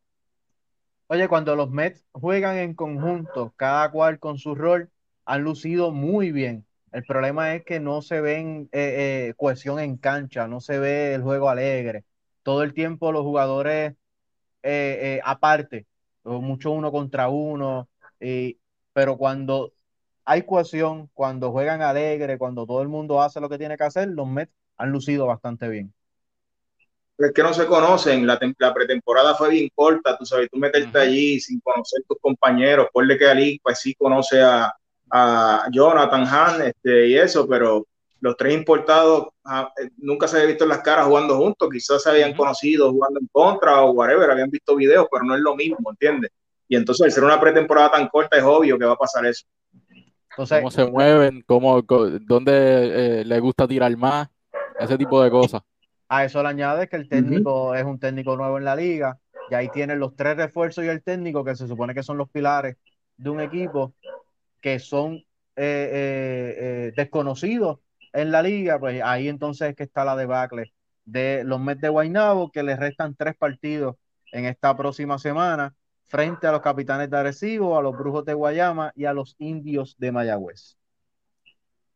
Oye, 1.09 1.29
cuando 1.29 1.57
los 1.57 1.71
Mets 1.71 2.07
juegan 2.13 2.57
en 2.59 2.75
conjunto, 2.75 3.53
cada 3.57 3.91
cual 3.91 4.19
con 4.19 4.39
su 4.39 4.55
rol, 4.55 4.91
han 5.25 5.43
lucido 5.43 5.91
muy 5.91 6.33
bien. 6.33 6.67
El 6.93 7.05
problema 7.05 7.55
es 7.55 7.65
que 7.65 7.81
no 7.81 8.03
se 8.03 8.21
ven 8.21 8.69
eh, 8.73 9.29
eh, 9.31 9.35
cohesión 9.37 9.79
en 9.79 9.97
cancha, 9.97 10.47
no 10.49 10.61
se 10.61 10.79
ve 10.79 11.15
el 11.15 11.23
juego 11.23 11.49
alegre. 11.49 12.05
Todo 12.43 12.63
el 12.63 12.75
tiempo 12.75 13.13
los 13.13 13.23
jugadores 13.23 13.95
eh, 14.63 15.21
aparte, 15.25 15.87
mucho 16.25 16.73
uno 16.73 16.93
contra 16.93 17.29
uno, 17.29 17.89
pero 18.93 19.17
cuando 19.19 19.73
hay 20.25 20.45
cohesión, 20.45 21.09
cuando 21.15 21.53
juegan 21.53 21.83
alegre, 21.83 22.39
cuando 22.39 22.67
todo 22.67 22.83
el 22.83 22.89
mundo 22.89 23.23
hace 23.23 23.41
lo 23.41 23.49
que 23.49 23.59
tiene 23.59 23.77
que 23.79 23.85
hacer, 23.85 24.09
los 24.09 24.29
Mets 24.29 24.53
han 24.79 24.91
lucido 24.93 25.27
bastante 25.27 25.69
bien. 25.69 25.95
Es 27.19 27.33
que 27.33 27.43
no 27.43 27.53
se 27.53 27.66
conocen, 27.66 28.27
la, 28.27 28.39
pretemporada 28.39 29.35
fue 29.35 29.51
bien 29.51 29.69
corta, 29.75 30.16
tú 30.16 30.25
sabes, 30.25 30.49
tú 30.51 30.59
meterte 30.59 30.99
allí 30.99 31.41
sin 31.41 31.61
conocer 31.61 32.03
tus 32.09 32.19
compañeros, 32.21 32.87
ponle 32.93 33.19
que 33.19 33.27
Ali 33.27 33.59
pues 33.61 33.81
sí 33.81 33.93
conoce 33.95 34.41
a, 34.41 34.73
a 35.11 35.66
Jonathan 35.73 36.25
Hahn 36.27 36.62
este, 36.62 37.09
y 37.09 37.16
eso, 37.16 37.49
pero 37.49 37.85
los 38.21 38.37
tres 38.37 38.55
importados 38.55 39.29
ah, 39.45 39.73
eh, 39.83 39.91
nunca 39.97 40.29
se 40.29 40.37
habían 40.37 40.51
visto 40.51 40.64
en 40.64 40.71
las 40.71 40.81
caras 40.81 41.07
jugando 41.07 41.37
juntos, 41.37 41.69
quizás 41.71 42.03
se 42.03 42.11
habían 42.11 42.35
conocido 42.35 42.93
jugando 42.93 43.21
en 43.21 43.29
contra 43.33 43.83
o 43.83 43.91
whatever, 43.91 44.31
habían 44.31 44.51
visto 44.51 44.77
videos, 44.77 45.07
pero 45.11 45.25
no 45.25 45.35
es 45.35 45.41
lo 45.41 45.57
mismo, 45.57 45.91
¿entiendes? 45.91 46.31
Y 46.69 46.77
entonces 46.77 47.05
al 47.05 47.12
ser 47.12 47.25
una 47.25 47.41
pretemporada 47.41 47.91
tan 47.93 48.09
corta 48.09 48.37
es 48.37 48.45
obvio 48.45 48.79
que 48.79 48.85
va 48.85 48.93
a 48.93 48.97
pasar 48.97 49.27
eso. 49.27 49.47
¿Cómo 50.37 50.71
se 50.71 50.87
mueven? 50.87 51.43
¿Cómo, 51.47 51.83
¿Dónde 51.83 52.53
eh, 53.21 53.25
le 53.25 53.41
gusta 53.41 53.66
tirar 53.66 53.97
más? 53.97 54.29
Ese 54.79 54.97
tipo 54.97 55.21
de 55.21 55.31
cosas. 55.31 55.62
A 56.09 56.25
eso 56.25 56.43
le 56.43 56.49
añade 56.49 56.89
que 56.89 56.97
el 56.97 57.09
técnico 57.09 57.75
es 57.75 57.85
un 57.85 57.99
técnico 57.99 58.37
nuevo 58.37 58.57
en 58.59 58.65
la 58.65 58.75
liga 58.75 59.19
y 59.51 59.55
ahí 59.55 59.69
tienen 59.69 59.99
los 59.99 60.17
tres 60.17 60.37
refuerzos 60.37 60.85
y 60.85 60.89
el 60.89 61.03
técnico 61.03 61.45
que 61.45 61.55
se 61.55 61.67
supone 61.69 61.95
que 61.95 62.03
son 62.03 62.17
los 62.17 62.31
pilares 62.31 62.77
de 63.17 63.31
un 63.31 63.41
equipo 63.41 63.95
que 64.61 64.79
son 64.79 65.17
eh, 65.17 65.25
eh, 65.57 66.57
eh, 66.59 66.93
desconocidos 66.97 67.79
en 68.13 68.31
la 68.31 68.43
liga, 68.43 68.79
pues 68.79 69.03
ahí 69.03 69.29
entonces 69.29 69.71
es 69.71 69.77
que 69.77 69.83
está 69.83 70.05
la 70.05 70.17
debacle 70.17 70.73
de 71.05 71.43
los 71.45 71.61
Mets 71.61 71.81
de 71.81 71.89
Guaynabo, 71.89 72.51
que 72.51 72.63
les 72.63 72.79
restan 72.79 73.15
tres 73.15 73.37
partidos 73.37 73.97
en 74.33 74.45
esta 74.45 74.77
próxima 74.77 75.19
semana 75.19 75.75
frente 76.07 76.47
a 76.47 76.53
los 76.53 76.61
Capitanes 76.61 77.11
de 77.11 77.17
Arecibo, 77.17 77.79
a 77.79 77.83
los 77.83 77.97
Brujos 77.97 78.25
de 78.25 78.35
Guayama 78.35 78.93
y 78.95 79.05
a 79.05 79.13
los 79.13 79.37
Indios 79.39 79.95
de 79.99 80.13
Mayagüez. 80.13 80.77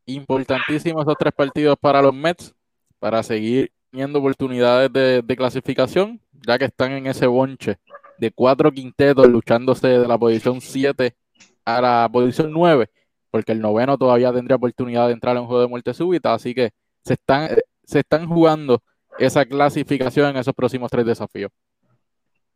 Importantísimos 0.05 1.03
esos 1.03 1.15
tres 1.17 1.33
partidos 1.33 1.77
para 1.79 2.01
los 2.01 2.13
Mets, 2.13 2.53
para 2.99 3.23
seguir 3.23 3.71
teniendo 3.93 4.17
oportunidades 4.17 4.91
de, 4.91 5.21
de 5.21 5.35
clasificación, 5.35 6.19
ya 6.47 6.57
que 6.57 6.65
están 6.65 6.93
en 6.93 7.05
ese 7.05 7.27
bonche 7.27 7.77
de 8.17 8.31
cuatro 8.31 8.71
quintetos 8.71 9.27
luchándose 9.27 9.87
de 9.87 10.07
la 10.07 10.17
posición 10.17 10.61
7 10.61 11.15
a 11.63 11.79
la 11.79 12.09
posición 12.11 12.51
9, 12.51 12.89
porque 13.29 13.51
el 13.51 13.61
noveno 13.61 13.95
todavía 13.95 14.33
tendría 14.33 14.55
oportunidad 14.55 15.05
de 15.05 15.13
entrar 15.13 15.35
en 15.35 15.43
un 15.43 15.47
juego 15.47 15.61
de 15.61 15.67
muerte 15.67 15.93
súbita, 15.93 16.33
así 16.33 16.55
que 16.55 16.71
se 17.03 17.13
están, 17.13 17.49
se 17.83 17.99
están 17.99 18.27
jugando 18.27 18.81
esa 19.19 19.45
clasificación 19.45 20.31
en 20.31 20.37
esos 20.37 20.55
próximos 20.55 20.89
tres 20.89 21.05
desafíos. 21.05 21.51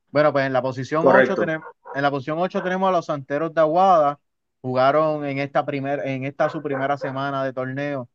Bueno, 0.09 0.33
pues 0.33 0.47
en 0.47 0.53
la 0.53 0.63
posición 0.63 1.05
8 1.05 1.35
tenemos, 1.35 1.67
en 1.93 2.01
la 2.01 2.09
posición 2.09 2.39
8 2.39 2.63
tenemos 2.63 2.89
a 2.89 2.93
los 2.93 3.05
Santeros 3.05 3.53
de 3.53 3.61
Aguada, 3.61 4.19
jugaron 4.61 5.23
en 5.23 5.37
esta 5.37 5.63
primer, 5.63 5.99
en 5.99 6.23
esta 6.23 6.49
su 6.49 6.63
primera 6.63 6.97
semana 6.97 7.43
de 7.43 7.53
torneo 7.53 8.09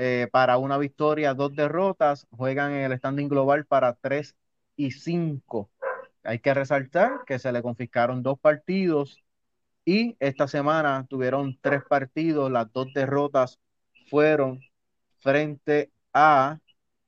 eh, 0.00 0.28
para 0.30 0.58
una 0.58 0.78
victoria, 0.78 1.34
dos 1.34 1.56
derrotas, 1.56 2.28
juegan 2.30 2.72
en 2.72 2.92
el 2.92 2.96
standing 2.98 3.28
global 3.28 3.66
para 3.66 3.94
3 3.94 4.36
y 4.76 4.92
5. 4.92 5.70
Hay 6.22 6.38
que 6.38 6.54
resaltar 6.54 7.24
que 7.26 7.40
se 7.40 7.50
le 7.50 7.62
confiscaron 7.62 8.22
dos 8.22 8.38
partidos 8.38 9.24
y 9.84 10.16
esta 10.20 10.46
semana 10.46 11.04
tuvieron 11.08 11.58
tres 11.60 11.82
partidos, 11.88 12.48
las 12.50 12.72
dos 12.72 12.92
derrotas 12.94 13.58
fueron 14.08 14.60
frente 15.20 15.90
a 16.12 16.60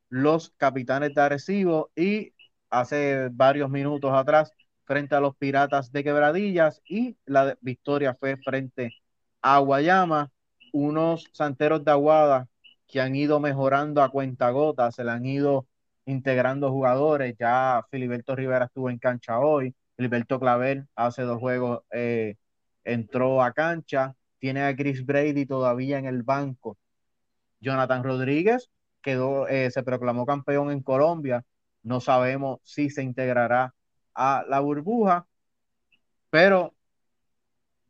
los 0.08 0.50
capitanes 0.56 1.14
de 1.14 1.20
Arecibo 1.20 1.90
y 1.94 2.32
hace 2.70 3.28
varios 3.30 3.70
minutos 3.70 4.12
atrás 4.12 4.52
frente 4.84 5.14
a 5.14 5.20
los 5.20 5.36
piratas 5.36 5.92
de 5.92 6.02
Quebradillas 6.02 6.82
y 6.84 7.16
la 7.24 7.56
victoria 7.60 8.16
fue 8.18 8.36
frente 8.36 8.96
a 9.42 9.60
Guayama. 9.60 10.32
unos 10.72 11.26
santeros 11.32 11.84
de 11.84 11.90
Aguada 11.92 12.48
que 12.90 13.00
han 13.00 13.14
ido 13.16 13.40
mejorando 13.40 14.02
a 14.02 14.10
cuentagotas, 14.10 14.94
se 14.94 15.04
le 15.04 15.10
han 15.12 15.24
ido 15.24 15.66
integrando 16.06 16.70
jugadores. 16.70 17.36
Ya 17.38 17.84
Filiberto 17.90 18.34
Rivera 18.36 18.66
estuvo 18.66 18.90
en 18.90 18.98
cancha 18.98 19.38
hoy, 19.40 19.74
Filiberto 19.96 20.40
Claver 20.40 20.86
hace 20.96 21.22
dos 21.22 21.38
juegos 21.38 21.82
eh, 21.92 22.36
entró 22.84 23.42
a 23.42 23.52
cancha, 23.52 24.14
tiene 24.38 24.62
a 24.62 24.74
Chris 24.74 25.04
Brady 25.04 25.46
todavía 25.46 25.98
en 25.98 26.06
el 26.06 26.22
banco. 26.22 26.78
Jonathan 27.60 28.02
Rodríguez 28.02 28.70
quedó, 29.02 29.46
eh, 29.48 29.70
se 29.70 29.82
proclamó 29.82 30.26
campeón 30.26 30.70
en 30.70 30.82
Colombia. 30.82 31.44
No 31.82 32.00
sabemos 32.00 32.60
si 32.64 32.90
se 32.90 33.02
integrará 33.02 33.74
a 34.14 34.44
la 34.48 34.60
burbuja, 34.60 35.26
pero 36.30 36.74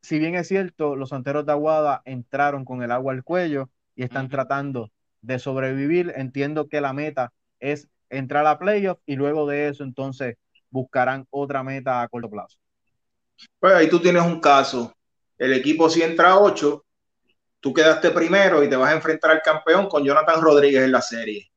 si 0.02 0.18
bien 0.18 0.34
es 0.34 0.48
cierto, 0.48 0.96
los 0.96 1.10
santeros 1.10 1.46
de 1.46 1.52
Aguada 1.52 2.02
entraron 2.04 2.64
con 2.64 2.82
el 2.82 2.90
agua 2.90 3.12
al 3.12 3.24
cuello 3.24 3.70
y 4.00 4.02
están 4.02 4.30
tratando 4.30 4.90
de 5.20 5.38
sobrevivir, 5.38 6.14
entiendo 6.16 6.68
que 6.68 6.80
la 6.80 6.94
meta 6.94 7.34
es 7.58 7.86
entrar 8.08 8.46
a 8.46 8.58
playoff 8.58 8.98
y 9.04 9.14
luego 9.14 9.46
de 9.46 9.68
eso 9.68 9.84
entonces 9.84 10.36
buscarán 10.70 11.26
otra 11.28 11.62
meta 11.62 12.00
a 12.00 12.08
corto 12.08 12.30
plazo. 12.30 12.56
Pues 13.58 13.74
ahí 13.74 13.90
tú 13.90 14.00
tienes 14.00 14.22
un 14.22 14.40
caso. 14.40 14.94
El 15.36 15.52
equipo 15.52 15.90
si 15.90 16.00
entra 16.00 16.30
a 16.30 16.38
8, 16.38 16.82
tú 17.60 17.74
quedaste 17.74 18.10
primero 18.10 18.64
y 18.64 18.70
te 18.70 18.76
vas 18.76 18.90
a 18.90 18.94
enfrentar 18.96 19.32
al 19.32 19.42
campeón 19.42 19.86
con 19.86 20.02
Jonathan 20.02 20.40
Rodríguez 20.40 20.82
en 20.82 20.92
la 20.92 21.02
serie. 21.02 21.50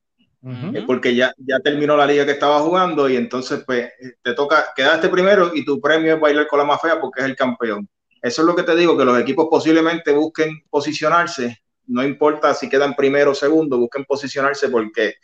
Porque 0.86 1.14
ya, 1.14 1.32
ya 1.38 1.58
terminó 1.60 1.96
la 1.96 2.04
liga 2.04 2.26
que 2.26 2.32
estaba 2.32 2.60
jugando 2.60 3.08
y 3.08 3.16
entonces 3.16 3.64
pues 3.64 3.90
te 4.20 4.34
toca, 4.34 4.66
quedaste 4.76 5.08
primero 5.08 5.52
y 5.54 5.64
tu 5.64 5.80
premio 5.80 6.12
es 6.12 6.20
bailar 6.20 6.46
con 6.46 6.58
la 6.58 6.66
más 6.66 6.82
fea 6.82 7.00
porque 7.00 7.22
es 7.22 7.26
el 7.26 7.36
campeón. 7.36 7.88
Eso 8.20 8.42
es 8.42 8.46
lo 8.46 8.54
que 8.54 8.64
te 8.64 8.76
digo, 8.76 8.98
que 8.98 9.06
los 9.06 9.18
equipos 9.18 9.48
posiblemente 9.50 10.12
busquen 10.12 10.62
posicionarse, 10.68 11.63
no 11.86 12.04
importa 12.04 12.54
si 12.54 12.68
quedan 12.68 12.94
primero 12.94 13.32
o 13.32 13.34
segundo, 13.34 13.78
busquen 13.78 14.04
posicionarse 14.04 14.68
porque 14.68 15.14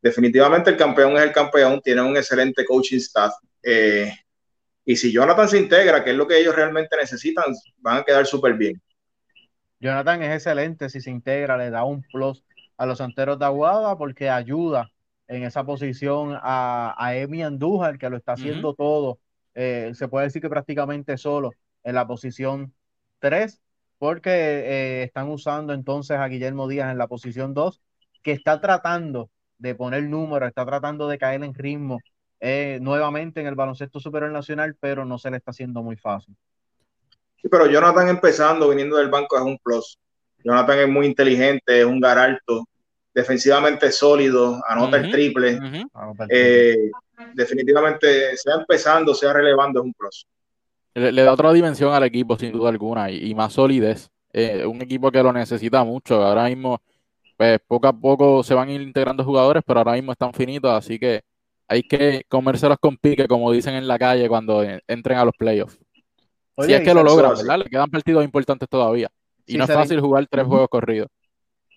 definitivamente 0.00 0.70
el 0.70 0.76
campeón 0.76 1.16
es 1.16 1.22
el 1.22 1.32
campeón, 1.32 1.80
tiene 1.82 2.02
un 2.02 2.16
excelente 2.16 2.64
coaching 2.64 2.98
staff. 2.98 3.34
Eh, 3.62 4.12
y 4.84 4.96
si 4.96 5.12
Jonathan 5.12 5.48
se 5.48 5.58
integra, 5.58 6.02
que 6.02 6.10
es 6.10 6.16
lo 6.16 6.26
que 6.26 6.38
ellos 6.38 6.54
realmente 6.54 6.96
necesitan, 6.96 7.44
van 7.78 7.98
a 7.98 8.04
quedar 8.04 8.26
súper 8.26 8.54
bien. 8.54 8.80
Jonathan 9.78 10.22
es 10.22 10.34
excelente 10.34 10.88
si 10.90 11.00
se 11.00 11.10
integra, 11.10 11.56
le 11.56 11.70
da 11.70 11.84
un 11.84 12.02
plus 12.02 12.44
a 12.76 12.86
los 12.86 12.98
santeros 12.98 13.38
de 13.38 13.44
Aguada 13.44 13.96
porque 13.96 14.28
ayuda 14.28 14.90
en 15.28 15.44
esa 15.44 15.64
posición 15.64 16.36
a, 16.40 16.94
a 16.98 17.16
Emi 17.16 17.42
Andújar, 17.42 17.98
que 17.98 18.10
lo 18.10 18.16
está 18.16 18.32
haciendo 18.32 18.74
todo. 18.74 19.20
Eh, 19.54 19.92
se 19.94 20.08
puede 20.08 20.26
decir 20.26 20.42
que 20.42 20.48
prácticamente 20.48 21.16
solo 21.16 21.52
en 21.82 21.94
la 21.94 22.06
posición 22.06 22.74
3, 23.20 23.60
porque 24.00 24.30
eh, 24.30 25.02
están 25.02 25.28
usando 25.28 25.74
entonces 25.74 26.16
a 26.16 26.26
Guillermo 26.26 26.66
Díaz 26.66 26.90
en 26.90 26.96
la 26.96 27.06
posición 27.06 27.52
2, 27.52 27.82
que 28.22 28.32
está 28.32 28.58
tratando 28.58 29.28
de 29.58 29.74
poner 29.74 30.04
números, 30.04 30.48
está 30.48 30.64
tratando 30.64 31.06
de 31.06 31.18
caer 31.18 31.44
en 31.44 31.52
ritmo 31.52 31.98
eh, 32.40 32.78
nuevamente 32.80 33.42
en 33.42 33.46
el 33.46 33.56
baloncesto 33.56 34.00
superior 34.00 34.32
nacional, 34.32 34.74
pero 34.80 35.04
no 35.04 35.18
se 35.18 35.30
le 35.30 35.36
está 35.36 35.50
haciendo 35.50 35.82
muy 35.82 35.96
fácil. 35.96 36.34
Sí, 37.36 37.48
pero 37.50 37.66
Jonathan 37.66 38.08
empezando, 38.08 38.70
viniendo 38.70 38.96
del 38.96 39.10
banco, 39.10 39.36
es 39.36 39.42
un 39.42 39.58
plus. 39.58 39.98
Jonathan 40.42 40.78
es 40.78 40.88
muy 40.88 41.04
inteligente, 41.04 41.80
es 41.80 41.84
un 41.84 42.00
garalto, 42.00 42.64
defensivamente 43.12 43.92
sólido, 43.92 44.62
anota 44.66 44.96
el 44.96 45.10
triple. 45.10 45.58
Eh, 46.30 46.90
definitivamente, 47.34 48.34
sea 48.38 48.54
empezando, 48.54 49.12
sea 49.12 49.34
relevando, 49.34 49.80
es 49.80 49.84
un 49.84 49.92
plus. 49.92 50.26
Le, 50.94 51.22
da 51.22 51.32
otra 51.32 51.52
dimensión 51.52 51.92
al 51.92 52.02
equipo, 52.02 52.36
sin 52.36 52.52
duda 52.52 52.68
alguna, 52.68 53.10
y, 53.10 53.34
más 53.34 53.52
solidez. 53.52 54.10
Eh, 54.32 54.64
un 54.66 54.82
equipo 54.82 55.10
que 55.10 55.22
lo 55.22 55.32
necesita 55.32 55.84
mucho. 55.84 56.22
Ahora 56.22 56.44
mismo, 56.48 56.80
pues 57.36 57.60
poco 57.66 57.88
a 57.88 57.92
poco 57.92 58.42
se 58.42 58.54
van 58.54 58.68
a 58.68 58.72
ir 58.72 58.80
integrando 58.80 59.24
jugadores, 59.24 59.62
pero 59.66 59.80
ahora 59.80 59.92
mismo 59.92 60.12
están 60.12 60.32
finitos, 60.32 60.70
así 60.72 60.98
que 60.98 61.22
hay 61.68 61.82
que 61.82 62.24
comérselos 62.28 62.78
con 62.80 62.96
pique, 62.96 63.28
como 63.28 63.52
dicen 63.52 63.74
en 63.74 63.86
la 63.86 63.98
calle 63.98 64.28
cuando 64.28 64.62
entren 64.86 65.18
a 65.18 65.24
los 65.24 65.34
playoffs. 65.36 65.78
si 66.58 66.72
es 66.72 66.80
que 66.80 66.92
lo 66.92 67.04
logran, 67.04 67.34
¿verdad? 67.36 67.58
Le 67.58 67.64
quedan 67.66 67.90
partidos 67.90 68.24
importantes 68.24 68.68
todavía. 68.68 69.08
Y 69.46 69.56
no 69.56 69.64
es 69.64 69.72
fácil 69.72 70.00
jugar 70.00 70.26
tres 70.28 70.46
juegos 70.46 70.68
corridos. 70.68 71.08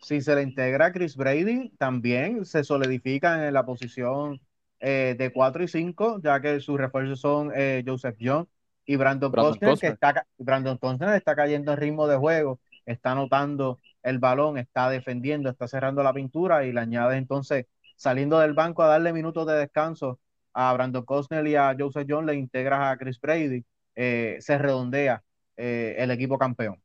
Si 0.01 0.19
se 0.19 0.35
le 0.35 0.41
integra 0.41 0.87
a 0.87 0.91
Chris 0.91 1.15
Brady, 1.15 1.69
también 1.77 2.43
se 2.43 2.63
solidifican 2.63 3.43
en 3.43 3.53
la 3.53 3.65
posición 3.65 4.41
eh, 4.79 5.15
de 5.17 5.31
4 5.31 5.63
y 5.63 5.67
5, 5.67 6.19
ya 6.21 6.41
que 6.41 6.59
sus 6.59 6.77
refuerzos 6.77 7.21
son 7.21 7.51
eh, 7.55 7.83
Joseph 7.85 8.17
Young 8.17 8.47
y 8.85 8.95
Brandon, 8.95 9.31
Costner, 9.31 9.77
que 9.77 9.87
está, 9.87 10.25
Brandon 10.37 10.77
Costner 10.77 11.15
está 11.15 11.35
cayendo 11.35 11.71
en 11.71 11.77
ritmo 11.77 12.07
de 12.07 12.17
juego, 12.17 12.59
está 12.85 13.11
anotando 13.11 13.79
el 14.01 14.19
balón, 14.19 14.57
está 14.57 14.89
defendiendo, 14.89 15.49
está 15.49 15.67
cerrando 15.67 16.03
la 16.03 16.13
pintura 16.13 16.65
y 16.65 16.73
le 16.73 16.81
añade 16.81 17.17
entonces 17.17 17.65
saliendo 17.95 18.39
del 18.39 18.53
banco 18.53 18.83
a 18.83 18.87
darle 18.87 19.13
minutos 19.13 19.47
de 19.47 19.53
descanso 19.53 20.19
a 20.53 20.73
Brandon 20.73 21.05
Costner 21.05 21.47
y 21.47 21.55
a 21.55 21.75
Joseph 21.77 22.05
John, 22.07 22.25
le 22.25 22.35
integras 22.35 22.79
a 22.81 22.97
Chris 22.97 23.19
Brady, 23.19 23.63
eh, 23.95 24.37
se 24.39 24.57
redondea 24.57 25.23
eh, 25.55 25.95
el 25.97 26.11
equipo 26.11 26.37
campeón. 26.37 26.81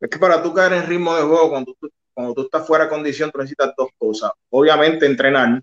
Es 0.00 0.08
que 0.08 0.18
para 0.18 0.42
tú 0.42 0.54
caer 0.54 0.72
en 0.72 0.86
ritmo 0.86 1.14
de 1.14 1.22
juego, 1.22 1.50
cuando 1.50 1.74
tú, 1.78 1.90
cuando 2.14 2.34
tú 2.34 2.42
estás 2.42 2.66
fuera 2.66 2.84
de 2.84 2.90
condición, 2.90 3.30
tú 3.30 3.38
necesitas 3.38 3.74
dos 3.76 3.90
cosas. 3.98 4.32
Obviamente 4.48 5.04
entrenar, 5.04 5.62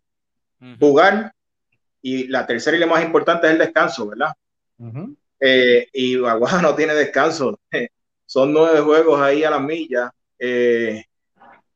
jugar 0.79 1.33
y 2.01 2.27
la 2.27 2.45
tercera 2.45 2.77
y 2.77 2.79
la 2.79 2.87
más 2.87 3.03
importante 3.03 3.47
es 3.47 3.53
el 3.53 3.59
descanso, 3.59 4.07
¿verdad? 4.07 4.33
Eh, 5.39 5.87
y 5.93 6.15
Aguada 6.25 6.61
no 6.61 6.75
tiene 6.75 6.93
descanso. 6.93 7.59
Son 8.25 8.51
nueve 8.51 8.81
juegos 8.81 9.21
ahí 9.21 9.43
a 9.43 9.51
la 9.51 9.59
milla. 9.59 10.11
Eh, 10.37 11.03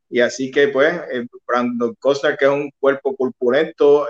y 0.09 0.19
así 0.19 0.51
que, 0.51 0.67
pues, 0.67 0.93
eh, 1.11 1.25
Brandon 1.47 1.95
Costner, 1.99 2.37
que 2.37 2.45
es 2.45 2.51
un 2.51 2.69
cuerpo 2.79 3.15
corpulento, 3.15 4.07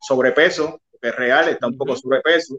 sobrepeso, 0.00 0.80
que 1.00 1.08
es 1.08 1.16
real, 1.16 1.48
está 1.48 1.66
un 1.66 1.76
poco 1.76 1.94
sobrepeso. 1.96 2.58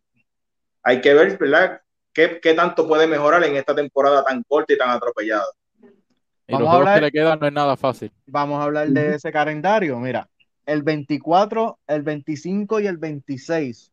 Hay 0.83 1.01
que 1.01 1.13
ver, 1.13 1.37
¿verdad? 1.37 1.81
¿Qué, 2.13 2.39
¿Qué, 2.39 2.53
tanto 2.53 2.87
puede 2.87 3.07
mejorar 3.07 3.43
en 3.43 3.55
esta 3.55 3.73
temporada 3.73 4.23
tan 4.23 4.43
corta 4.43 4.73
y 4.73 4.77
tan 4.77 4.91
atropellada? 4.91 5.47
Y 6.45 6.51
los 6.51 6.69
juegos 6.69 6.89
que 6.93 7.01
le 7.01 7.11
quedan 7.11 7.39
no 7.39 7.47
es 7.47 7.53
nada 7.53 7.75
fácil. 7.75 8.11
Vamos 8.27 8.59
a 8.59 8.65
hablar 8.65 8.89
de 8.89 9.15
ese 9.15 9.31
calendario. 9.31 9.97
Mira, 9.99 10.29
el 10.65 10.83
24, 10.83 11.79
el 11.87 12.03
25 12.03 12.79
y 12.81 12.87
el 12.87 12.97
26 12.97 13.91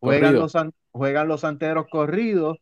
juegan 0.00 0.34
los, 0.34 0.54
juegan 0.94 1.26
los 1.26 1.40
santeros 1.40 1.86
corridos, 1.90 2.58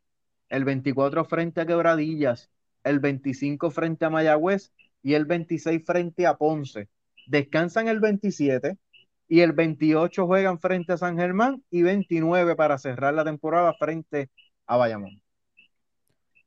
el 0.48 0.64
24 0.64 1.26
frente 1.26 1.60
a 1.60 1.66
Quebradillas, 1.66 2.50
el 2.82 2.98
25 2.98 3.70
frente 3.70 4.06
a 4.06 4.10
Mayagüez 4.10 4.72
y 5.02 5.14
el 5.14 5.26
26 5.26 5.82
frente 5.84 6.26
a 6.26 6.36
Ponce. 6.36 6.88
Descansan 7.26 7.88
el 7.88 8.00
27 8.00 8.78
y 9.28 9.40
el 9.40 9.52
28 9.52 10.26
juegan 10.26 10.58
frente 10.58 10.94
a 10.94 10.96
San 10.96 11.18
Germán 11.18 11.62
y 11.70 11.82
29 11.82 12.56
para 12.56 12.78
cerrar 12.78 13.12
la 13.12 13.24
temporada 13.24 13.74
frente 13.74 14.30
a 14.66 14.78
Bayamón. 14.78 15.20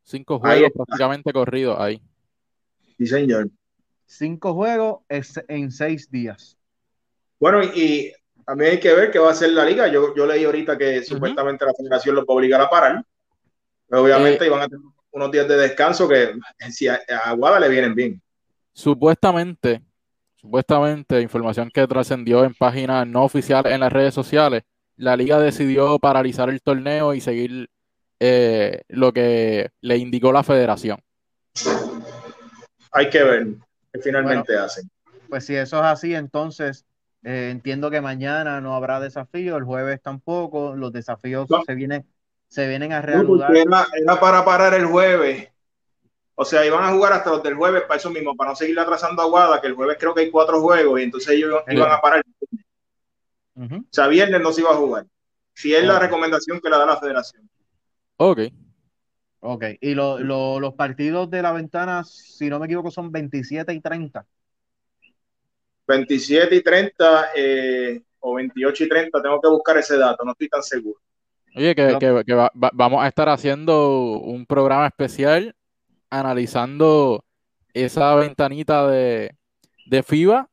Cinco 0.04 0.40
juegos 0.40 0.72
prácticamente 0.74 1.32
corridos 1.32 1.80
ahí. 1.80 2.02
Sí, 2.98 3.06
señor. 3.06 3.50
Cinco 4.08 4.56
juegos 4.56 5.02
en 5.10 5.72
seis 5.72 6.10
días. 6.10 6.58
Bueno, 7.40 7.64
y 7.64 8.12
también 8.46 8.72
hay 8.72 8.80
que 8.80 8.94
ver 8.94 9.12
qué 9.12 9.20
va 9.20 9.30
a 9.30 9.32
hacer 9.32 9.52
la 9.52 9.66
liga. 9.66 9.88
Yo, 9.88 10.16
yo 10.16 10.26
leí 10.26 10.44
ahorita 10.44 10.78
que 10.78 11.04
supuestamente 11.04 11.66
la 11.66 11.74
federación 11.74 12.16
los 12.16 12.26
va 12.26 12.34
a 12.34 12.36
obligar 12.36 12.62
a 12.62 12.70
parar. 12.70 13.04
Pero 13.88 14.04
obviamente 14.04 14.44
eh, 14.44 14.48
iban 14.48 14.62
a 14.62 14.68
tener 14.68 14.86
unos 15.12 15.32
días 15.32 15.48
de 15.48 15.58
descanso 15.58 16.08
que 16.08 16.34
si 16.70 16.88
a, 16.88 17.00
Aguada 17.24 17.60
le 17.60 17.70
vienen 17.70 17.96
bien. 17.96 18.22
Supuestamente, 18.74 19.82
supuestamente, 20.36 21.22
información 21.22 21.72
que 21.74 21.88
trascendió 21.88 22.44
en 22.44 22.54
páginas 22.54 23.08
no 23.08 23.24
oficiales 23.24 23.74
en 23.74 23.80
las 23.80 23.92
redes 23.92 24.14
sociales, 24.14 24.64
la 24.98 25.16
liga 25.16 25.40
decidió 25.40 25.98
paralizar 26.00 26.50
el 26.50 26.62
torneo 26.62 27.14
y 27.14 27.22
seguir 27.22 27.70
eh, 28.20 28.84
lo 28.90 29.12
que 29.12 29.70
le 29.82 29.98
indicó 29.98 30.32
la 30.32 30.44
federación. 30.44 31.00
Hay 32.92 33.10
que 33.10 33.24
ver 33.24 33.48
qué 33.94 34.00
finalmente 34.02 34.58
hacen. 34.58 34.90
Pues 35.30 35.46
si 35.46 35.56
eso 35.56 35.78
es 35.78 35.86
así, 35.86 36.14
entonces 36.14 36.86
eh, 37.28 37.50
entiendo 37.50 37.90
que 37.90 38.02
mañana 38.02 38.62
no 38.62 38.76
habrá 38.76 39.00
desafío, 39.00 39.58
el 39.58 39.64
jueves 39.64 40.00
tampoco, 40.00 40.76
los 40.76 40.94
desafíos 40.94 41.48
se, 41.66 41.74
vienen, 41.74 42.06
se 42.48 42.68
vienen 42.68 42.94
a 42.94 43.02
reanudar. 43.02 43.52
era, 43.56 44.20
para 44.20 44.46
parar 44.46 44.76
el 44.76 44.86
jueves. 44.86 45.50
O 46.36 46.46
sea, 46.46 46.64
iban 46.64 46.84
a 46.84 46.92
jugar 46.92 47.14
hasta 47.14 47.32
los 47.32 47.42
del 47.42 47.56
jueves 47.56 47.82
para 47.88 47.98
eso 47.98 48.12
mismo, 48.12 48.36
para 48.36 48.52
no 48.52 48.56
seguir 48.56 48.80
atrasando 48.80 49.24
a 49.24 49.26
Guada, 49.26 49.60
que 49.60 49.66
el 49.66 49.74
jueves 49.74 49.98
creo 50.00 50.14
que 50.14 50.22
hay 50.22 50.30
cuatro 50.30 50.62
juegos 50.62 51.00
y 51.00 51.04
entonces 51.04 51.34
ellos 51.34 51.64
iban 51.68 51.92
a 51.92 52.00
parar. 52.00 52.24
O 53.56 53.86
sea, 53.90 54.08
viernes 54.08 54.42
no 54.42 54.52
se 54.52 54.62
iba 54.62 54.70
a 54.70 54.76
jugar. 54.76 55.08
Si 55.56 55.74
es 55.74 55.84
la 55.84 55.98
recomendación 55.98 56.62
que 56.62 56.70
le 56.70 56.78
da 56.78 56.86
la 56.86 56.98
federación. 56.98 57.50
Ok. 58.18 58.42
Ok, 59.40 59.64
y 59.82 59.96
los 59.96 60.74
partidos 60.76 61.32
de 61.32 61.42
la 61.42 61.54
ventana, 61.54 62.04
si 62.04 62.50
no 62.50 62.60
me 62.60 62.68
equivoco, 62.68 62.92
son 62.92 63.12
27 63.12 63.74
y 63.74 63.82
30. 63.82 64.28
27 65.88 66.56
y 66.56 66.62
30 66.62 67.30
eh, 67.36 68.02
o 68.20 68.36
28 68.36 68.84
y 68.84 68.90
30, 68.90 69.22
tengo 69.22 69.42
que 69.42 69.48
buscar 69.50 69.78
ese 69.78 69.98
dato, 69.98 70.24
no 70.24 70.32
estoy 70.32 70.50
tan 70.50 70.64
seguro. 70.64 71.00
Oye, 71.56 71.74
que, 71.74 72.50
vamos 72.54 73.04
a 73.04 73.08
estar 73.08 73.30
haciendo 73.30 74.20
un 74.20 74.46
programa 74.46 74.88
especial 74.88 75.56
analizando 76.10 77.24
esa 77.74 78.14
ventanita 78.16 78.88
de, 78.88 79.36
de 79.86 80.04
FIBA 80.04 80.50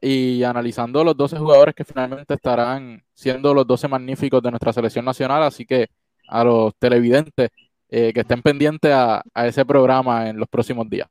y 0.00 0.42
analizando 0.42 1.02
los 1.02 1.16
12 1.16 1.38
jugadores 1.38 1.74
que 1.74 1.84
finalmente 1.84 2.34
estarán 2.34 3.02
siendo 3.14 3.54
los 3.54 3.66
12 3.66 3.88
magníficos 3.88 4.42
de 4.42 4.50
nuestra 4.50 4.72
selección 4.72 5.04
nacional. 5.04 5.42
Así 5.42 5.64
que 5.64 5.88
a 6.28 6.44
los 6.44 6.74
televidentes 6.78 7.50
eh, 7.88 8.12
que 8.12 8.20
estén 8.20 8.42
pendientes 8.42 8.92
a, 8.92 9.22
ese 9.46 9.64
programa 9.64 10.28
en 10.28 10.38
los 10.38 10.48
próximos 10.48 10.88
días. 10.90 11.08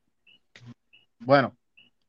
Bueno, 1.19 1.56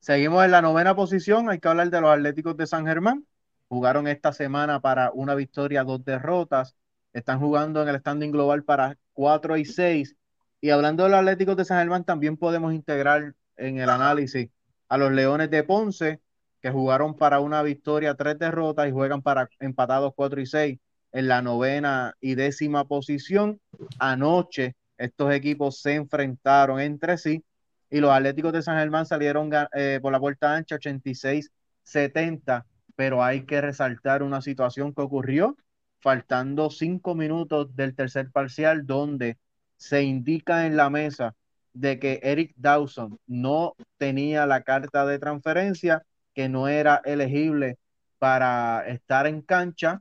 seguimos 0.01 0.45
en 0.45 0.51
la 0.51 0.63
novena 0.63 0.95
posición. 0.95 1.49
Hay 1.51 1.59
que 1.59 1.69
hablar 1.69 1.91
de 1.91 2.01
los 2.01 2.11
Atléticos 2.11 2.57
de 2.57 2.67
San 2.67 2.87
Germán. 2.87 3.27
Jugaron 3.69 4.09
esta 4.09 4.33
semana 4.33 4.81
para 4.81 5.11
una 5.13 5.35
victoria, 5.35 5.85
dos 5.85 6.05
derrotas. 6.05 6.77
Están 7.13 7.41
jugando 7.41 7.83
en 7.83 7.89
el 7.89 7.99
standing 8.01 8.31
global 8.31 8.65
para 8.65 8.97
4 9.13 9.57
y 9.57 9.65
6. 9.65 10.17
Y 10.61 10.71
hablando 10.71 11.05
de 11.05 11.11
los 11.11 11.19
Atléticos 11.19 11.57
de 11.57 11.65
San 11.65 11.79
Germán, 11.79 12.05
también 12.05 12.37
podemos 12.37 12.73
integrar 12.73 13.35
en 13.57 13.79
el 13.79 13.91
análisis 13.91 14.51
a 14.89 14.99
los 14.99 15.13
Leones 15.13 15.51
de 15.51 15.63
Ponce, 15.65 16.21
que 16.61 16.71
jugaron 16.71 17.15
para 17.15 17.41
una 17.41 17.63
victoria, 17.63 18.15
tres 18.15 18.39
derrotas 18.39 18.89
y 18.89 18.93
juegan 18.93 19.23
para 19.23 19.49
empatados 19.61 20.13
4 20.17 20.41
y 20.41 20.47
6 20.47 20.79
en 21.13 21.29
la 21.29 21.43
novena 21.43 22.15
y 22.21 22.35
décima 22.35 22.85
posición. 22.87 23.61
Anoche 23.99 24.77
estos 24.97 25.33
equipos 25.33 25.81
se 25.81 25.95
enfrentaron 25.95 26.81
entre 26.81 27.19
sí 27.19 27.45
y 27.91 28.01
los 28.01 28.11
Atléticos 28.11 28.53
de 28.53 28.63
San 28.63 28.79
Germán 28.79 29.07
salieron 29.07 29.51
eh, 29.75 29.99
por 30.03 30.13
la 30.13 30.21
puerta 30.21 30.55
ancha 30.55 30.77
86-70, 30.77 32.65
pero 32.97 33.23
hay 33.23 33.45
que 33.45 33.61
resaltar 33.61 34.23
una 34.23 34.43
situación 34.43 34.93
que 34.95 35.03
ocurrió 35.03 35.57
faltando 36.01 36.71
cinco 36.71 37.15
minutos 37.15 37.75
del 37.75 37.95
tercer 37.95 38.31
parcial 38.31 38.87
donde 38.87 39.39
se 39.77 40.03
indica 40.03 40.67
en 40.67 40.77
la 40.77 40.91
mesa 40.91 41.35
de 41.73 41.99
que 41.99 42.21
Eric 42.23 42.53
Dawson 42.57 43.19
no 43.27 43.75
tenía 43.99 44.47
la 44.47 44.63
carta 44.63 45.07
de 45.07 45.19
transferencia, 45.19 46.03
que 46.35 46.49
no 46.49 46.69
era 46.69 47.01
elegible 47.05 47.79
para 48.19 48.87
estar 48.89 49.27
en 49.27 49.43
cancha 49.43 50.01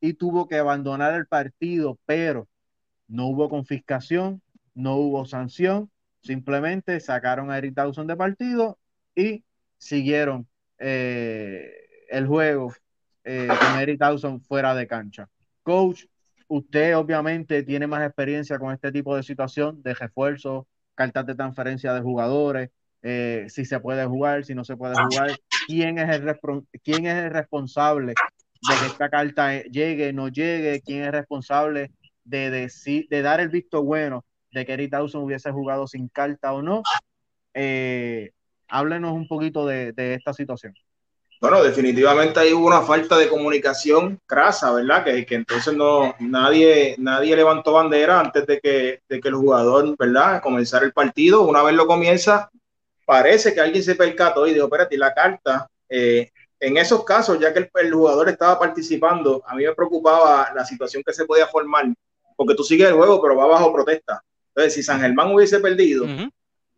y 0.00 0.14
tuvo 0.14 0.48
que 0.48 0.58
abandonar 0.58 1.14
el 1.14 1.26
partido, 1.26 1.98
pero 2.04 2.46
no 3.08 3.26
hubo 3.26 3.48
confiscación, 3.48 4.42
no 4.74 4.96
hubo 4.96 5.24
sanción, 5.24 5.90
simplemente 6.24 6.98
sacaron 7.00 7.50
a 7.50 7.58
Eric 7.58 7.74
Dawson 7.74 8.06
de 8.06 8.16
partido 8.16 8.78
y 9.14 9.44
siguieron 9.76 10.48
eh, 10.78 11.70
el 12.08 12.26
juego 12.26 12.72
eh, 13.22 13.48
con 13.48 13.80
Eric 13.80 13.98
Dawson 13.98 14.40
fuera 14.40 14.74
de 14.74 14.86
cancha. 14.86 15.28
Coach, 15.62 16.06
usted 16.48 16.96
obviamente 16.96 17.62
tiene 17.62 17.86
más 17.86 18.04
experiencia 18.04 18.58
con 18.58 18.72
este 18.72 18.90
tipo 18.90 19.14
de 19.14 19.22
situación 19.22 19.82
de 19.82 19.94
refuerzo, 19.94 20.66
cartas 20.94 21.26
de 21.26 21.34
transferencia 21.34 21.92
de 21.92 22.00
jugadores, 22.00 22.70
eh, 23.02 23.46
si 23.48 23.66
se 23.66 23.78
puede 23.80 24.06
jugar, 24.06 24.44
si 24.44 24.54
no 24.54 24.64
se 24.64 24.76
puede 24.76 24.94
jugar, 24.94 25.38
quién 25.66 25.98
es 25.98 26.08
el, 26.08 26.36
quién 26.82 27.06
es 27.06 27.24
el 27.24 27.30
responsable 27.30 28.14
de 28.68 28.74
que 28.80 28.86
esta 28.86 29.10
carta 29.10 29.62
llegue, 29.62 30.12
no 30.14 30.28
llegue, 30.28 30.80
quién 30.80 31.02
es 31.04 31.12
responsable 31.12 31.90
de, 32.24 32.48
decir, 32.48 33.06
de 33.10 33.20
dar 33.20 33.40
el 33.40 33.50
visto 33.50 33.82
bueno 33.82 34.24
de 34.54 34.64
que 34.64 34.72
Eric 34.72 34.90
Dawson 34.90 35.22
hubiese 35.22 35.50
jugado 35.52 35.86
sin 35.86 36.08
carta 36.08 36.52
o 36.52 36.62
no. 36.62 36.82
Eh, 37.52 38.30
háblenos 38.68 39.12
un 39.12 39.28
poquito 39.28 39.66
de, 39.66 39.92
esta 39.96 40.32
situación. 40.32 40.74
Bueno, 41.40 41.62
definitivamente 41.62 42.40
ahí 42.40 42.54
hubo 42.54 42.66
una 42.66 42.80
falta 42.80 43.18
de 43.18 43.28
comunicación 43.28 44.18
crasa, 44.24 44.72
¿verdad? 44.72 45.04
Que, 45.04 45.26
que 45.26 45.34
entonces 45.34 45.76
no, 45.76 46.14
nadie, 46.18 46.94
nadie 46.96 47.36
levantó 47.36 47.72
bandera 47.72 48.20
antes 48.20 48.46
de 48.46 48.60
que, 48.60 49.02
de 49.06 49.20
que 49.20 49.28
el 49.28 49.34
jugador, 49.34 49.94
¿verdad? 49.98 50.40
Comenzara 50.40 50.86
el 50.86 50.92
partido. 50.92 51.42
Una 51.42 51.62
vez 51.62 51.74
lo 51.74 51.86
comienza, 51.86 52.50
parece 53.04 53.52
que 53.52 53.60
alguien 53.60 53.82
se 53.82 53.94
percató 53.94 54.46
y 54.46 54.54
dijo, 54.54 54.64
espérate, 54.66 54.96
la 54.96 55.12
carta 55.12 55.68
eh, 55.88 56.30
en 56.60 56.76
esos 56.78 57.04
casos, 57.04 57.38
ya 57.38 57.52
que 57.52 57.70
el, 57.74 57.92
jugador 57.92 58.28
estaba 58.28 58.58
participando, 58.58 59.42
a 59.46 59.54
mí 59.54 59.64
me 59.64 59.74
preocupaba 59.74 60.50
la 60.54 60.64
situación 60.64 61.02
que 61.04 61.12
se 61.12 61.26
podía 61.26 61.46
formar, 61.46 61.86
porque 62.36 62.54
tú 62.54 62.64
sigues 62.64 62.88
el 62.88 62.94
juego, 62.94 63.20
pero 63.20 63.36
va 63.36 63.46
bajo 63.46 63.72
protesta. 63.72 64.22
Entonces, 64.54 64.74
si 64.74 64.82
San 64.82 65.00
Germán 65.00 65.32
hubiese 65.32 65.60
perdido, 65.60 66.06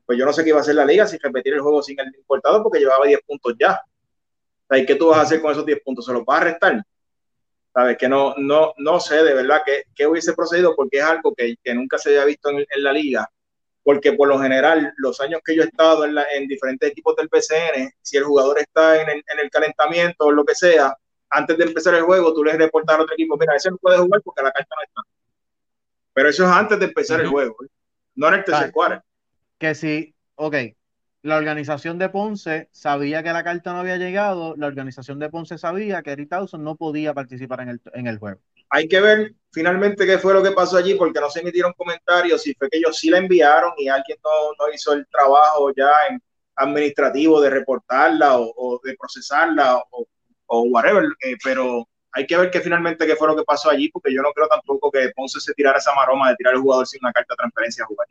pues 0.05 0.19
yo 0.19 0.25
no 0.25 0.33
sé 0.33 0.43
qué 0.43 0.51
iba 0.51 0.59
a 0.59 0.63
hacer 0.63 0.75
la 0.75 0.85
liga 0.85 1.07
si 1.07 1.19
repetir 1.19 1.55
el 1.55 1.61
juego 1.61 1.83
sin 1.83 1.99
el 2.01 2.15
importado, 2.15 2.63
porque 2.63 2.79
llevaba 2.79 3.07
10 3.07 3.21
puntos 3.27 3.55
ya. 3.59 3.81
¿Y 4.71 4.87
qué 4.87 4.95
tú 4.95 5.09
vas 5.09 5.19
a 5.19 5.23
hacer 5.23 5.41
con 5.41 5.53
esos 5.53 5.67
10 5.67 5.81
puntos? 5.85 6.07
¿Se 6.07 6.13
los 6.13 6.25
vas 6.25 6.41
a 6.41 6.45
restar? 6.45 6.83
¿Sabes? 7.75 7.99
Que 7.99 8.09
no, 8.09 8.35
no, 8.39 8.73
no 8.79 9.01
sé 9.01 9.23
de 9.23 9.35
verdad 9.35 9.63
qué, 9.95 10.07
hubiese 10.07 10.33
procedido, 10.33 10.75
porque 10.75 10.99
es 10.99 11.05
algo 11.05 11.35
que, 11.35 11.57
nunca 11.75 11.99
se 11.99 12.11
había 12.11 12.25
visto 12.25 12.51
en, 12.51 12.59
en 12.59 12.83
la 12.83 12.93
liga 12.93 13.31
porque 13.87 14.15
por 14.15 14.27
lo 14.27 14.41
general, 14.41 14.93
los 14.97 15.21
años 15.21 15.41
que 15.45 15.55
yo 15.55 15.63
he 15.63 15.67
estado 15.67 16.05
en, 16.05 16.49
diferentes 16.49 16.91
equipos 16.91 17.15
del 17.15 17.29
PCN, 17.29 17.89
si 18.03 18.17
el 18.17 18.25
jugador 18.25 18.59
está 18.59 19.01
en 19.01 19.09
el, 19.09 19.49
calentamiento 19.49 20.25
o 20.25 20.33
lo 20.33 20.45
que 20.45 20.57
sea, 20.57 20.93
antes 21.31 21.57
de 21.57 21.67
empezar 21.67 21.95
el 21.95 22.03
juego, 22.03 22.35
tú 22.35 22.43
le 22.43 22.57
reportas 22.57 22.97
al 22.97 23.03
otro 23.03 23.15
equipo, 23.15 23.37
mira, 23.37 23.55
ese 23.55 23.71
no 23.71 23.77
puede 23.77 23.99
jugar 23.99 24.21
porque 24.23 24.43
la 24.43 24.51
carta 24.51 24.75
no 24.75 24.83
está. 24.83 25.16
Pero 26.17 26.31
eso 26.31 26.45
es 26.45 26.51
antes 26.51 26.79
de 26.79 26.87
empezar 26.87 27.21
el 27.21 27.27
juego, 27.27 27.63
¿eh? 27.63 27.69
no 28.15 28.29
en 28.29 28.35
el 28.37 28.45
tercer 28.45 28.73
cuarto. 28.73 29.05
Que 29.59 29.75
si, 29.75 30.15
ok, 30.37 30.55
la 31.21 31.37
organización 31.37 31.99
de 31.99 32.09
Ponce 32.09 32.71
sabía 32.73 33.23
que 33.23 33.35
la 33.35 33.45
carta 33.45 33.75
no 33.75 33.81
había 33.81 33.99
llegado, 33.99 34.55
la 34.57 34.67
organización 34.67 35.19
de 35.19 35.29
Ponce 35.29 35.59
sabía 35.59 36.01
que 36.01 36.13
Eric 36.13 36.31
Towson 36.31 36.65
no 36.65 36.75
podía 36.75 37.13
participar 37.13 37.61
en 37.61 37.69
el, 37.69 37.83
en 37.93 38.07
el 38.07 38.17
juego. 38.19 38.41
Hay 38.71 38.89
que 38.89 38.99
ver 38.99 39.35
finalmente 39.53 40.07
qué 40.07 40.17
fue 40.17 40.33
lo 40.33 40.43
que 40.43 40.53
pasó 40.53 40.79
allí, 40.79 40.95
porque 40.95 41.21
no 41.21 41.29
se 41.29 41.41
emitieron 41.41 41.75
comentarios, 41.75 42.41
si 42.41 42.55
fue 42.55 42.71
que 42.71 42.79
ellos 42.79 42.97
sí 42.97 43.11
la 43.11 43.19
enviaron 43.19 43.75
y 43.77 43.89
alguien 43.89 44.17
no, 44.25 44.73
hizo 44.73 44.95
el 44.95 45.07
trabajo 45.09 45.71
ya 45.77 45.91
en 46.09 46.23
administrativo 46.55 47.43
de 47.43 47.51
reportarla 47.51 48.39
o, 48.39 48.81
de 48.83 48.97
procesarla 48.99 49.77
o, 49.91 50.07
o 50.47 50.63
whatever, 50.63 51.05
eh, 51.23 51.37
pero 51.45 51.87
hay 52.17 52.27
que 52.27 52.37
ver 52.37 52.51
qué 52.51 52.61
finalmente 52.61 53.07
qué 53.07 53.15
fue 53.15 53.29
lo 53.29 53.37
que 53.37 53.45
pasó 53.45 53.69
allí, 53.69 53.91
porque 53.91 54.13
yo 54.13 54.23
no 54.23 54.33
creo 54.33 54.49
tampoco 54.49 54.91
que 54.91 55.11
Ponce 55.15 55.39
se 55.39 55.53
tirara 55.53 55.77
esa 55.77 55.95
maroma 55.95 56.31
de 56.31 56.37
tirar 56.37 56.55
al 56.55 56.61
jugador 56.61 56.87
sin 56.87 57.01
una 57.03 57.13
carta 57.13 57.35
de 57.35 57.37
transferencia 57.37 57.85
a 57.85 57.87
jugar. 57.87 58.09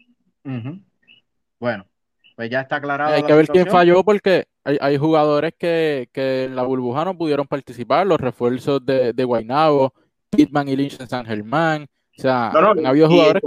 Bueno, 1.59 1.87
pues 2.35 2.51
ya 2.51 2.61
está 2.61 2.75
aclarado. 2.75 3.15
Hay 3.15 3.23
que 3.23 3.33
ver 3.33 3.47
quién 3.47 3.65
falló 3.65 4.03
porque 4.03 4.45
hay, 4.63 4.97
jugadores 4.97 5.53
que, 5.57 6.07
en 6.13 6.55
la 6.55 6.61
burbuja 6.61 7.03
no 7.03 7.17
pudieron 7.17 7.47
participar, 7.47 8.05
los 8.05 8.19
refuerzos 8.19 8.85
de, 8.85 9.11
de 9.11 9.23
Guaynabo, 9.23 9.91
Pitman 10.29 10.69
y 10.69 10.75
Lynch 10.75 10.99
en 10.99 11.09
San 11.09 11.25
Germán. 11.25 11.87
O 12.17 12.21
sea, 12.21 12.51
no, 12.53 12.75
no, 12.75 12.87
había 12.87 13.07
jugadores 13.07 13.41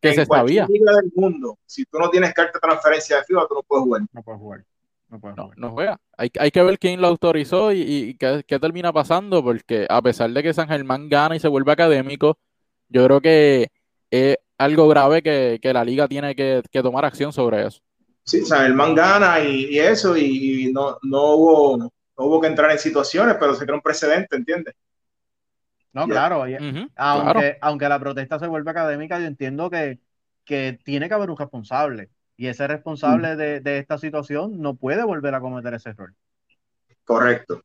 que, 0.00 0.14
se 0.14 0.26
sabía. 0.26 0.66
del 0.66 1.12
mundo, 1.14 1.58
si 1.64 1.84
tú 1.84 1.98
no 2.00 2.10
tienes 2.10 2.34
carta 2.34 2.58
de 2.58 2.60
transferencia 2.60 3.18
de 3.18 3.24
FIBA, 3.24 3.46
tú 3.46 3.54
no 3.54 3.62
puedes 3.62 3.84
jugar. 3.84 4.02
No 4.12 4.22
puedes 4.22 4.40
jugar. 4.40 4.64
No, 5.36 5.50
no, 5.56 5.70
juega. 5.72 6.00
Hay, 6.16 6.30
hay, 6.38 6.50
que 6.50 6.62
ver 6.62 6.78
quién 6.78 7.00
lo 7.00 7.08
autorizó 7.08 7.72
y, 7.72 8.16
qué, 8.18 8.58
termina 8.58 8.92
pasando, 8.92 9.44
porque 9.44 9.86
a 9.88 10.00
pesar 10.00 10.30
de 10.30 10.42
que 10.42 10.54
San 10.54 10.68
Germán 10.68 11.08
gana 11.08 11.36
y 11.36 11.40
se 11.40 11.48
vuelve 11.48 11.72
académico, 11.72 12.38
yo 12.88 13.04
creo 13.04 13.20
que 13.20 13.68
es 14.10 14.38
algo 14.56 14.88
grave 14.88 15.22
que, 15.22 15.72
la 15.72 15.84
liga 15.84 16.08
tiene 16.08 16.34
que, 16.34 16.62
tomar 16.82 17.04
acción 17.04 17.32
sobre 17.32 17.66
eso. 17.66 17.80
Sí, 18.24 18.44
San 18.44 18.62
Germán 18.62 18.94
gana 18.94 19.40
y, 19.40 19.78
eso, 19.78 20.16
y, 20.16 20.70
no, 20.72 20.96
no, 21.02 21.34
hubo, 21.34 21.76
no 21.76 21.90
hubo 22.16 22.40
que 22.40 22.46
entrar 22.46 22.70
en 22.70 22.78
situaciones, 22.78 23.36
pero 23.38 23.54
se 23.54 23.64
creó 23.64 23.76
un 23.76 23.82
precedente, 23.82 24.36
¿entiendes? 24.36 24.74
No, 25.92 26.06
claro, 26.06 26.44
aunque, 26.96 27.58
aunque 27.60 27.88
la 27.88 27.98
protesta 27.98 28.38
se 28.38 28.46
vuelve 28.46 28.70
académica, 28.70 29.18
yo 29.18 29.26
entiendo 29.26 29.68
que, 29.68 29.98
tiene 30.44 31.08
que 31.08 31.14
haber 31.14 31.30
un 31.30 31.36
responsable. 31.36 32.08
Y 32.42 32.48
ese 32.48 32.66
responsable 32.66 33.36
de, 33.36 33.78
esta 33.78 33.98
situación 33.98 34.60
no 34.60 34.74
puede 34.74 35.04
volver 35.04 35.32
a 35.32 35.40
cometer 35.40 35.74
ese 35.74 35.90
error. 35.90 36.12
Correcto. 37.04 37.62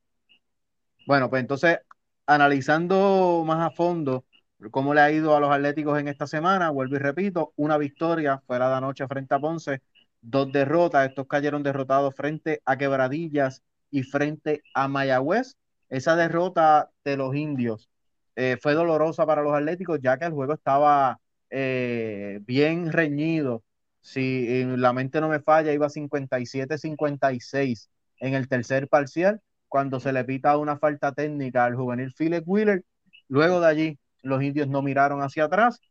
Bueno, 1.08 1.32
pues 1.32 1.42
entonces, 1.42 1.80
analizando 2.28 3.44
más 3.44 3.66
a 3.66 3.72
fondo 3.72 4.24
cómo 4.70 4.94
le 4.94 5.02
ha 5.02 5.12
ido 5.12 5.36
a 5.36 5.40
los 5.40 5.50
Atléticos 5.50 6.00
en 6.00 6.08
esta 6.08 6.28
semana, 6.28 6.70
vuelvo 6.70 6.96
y 6.96 7.00
repito, 7.00 7.54
una 7.56 7.80
victoria 7.80 8.38
fuera 8.46 8.70
de 8.70 8.76
anoche 8.76 9.08
frente 9.08 9.34
a 9.34 9.40
Ponce, 9.40 9.82
dos 10.22 10.52
derrotas, 10.52 11.10
estos 11.10 11.26
cayeron 11.26 11.64
derrotados 11.64 12.14
frente 12.14 12.62
a 12.64 12.78
Quebradillas 12.78 13.64
y 13.90 14.04
frente 14.04 14.62
a 14.76 14.88
Mayagüez. 14.88 15.58
Esa 15.90 16.16
derrota 16.16 16.92
de 17.04 17.18
los 17.18 17.36
indios 17.36 17.90
eh, 18.36 18.58
fue 18.62 18.76
dolorosa 18.76 19.26
para 19.26 19.42
los 19.42 19.56
Atléticos, 19.56 20.00
ya 20.04 20.20
que 20.20 20.26
el 20.26 20.34
juego 20.34 20.54
estaba 20.54 21.20
eh, 21.50 22.42
bien 22.44 22.92
reñido. 22.92 23.64
Si 24.08 24.64
la 24.78 24.94
mente 24.94 25.20
no 25.20 25.28
me 25.28 25.42
falla, 25.42 25.74
iba 25.74 25.90
57-56 25.90 27.90
en 28.22 28.36
el 28.36 28.48
tercer 28.48 28.88
parcial, 28.88 29.42
cuando 29.68 30.00
se 30.00 30.14
le 30.14 30.24
pita 30.24 30.58
una 30.58 30.78
falta 30.78 31.12
técnica 31.12 31.66
al 31.66 31.76
juvenil 31.76 32.14
Philip 32.18 32.44
Wheeler. 32.48 32.86
Luego 33.28 33.60
de 33.60 33.68
allí, 33.68 34.00
los 34.22 34.42
indios 34.42 34.70
no 34.70 34.82
miraron 34.82 35.22
hacia 35.22 35.44
atrás 35.44 35.82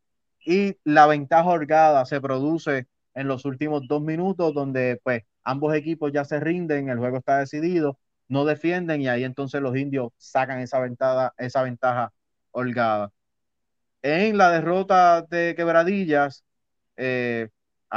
y 0.46 0.78
la 0.82 1.06
ventaja 1.06 1.50
holgada 1.50 2.06
se 2.06 2.22
produce 2.22 2.86
en 3.14 3.28
los 3.28 3.44
últimos 3.44 3.86
dos 3.86 4.00
minutos, 4.00 4.54
donde 4.54 4.98
pues 5.04 5.22
ambos 5.44 5.74
equipos 5.74 6.10
ya 6.10 6.24
se 6.24 6.40
rinden, 6.40 6.88
el 6.88 6.98
juego 6.98 7.18
está 7.18 7.40
decidido, 7.40 7.98
no 8.28 8.46
defienden 8.46 9.02
y 9.02 9.08
ahí 9.08 9.24
entonces 9.24 9.60
los 9.60 9.76
indios 9.76 10.10
sacan 10.16 10.60
esa 10.60 10.80
ventaja, 10.80 11.34
esa 11.36 11.62
ventaja 11.62 12.14
holgada. 12.50 13.12
En 14.00 14.38
la 14.38 14.50
derrota 14.52 15.20
de 15.28 15.54
Quebradillas, 15.54 16.44
eh, 16.96 17.50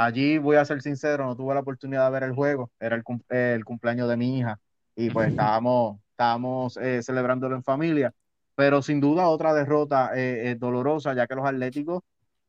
allí 0.04 0.38
voy 0.38 0.56
a 0.56 0.64
ser 0.64 0.80
sincero, 0.80 1.26
no 1.26 1.36
tuve 1.36 1.54
la 1.54 1.60
oportunidad 1.60 2.06
de 2.06 2.12
ver 2.12 2.22
el 2.22 2.32
juego, 2.32 2.70
era 2.80 2.96
el, 2.96 3.04
el 3.28 3.64
cumpleaños 3.64 4.08
de 4.08 4.16
mi 4.16 4.38
hija 4.38 4.58
y 4.96 5.10
pues 5.10 5.30
estábamos, 5.30 6.00
estábamos 6.10 6.76
eh, 6.78 7.02
celebrándolo 7.02 7.54
en 7.54 7.62
familia, 7.62 8.12
pero 8.54 8.82
sin 8.82 9.00
duda 9.00 9.28
otra 9.28 9.52
derrota 9.52 10.12
eh, 10.14 10.56
dolorosa, 10.58 11.14
ya 11.14 11.26
que 11.26 11.34
los 11.34 11.46
Atléticos 11.46 12.02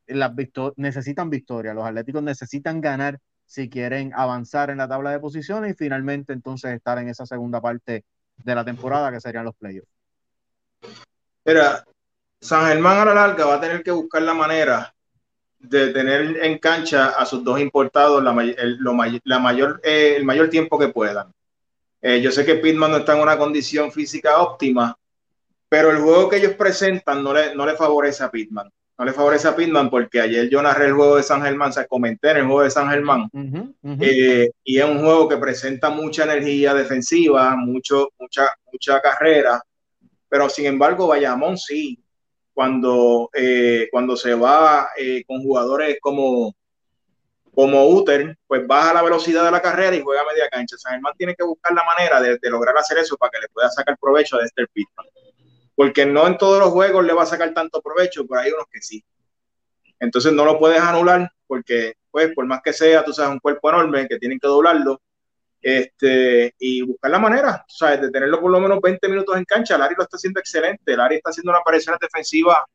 las 0.07 0.31
necesitan 0.77 1.29
victoria, 1.29 1.73
los 1.73 1.85
Atléticos 1.85 2.23
necesitan 2.23 2.81
ganar 2.81 3.19
si 3.45 3.69
quieren 3.69 4.13
avanzar 4.15 4.69
en 4.69 4.77
la 4.77 4.87
tabla 4.87 5.11
de 5.11 5.19
posiciones 5.19 5.73
y 5.73 5.75
finalmente 5.75 6.31
entonces 6.31 6.73
estar 6.73 6.97
en 6.99 7.09
esa 7.09 7.25
segunda 7.25 7.59
parte 7.59 8.05
de 8.37 8.55
la 8.55 8.63
temporada 8.63 9.11
que 9.11 9.19
serían 9.19 9.45
los 9.45 9.55
playoffs. 9.55 9.91
Mira, 11.43 11.83
San 12.39 12.65
Germán 12.67 12.99
a 12.99 13.05
la 13.05 13.13
larga 13.13 13.45
va 13.45 13.55
a 13.55 13.61
tener 13.61 13.83
que 13.83 13.91
buscar 13.91 14.21
la 14.21 14.33
manera 14.33 14.93
de 15.61 15.89
tener 15.89 16.43
en 16.43 16.57
cancha 16.57 17.09
a 17.09 17.25
sus 17.25 17.43
dos 17.43 17.59
importados 17.59 18.23
la, 18.23 18.31
el, 18.41 18.79
la 19.23 19.39
mayor, 19.39 19.79
eh, 19.83 20.15
el 20.17 20.25
mayor 20.25 20.49
tiempo 20.49 20.77
que 20.77 20.89
puedan. 20.89 21.31
Eh, 22.01 22.19
yo 22.21 22.31
sé 22.31 22.43
que 22.45 22.55
Pitman 22.55 22.91
no 22.91 22.97
está 22.97 23.15
en 23.15 23.21
una 23.21 23.37
condición 23.37 23.91
física 23.91 24.41
óptima, 24.41 24.97
pero 25.69 25.91
el 25.91 25.97
juego 25.97 26.29
que 26.29 26.37
ellos 26.37 26.53
presentan 26.53 27.23
no 27.23 27.33
le, 27.33 27.55
no 27.55 27.65
le 27.65 27.75
favorece 27.75 28.23
a 28.23 28.31
Pitman. 28.31 28.69
No 28.97 29.05
le 29.05 29.13
favorece 29.13 29.47
a 29.47 29.55
Pitman 29.55 29.89
porque 29.89 30.21
ayer 30.21 30.49
yo 30.49 30.61
narré 30.61 30.87
el 30.87 30.93
juego 30.93 31.15
de 31.15 31.23
San 31.23 31.41
Germán, 31.41 31.73
se 31.73 31.87
comenté 31.87 32.31
en 32.31 32.37
el 32.37 32.45
juego 32.45 32.61
de 32.63 32.69
San 32.69 32.87
Germán, 32.89 33.29
eh, 33.99 34.51
y 34.63 34.77
es 34.77 34.85
un 34.85 34.99
juego 34.99 35.27
que 35.27 35.37
presenta 35.37 35.89
mucha 35.89 36.23
energía 36.23 36.73
defensiva, 36.75 37.55
mucho, 37.55 38.09
mucha, 38.19 38.49
mucha 38.71 39.01
carrera, 39.01 39.59
pero 40.29 40.47
sin 40.49 40.67
embargo, 40.67 41.07
Bayamón 41.07 41.57
sí, 41.57 42.00
cuando, 42.53 43.29
eh, 43.33 43.87
cuando 43.91 44.15
se 44.15 44.33
va 44.35 44.89
eh, 44.97 45.23
con 45.25 45.41
jugadores 45.41 45.97
como, 46.01 46.55
como 47.53 47.87
Uter, 47.89 48.37
pues 48.47 48.65
baja 48.67 48.93
la 48.93 49.01
velocidad 49.01 49.45
de 49.45 49.51
la 49.51 49.61
carrera 49.61 49.95
y 49.95 50.01
juega 50.01 50.23
media 50.25 50.49
cancha. 50.49 50.77
San 50.77 50.93
Germán 50.93 51.13
tiene 51.17 51.35
que 51.35 51.43
buscar 51.43 51.73
la 51.73 51.83
manera 51.83 52.21
de, 52.21 52.37
lograr 52.49 52.77
hacer 52.77 52.97
eso 52.97 53.17
para 53.17 53.31
que 53.31 53.39
le 53.39 53.49
pueda 53.49 53.69
sacar 53.69 53.97
provecho 53.97 54.37
a 54.37 54.45
este 54.45 54.67
Pitman. 54.67 55.05
Porque 55.75 56.05
no 56.05 56.27
en 56.27 56.37
todos 56.37 56.59
los 56.59 56.69
juegos 56.69 57.05
le 57.05 57.13
va 57.13 57.23
a 57.23 57.27
sacar 57.27 57.53
tanto 57.53 57.81
provecho, 57.81 58.25
pero 58.27 58.41
hay 58.41 58.51
unos 58.51 58.65
que 58.71 58.81
sí. 58.81 59.03
Entonces 59.99 60.33
no 60.33 60.45
lo 60.45 60.59
puedes 60.59 60.81
anular 60.81 61.31
porque, 61.47 61.93
pues, 62.09 62.33
por 62.33 62.45
más 62.45 62.61
que 62.63 62.73
sea, 62.73 63.03
tú 63.03 63.13
sabes, 63.13 63.31
un 63.31 63.39
cuerpo 63.39 63.69
enorme 63.69 64.07
que 64.07 64.17
tienen 64.17 64.39
que 64.39 64.47
doblarlo, 64.47 65.01
este, 65.61 66.55
y 66.57 66.81
buscar 66.81 67.11
la 67.11 67.19
manera, 67.19 67.65
¿sabes? 67.67 68.01
de 68.01 68.09
tenerlo 68.09 68.41
por 68.41 68.51
lo 68.51 68.59
menos 68.59 68.79
20 68.81 69.07
minutos 69.07 69.37
en 69.37 69.45
cancha. 69.45 69.77
Larry 69.77 69.95
lo 69.95 70.03
está 70.03 70.17
haciendo 70.17 70.39
excelente. 70.39 70.97
Larry 70.97 71.17
está 71.17 71.29
haciendo 71.29 71.51
una 71.51 71.59
aparición 71.59 71.95
defensiva 72.01 72.65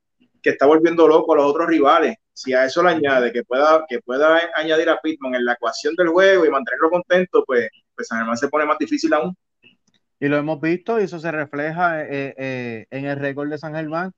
que 0.41 0.51
está 0.51 0.67
volviendo 0.67 1.09
loco 1.09 1.33
a 1.33 1.37
los 1.37 1.47
otros 1.47 1.67
rivales. 1.67 2.17
Si 2.33 2.55
a 2.55 2.65
eso 2.65 2.83
le 2.83 2.91
añade 2.91 3.33
que 3.33 3.43
pueda, 3.43 3.85
que 3.89 4.01
pueda 4.01 4.41
añadir 4.55 4.89
a 4.89 5.01
Pitman 5.01 5.35
en 5.35 5.45
la 5.45 5.55
ecuación 5.55 5.95
del 5.97 6.09
juego 6.09 6.45
y 6.45 6.51
mantenerlo 6.51 6.91
contento, 6.91 7.43
pues, 7.45 7.69
pues 7.95 8.09
Germán 8.09 8.37
se 8.37 8.49
pone 8.49 8.65
más 8.65 8.79
difícil 8.79 9.13
aún. 9.15 9.37
Y 10.21 10.29
lo 10.29 10.37
hemos 10.37 10.61
visto 10.61 11.01
y 11.01 11.05
eso 11.05 11.19
se 11.19 11.33
refleja 11.33 12.03
eh, 12.05 12.35
eh, 12.39 12.87
en 12.91 13.05
el 13.07 13.19
récord 13.19 13.51
de 13.51 13.59
San 13.59 13.75
Germán, 13.75 14.13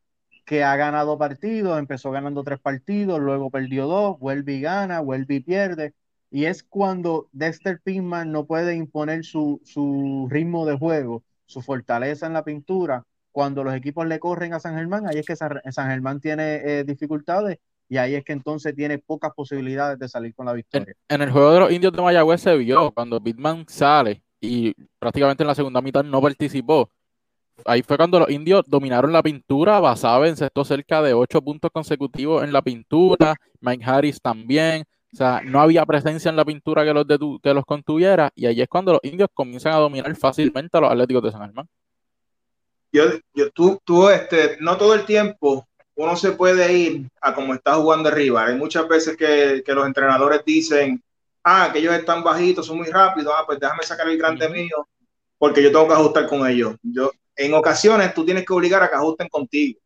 que 0.45 0.63
ha 0.63 0.77
ganado 0.77 1.19
partidos, 1.19 1.79
empezó 1.79 2.11
ganando 2.11 2.45
tres 2.45 2.61
partidos, 2.61 3.19
luego 3.21 3.51
perdió 3.51 3.87
dos, 3.87 4.19
vuelve 4.19 4.55
y 4.55 4.61
gana, 4.61 5.01
vuelve 5.01 5.37
y 5.37 5.41
pierde 5.41 5.95
y 6.31 6.45
es 6.45 6.63
cuando 6.63 7.29
Dexter 7.33 7.81
Pittman 7.83 8.31
no 8.33 8.45
puede 8.47 8.75
imponer 8.75 9.25
su, 9.25 9.61
ritmo 10.31 10.67
de 10.67 10.77
juego, 10.77 11.23
su 11.47 11.63
fortaleza 11.63 12.27
en 12.27 12.35
la 12.35 12.45
pintura, 12.45 13.05
cuando 13.33 13.65
los 13.65 13.75
equipos 13.75 14.07
le 14.07 14.19
corren 14.19 14.53
a 14.53 14.61
San 14.61 14.75
Germán, 14.75 15.07
ahí 15.07 15.19
es 15.19 15.27
que 15.27 15.37
San, 15.37 15.61
Germán 15.73 16.21
tiene 16.21 16.57
eh, 16.57 16.85
dificultades 16.85 17.59
y 17.89 17.97
ahí 17.97 18.15
es 18.15 18.25
que 18.25 18.33
entonces 18.33 18.75
tiene 18.75 18.99
pocas 18.99 19.33
posibilidades 19.35 19.99
de 19.99 20.09
salir 20.09 20.35
con 20.35 20.47
la 20.47 20.53
victoria. 20.53 20.95
En, 21.09 21.23
el 21.23 21.31
juego 21.31 21.53
de 21.53 21.61
los 21.61 21.73
indios 21.73 21.93
de 21.93 22.03
Mayagüez 22.03 22.41
se 22.41 22.57
vio 22.57 22.91
cuando 22.91 23.21
Pittman 23.21 23.65
sale 23.69 24.23
y 24.41 24.75
prácticamente 24.99 25.43
en 25.43 25.47
la 25.47 25.55
segunda 25.55 25.81
mitad 25.81 26.05
no 26.05 26.21
participó. 26.21 26.91
Ahí 27.65 27.83
fue 27.83 27.97
cuando 27.97 28.21
los 28.21 28.31
indios 28.31 28.65
dominaron 28.69 29.13
la 29.13 29.23
pintura, 29.23 29.81
basaba 29.81 30.29
en 30.29 30.37
sexto 30.37 30.65
cerca 30.65 31.03
de 31.03 31.15
ocho 31.15 31.43
puntos 31.43 31.71
consecutivos 31.73 32.45
en 32.45 32.53
la 32.53 32.63
pintura, 32.63 33.35
Mike 33.61 33.85
Harris 33.85 34.21
también, 34.21 34.85
o 35.13 35.17
sea, 35.17 35.41
no 35.45 35.61
había 35.61 35.87
presencia 35.87 36.29
en 36.29 36.37
la 36.37 36.45
pintura 36.45 36.85
que 36.85 36.93
los, 36.93 37.07
que 37.43 37.55
los 37.55 37.65
contuviera 37.65 38.31
y 38.35 38.47
ahí 38.47 38.61
es 38.61 38.69
cuando 38.69 38.93
los 38.93 39.01
indios 39.03 39.29
comienzan 39.33 39.73
a 39.73 39.79
dominar 39.79 40.15
fácilmente 40.17 40.77
a 40.77 40.81
los 40.81 40.91
Atléticos 40.91 41.23
de 41.23 41.33
San 41.33 41.41
Germán. 41.43 41.69
Yo, 42.93 43.05
yo 43.35 43.51
tú, 43.51 43.81
tú, 43.85 44.09
este, 44.09 44.57
no 44.61 44.77
todo 44.77 44.95
el 44.95 45.05
tiempo 45.05 45.67
uno 45.95 46.15
se 46.15 46.33
puede 46.33 46.73
ir 46.73 47.09
a 47.21 47.35
como 47.35 47.55
está 47.55 47.75
jugando 47.75 48.09
arriba. 48.09 48.47
Hay 48.47 48.55
muchas 48.55 48.87
veces 48.87 49.17
que, 49.17 49.63
que 49.67 49.75
los 49.75 49.85
entrenadores 49.85 50.43
dicen, 50.45 51.03
ah, 51.43 51.71
que 51.73 51.81
ellos 51.81 51.93
están 51.93 52.23
bajitos, 52.23 52.67
son 52.67 52.79
muy 52.79 52.87
rápidos, 52.87 53.35
ah, 53.37 53.43
pues 53.45 53.59
déjame 53.59 53.83
sacar 53.83 54.09
el 54.09 54.17
grande 54.17 54.49
mío, 54.49 54.89
porque 55.39 55.61
yo 55.61 55.73
tengo 55.73 55.89
que 55.89 55.95
ajustar 55.95 56.29
con 56.29 56.47
ellos. 56.47 56.77
Yo, 56.83 57.11
en 57.35 57.53
ocasiones 57.55 58.15
tú 58.15 58.25
tienes 58.25 58.47
que 58.47 58.53
obligar 58.53 58.83
a 58.83 58.89
que 58.89 58.95
ajusten 58.95 59.29
contigo. 59.29 59.81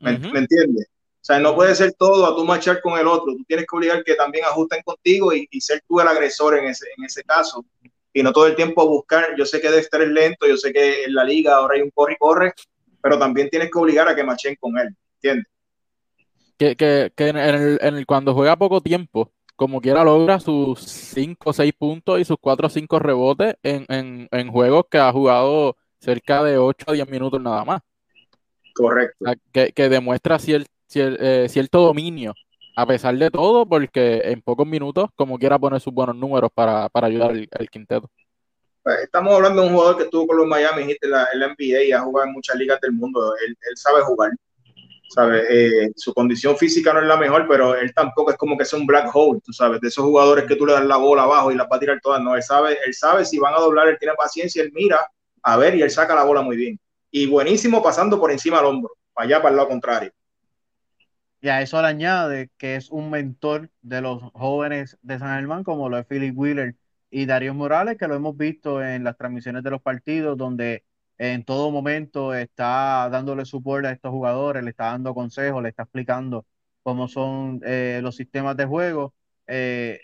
¿Me, 0.00 0.18
¿me 0.18 0.40
entiendes? 0.40 0.88
O 1.22 1.24
sea, 1.24 1.38
no 1.38 1.54
puede 1.54 1.72
ser 1.76 1.92
todo 1.92 2.26
a 2.26 2.34
tú 2.34 2.44
marchar 2.44 2.80
con 2.80 2.98
el 2.98 3.06
otro. 3.06 3.36
Tú 3.36 3.44
tienes 3.44 3.64
que 3.70 3.76
obligar 3.76 4.02
que 4.02 4.16
también 4.16 4.44
ajusten 4.44 4.82
contigo 4.82 5.32
y, 5.32 5.46
ser 5.60 5.80
tú 5.86 6.00
el 6.00 6.08
agresor 6.08 6.58
en 6.58 6.64
ese, 6.64 6.86
en 6.98 7.04
ese 7.04 7.22
caso. 7.22 7.64
Y 8.12 8.24
no 8.24 8.32
todo 8.32 8.48
el 8.48 8.56
tiempo 8.56 8.84
buscar. 8.88 9.36
Yo 9.38 9.46
sé 9.46 9.60
que 9.60 9.70
Dexter 9.70 10.02
es 10.02 10.08
lento, 10.08 10.48
yo 10.48 10.56
sé 10.56 10.72
que 10.72 11.04
en 11.04 11.14
la 11.14 11.22
liga 11.22 11.54
ahora 11.54 11.76
hay 11.76 11.82
un 11.82 11.90
corre 11.90 12.14
y 12.14 12.16
corre, 12.16 12.52
pero 13.00 13.20
también 13.20 13.48
tienes 13.48 13.70
que 13.70 13.78
obligar 13.78 14.08
a 14.08 14.16
que 14.16 14.24
marchen 14.24 14.56
con 14.58 14.76
él. 14.76 14.88
¿Entiendes? 15.14 15.46
Que, 16.58 16.74
que, 16.74 17.12
que 17.14 17.28
en, 17.28 17.36
el, 17.36 17.78
en 17.80 17.94
el, 17.94 18.04
cuando 18.04 18.34
juega 18.34 18.56
poco 18.56 18.80
tiempo, 18.80 19.30
como 19.54 19.80
quiera 19.80 20.02
logra 20.02 20.40
sus 20.40 20.80
5 20.80 21.50
o 21.50 21.52
6 21.52 21.72
puntos 21.78 22.20
y 22.20 22.24
sus 22.24 22.36
4 22.40 22.66
o 22.66 22.70
5 22.70 22.98
rebotes 22.98 23.54
en, 23.62 23.86
en, 23.88 24.28
en, 24.32 24.50
juegos 24.50 24.86
que 24.90 24.98
ha 24.98 25.12
jugado 25.12 25.76
cerca 26.00 26.42
de 26.42 26.58
8 26.58 26.86
a 26.88 26.92
10 26.94 27.08
minutos 27.08 27.40
nada 27.40 27.64
más. 27.64 27.80
Correcto. 28.74 29.24
que, 29.52 29.72
que, 29.72 29.88
demuestra 29.88 30.40
cierto 30.92 31.22
eh, 31.22 31.48
cierto 31.48 31.80
dominio, 31.80 32.34
a 32.76 32.86
pesar 32.86 33.16
de 33.16 33.30
todo, 33.30 33.66
porque 33.66 34.22
en 34.24 34.40
pocos 34.42 34.66
minutos, 34.66 35.08
como 35.16 35.38
quiera, 35.38 35.58
poner 35.58 35.80
sus 35.80 35.92
buenos 35.92 36.16
números 36.16 36.50
para, 36.54 36.88
ayudar 36.94 37.30
al, 37.30 37.70
quinteto. 37.70 38.08
Pues, 38.82 39.00
estamos 39.00 39.34
hablando 39.34 39.62
de 39.62 39.68
un 39.68 39.74
jugador 39.74 39.96
que 39.96 40.04
estuvo 40.04 40.26
con 40.26 40.38
los 40.38 40.46
Miami 40.46 40.84
Heat 40.84 40.98
en 41.02 41.10
la, 41.10 41.28
NBA 41.34 41.82
y 41.84 41.92
ha 41.92 42.00
jugado 42.00 42.28
en 42.28 42.34
muchas 42.34 42.56
ligas 42.56 42.80
del 42.80 42.92
mundo. 42.92 43.34
Él, 43.46 43.56
sabe 43.74 44.02
jugar. 44.02 44.30
Sabe, 45.14 45.44
eh, 45.50 45.92
su 45.94 46.14
condición 46.14 46.56
física 46.56 46.90
no 46.94 47.00
es 47.00 47.06
la 47.06 47.18
mejor, 47.18 47.46
pero 47.46 47.74
él 47.74 47.92
tampoco 47.92 48.30
es 48.30 48.38
como 48.38 48.56
que 48.56 48.64
sea 48.64 48.78
un 48.78 48.86
black 48.86 49.10
hole, 49.12 49.40
tú 49.44 49.52
sabes, 49.52 49.78
de 49.82 49.88
esos 49.88 50.02
jugadores 50.02 50.46
que 50.46 50.56
tú 50.56 50.64
le 50.64 50.72
das 50.72 50.86
la 50.86 50.96
bola 50.96 51.24
abajo 51.24 51.52
y 51.52 51.54
la 51.54 51.64
va 51.64 51.76
a 51.76 51.80
tirar 51.80 52.00
todas. 52.02 52.22
No, 52.22 52.34
él 52.34 52.42
sabe, 52.42 52.78
él 52.86 52.94
sabe 52.94 53.26
si 53.26 53.38
van 53.38 53.52
a 53.52 53.58
doblar, 53.58 53.88
él 53.88 53.98
tiene 53.98 54.14
paciencia, 54.14 54.62
él 54.62 54.72
mira 54.72 55.06
a 55.42 55.56
ver 55.58 55.74
y 55.74 55.82
él 55.82 55.90
saca 55.90 56.14
la 56.14 56.24
bola 56.24 56.40
muy 56.40 56.56
bien. 56.56 56.80
Y 57.10 57.26
buenísimo 57.26 57.82
pasando 57.82 58.18
por 58.18 58.32
encima 58.32 58.56
del 58.56 58.66
hombro, 58.66 58.94
para 59.12 59.26
allá, 59.26 59.42
para 59.42 59.50
el 59.50 59.56
lado 59.56 59.68
contrario. 59.68 60.12
Y 61.42 61.48
a 61.48 61.60
eso 61.62 61.82
le 61.82 61.88
añade 61.88 62.50
que 62.56 62.76
es 62.76 62.90
un 62.90 63.10
mentor 63.10 63.70
de 63.82 64.00
los 64.00 64.22
jóvenes 64.32 64.96
de 65.02 65.18
San 65.18 65.36
Germán, 65.36 65.64
como 65.64 65.88
lo 65.88 65.98
es 65.98 66.06
Philip 66.06 66.38
Wheeler 66.38 66.76
y 67.10 67.26
Darío 67.26 67.52
Morales, 67.54 67.98
que 67.98 68.06
lo 68.08 68.14
hemos 68.14 68.36
visto 68.36 68.82
en 68.82 69.02
las 69.04 69.16
transmisiones 69.18 69.64
de 69.64 69.70
los 69.70 69.82
partidos, 69.82 70.38
donde 70.38 70.84
en 71.18 71.44
todo 71.44 71.70
momento 71.72 72.32
está 72.34 73.08
dándole 73.10 73.44
soporte 73.44 73.88
a 73.88 73.92
estos 73.92 74.12
jugadores, 74.12 74.62
le 74.62 74.70
está 74.70 74.86
dando 74.86 75.14
consejos, 75.14 75.62
le 75.62 75.70
está 75.70 75.82
explicando 75.82 76.46
cómo 76.82 77.08
son 77.08 77.60
eh, 77.64 78.00
los 78.02 78.16
sistemas 78.16 78.56
de 78.56 78.66
juego. 78.66 79.14
Eh, 79.48 80.00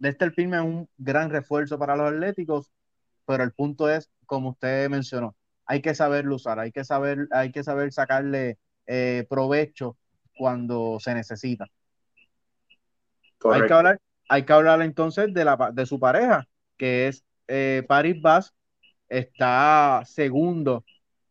este 0.00 0.24
el 0.26 0.34
es 0.36 0.60
un 0.60 0.88
gran 0.98 1.30
refuerzo 1.30 1.78
para 1.78 1.96
los 1.96 2.12
Atléticos, 2.12 2.70
pero 3.26 3.42
el 3.44 3.52
punto 3.52 3.88
es, 3.90 4.10
como 4.26 4.50
usted 4.50 4.90
mencionó, 4.90 5.34
hay 5.66 5.80
que 5.82 5.94
saberlo 5.94 6.36
usar, 6.36 6.58
hay 6.60 6.72
que 6.72 6.84
saber, 6.84 7.28
hay 7.32 7.52
que 7.52 7.64
saber 7.64 7.92
sacarle 7.92 8.58
eh, 8.86 9.26
provecho 9.30 9.96
cuando 10.36 10.98
se 11.00 11.14
necesita. 11.14 11.66
Hay 13.44 13.66
que, 13.66 13.72
hablar, 13.72 14.00
hay 14.28 14.44
que 14.44 14.52
hablar 14.52 14.80
entonces 14.82 15.32
de, 15.34 15.44
la, 15.44 15.70
de 15.72 15.86
su 15.86 16.00
pareja, 16.00 16.46
que 16.78 17.08
es 17.08 17.24
eh, 17.46 17.84
Paris 17.86 18.20
Bass, 18.22 18.54
está 19.08 20.02
segundo 20.06 20.84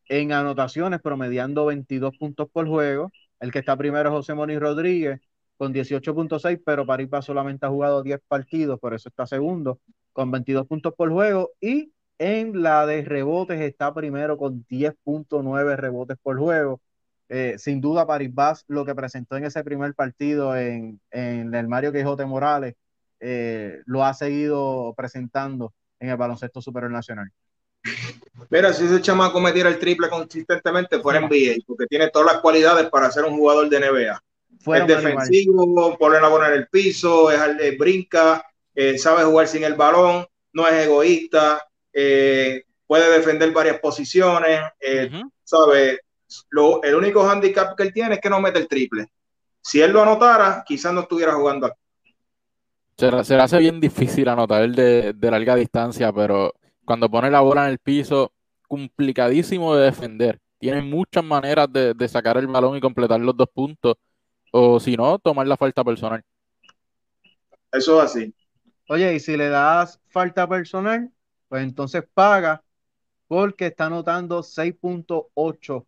en 0.07 0.31
anotaciones, 0.31 1.01
promediando 1.01 1.65
22 1.65 2.17
puntos 2.17 2.47
por 2.51 2.67
juego. 2.67 3.11
El 3.39 3.51
que 3.51 3.59
está 3.59 3.75
primero 3.75 4.09
es 4.09 4.13
José 4.13 4.35
Moni 4.35 4.57
Rodríguez 4.59 5.19
con 5.57 5.73
18.6, 5.73 6.61
pero 6.63 6.85
Paris 6.85 7.09
Bass 7.09 7.25
solamente 7.25 7.65
ha 7.65 7.69
jugado 7.69 8.03
10 8.03 8.19
partidos, 8.27 8.79
por 8.79 8.93
eso 8.93 9.09
está 9.09 9.25
segundo 9.25 9.79
con 10.13 10.29
22 10.31 10.67
puntos 10.67 10.93
por 10.95 11.11
juego. 11.11 11.51
Y 11.59 11.91
en 12.19 12.61
la 12.61 12.85
de 12.85 13.01
rebotes 13.03 13.59
está 13.59 13.93
primero 13.93 14.37
con 14.37 14.65
10.9 14.67 15.75
rebotes 15.75 16.17
por 16.21 16.39
juego. 16.39 16.79
Eh, 17.35 17.55
sin 17.57 17.81
duda 17.81 18.05
París 18.05 18.29
lo 18.67 18.85
que 18.85 18.93
presentó 18.93 19.35
en 19.35 19.45
ese 19.45 19.63
primer 19.63 19.95
partido 19.95 20.55
en, 20.55 21.01
el 21.09 21.67
Mario 21.67 21.91
Quijote 21.91 22.27
Morales 22.27 22.75
eh, 23.19 23.81
lo 23.85 24.05
ha 24.05 24.13
seguido 24.13 24.93
presentando 24.95 25.73
en 25.99 26.09
el 26.09 26.17
baloncesto 26.17 26.61
superior 26.61 26.91
nacional. 26.91 27.31
Mira, 28.51 28.71
si 28.71 28.85
ese 28.85 29.01
chamaco 29.01 29.39
metiera 29.39 29.67
el 29.67 29.79
triple 29.79 30.09
consistentemente 30.09 30.99
fuera 30.99 31.21
NBA, 31.21 31.55
porque 31.65 31.87
tiene 31.87 32.11
todas 32.11 32.33
las 32.33 32.41
cualidades 32.41 32.87
para 32.91 33.09
ser 33.09 33.25
un 33.25 33.35
jugador 33.35 33.67
de 33.67 33.79
NBA. 33.79 34.23
es 34.75 34.87
defensivo, 34.87 35.97
pone 35.97 36.21
la 36.21 36.27
bola 36.27 36.49
en 36.49 36.53
el 36.53 36.67
piso, 36.67 37.31
es, 37.31 37.77
brinca, 37.79 38.45
eh, 38.75 38.99
sabe 38.99 39.23
jugar 39.23 39.47
sin 39.47 39.63
el 39.63 39.73
balón, 39.73 40.27
no 40.51 40.67
es 40.67 40.85
egoísta, 40.85 41.67
eh, 41.91 42.63
puede 42.85 43.11
defender 43.11 43.51
varias 43.51 43.79
posiciones, 43.79 44.61
eh, 44.79 45.09
sabe. 45.43 45.99
El 46.83 46.95
único 46.95 47.27
handicap 47.27 47.75
que 47.75 47.83
él 47.83 47.93
tiene 47.93 48.15
es 48.15 48.21
que 48.21 48.29
no 48.29 48.41
mete 48.41 48.59
el 48.59 48.67
triple. 48.67 49.07
Si 49.61 49.81
él 49.81 49.91
lo 49.91 50.01
anotara, 50.01 50.63
quizás 50.65 50.93
no 50.93 51.01
estuviera 51.01 51.33
jugando 51.33 51.67
aquí. 51.67 51.77
Se, 52.97 53.35
le 53.35 53.41
hace 53.41 53.57
bien 53.57 53.79
difícil 53.79 54.27
anotar 54.27 54.61
el 54.61 54.75
de, 54.75 55.13
de 55.13 55.31
larga 55.31 55.55
distancia, 55.55 56.11
pero 56.11 56.53
cuando 56.85 57.09
pone 57.09 57.31
la 57.31 57.41
bola 57.41 57.65
en 57.65 57.71
el 57.71 57.79
piso, 57.79 58.31
complicadísimo 58.67 59.75
de 59.75 59.85
defender. 59.85 60.39
Tiene 60.59 60.81
muchas 60.81 61.23
maneras 61.23 61.71
de, 61.71 61.93
de 61.93 62.07
sacar 62.07 62.37
el 62.37 62.47
balón 62.47 62.77
y 62.77 62.81
completar 62.81 63.19
los 63.19 63.35
dos 63.35 63.47
puntos 63.53 63.95
o 64.51 64.79
si 64.79 64.95
no, 64.95 65.17
tomar 65.17 65.47
la 65.47 65.57
falta 65.57 65.83
personal. 65.83 66.23
Eso 67.71 67.97
es 67.97 68.05
así. 68.05 68.35
Oye, 68.87 69.15
y 69.15 69.19
si 69.19 69.35
le 69.35 69.49
das 69.49 69.99
falta 70.09 70.47
personal, 70.47 71.11
pues 71.47 71.63
entonces 71.63 72.03
paga 72.13 72.63
porque 73.27 73.67
está 73.67 73.87
anotando 73.87 74.43
6.8 74.43 75.85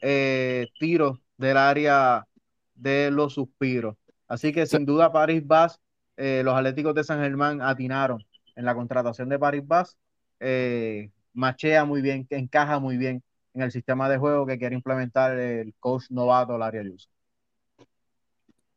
eh, 0.00 0.68
tiros 0.78 1.18
del 1.36 1.56
área 1.56 2.26
de 2.74 3.10
los 3.10 3.34
suspiros. 3.34 3.96
Así 4.28 4.52
que 4.52 4.66
sin 4.66 4.84
duda 4.84 5.12
Paris 5.12 5.46
Bass, 5.46 5.80
eh, 6.16 6.42
los 6.44 6.54
Atléticos 6.54 6.94
de 6.94 7.04
San 7.04 7.20
Germán 7.20 7.62
atinaron 7.62 8.24
en 8.54 8.64
la 8.64 8.74
contratación 8.74 9.28
de 9.28 9.38
Paris 9.38 9.62
Bass. 9.66 9.96
Eh, 10.40 11.10
machea 11.32 11.84
muy 11.84 12.02
bien, 12.02 12.26
encaja 12.30 12.78
muy 12.78 12.96
bien 12.96 13.22
en 13.54 13.62
el 13.62 13.72
sistema 13.72 14.08
de 14.08 14.18
juego 14.18 14.46
que 14.46 14.58
quiere 14.58 14.74
implementar 14.74 15.38
el 15.38 15.74
coach 15.80 16.04
novato 16.10 16.58
Larry 16.58 16.78
Ayuso. 16.78 17.08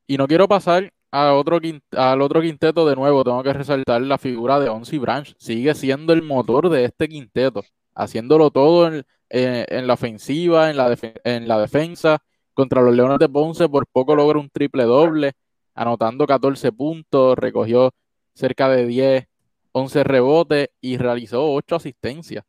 Y 0.07 0.17
no 0.17 0.27
quiero 0.27 0.47
pasar 0.47 0.91
al 1.11 1.31
otro 1.31 1.59
quinteto 2.41 2.87
de 2.87 2.95
nuevo, 2.95 3.23
tengo 3.23 3.43
que 3.43 3.53
resaltar 3.53 4.01
la 4.01 4.17
figura 4.17 4.59
de 4.59 4.69
Onsi 4.69 4.97
Branch. 4.97 5.35
Sigue 5.37 5.73
siendo 5.75 6.13
el 6.13 6.21
motor 6.21 6.69
de 6.69 6.85
este 6.85 7.07
quinteto, 7.07 7.63
haciéndolo 7.93 8.51
todo 8.51 8.87
en, 8.87 9.05
la 9.29 9.93
ofensiva, 9.93 10.69
en 10.69 10.77
la, 10.77 10.97
en 11.23 11.47
la 11.47 11.59
defensa. 11.59 12.19
Contra 12.53 12.81
los 12.81 12.95
Leones 12.95 13.19
de 13.19 13.29
Ponce 13.29 13.69
por 13.69 13.87
poco 13.87 14.15
logra 14.15 14.39
un 14.39 14.49
triple 14.49 14.83
doble, 14.83 15.33
anotando 15.75 16.27
14 16.27 16.71
puntos, 16.71 17.37
recogió 17.37 17.91
cerca 18.33 18.69
de 18.69 18.85
10, 18.85 19.27
11 19.71 20.03
rebotes 20.03 20.69
y 20.81 20.97
realizó 20.97 21.53
8 21.53 21.75
asistencias. 21.75 22.43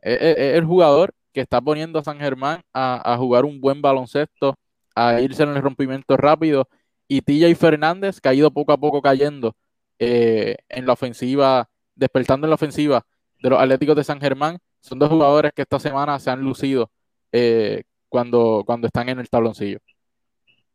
Es, 0.00 0.36
el 0.38 0.64
jugador 0.64 1.14
que 1.32 1.40
está 1.40 1.60
poniendo 1.60 1.98
a 1.98 2.04
San 2.04 2.18
Germán 2.18 2.62
a, 2.72 3.12
a 3.12 3.16
jugar 3.16 3.44
un 3.44 3.60
buen 3.60 3.82
baloncesto, 3.82 4.56
a 4.94 5.20
irse 5.20 5.42
en 5.42 5.50
el 5.50 5.62
rompimiento 5.62 6.16
rápido 6.16 6.68
y 7.08 7.22
TJ 7.22 7.54
Fernández, 7.56 8.20
que 8.20 8.28
ha 8.28 8.34
ido 8.34 8.50
poco 8.50 8.72
a 8.72 8.78
poco 8.78 9.02
cayendo 9.02 9.54
eh, 9.98 10.56
en 10.68 10.86
la 10.86 10.92
ofensiva, 10.92 11.68
despertando 11.94 12.46
en 12.46 12.50
la 12.50 12.56
ofensiva 12.56 13.06
de 13.40 13.50
los 13.50 13.60
Atléticos 13.60 13.96
de 13.96 14.04
San 14.04 14.20
Germán, 14.20 14.58
son 14.80 14.98
dos 14.98 15.08
jugadores 15.08 15.52
que 15.54 15.62
esta 15.62 15.78
semana 15.78 16.18
se 16.18 16.30
han 16.30 16.40
lucido 16.40 16.90
eh, 17.32 17.82
cuando, 18.08 18.62
cuando 18.64 18.86
están 18.86 19.08
en 19.08 19.18
el 19.18 19.28
tabloncillo. 19.28 19.78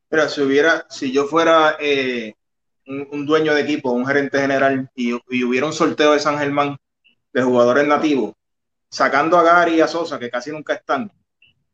Pero 0.09 0.27
si 0.27 0.41
hubiera, 0.41 0.85
si 0.89 1.11
yo 1.11 1.25
fuera 1.25 1.77
eh, 1.79 2.33
un, 2.85 3.25
dueño 3.25 3.53
de 3.53 3.61
equipo, 3.61 3.91
un 3.91 4.05
gerente 4.05 4.39
general, 4.39 4.89
y, 4.95 5.11
y, 5.29 5.43
hubiera 5.43 5.65
un 5.65 5.73
sorteo 5.73 6.11
de 6.11 6.19
San 6.19 6.37
Germán 6.37 6.77
de 7.31 7.43
jugadores 7.43 7.87
nativos, 7.87 8.33
sacando 8.89 9.37
a 9.37 9.43
Gary 9.43 9.75
y 9.75 9.81
a 9.81 9.87
Sosa, 9.87 10.19
que 10.19 10.29
casi 10.29 10.51
nunca 10.51 10.73
están, 10.73 11.11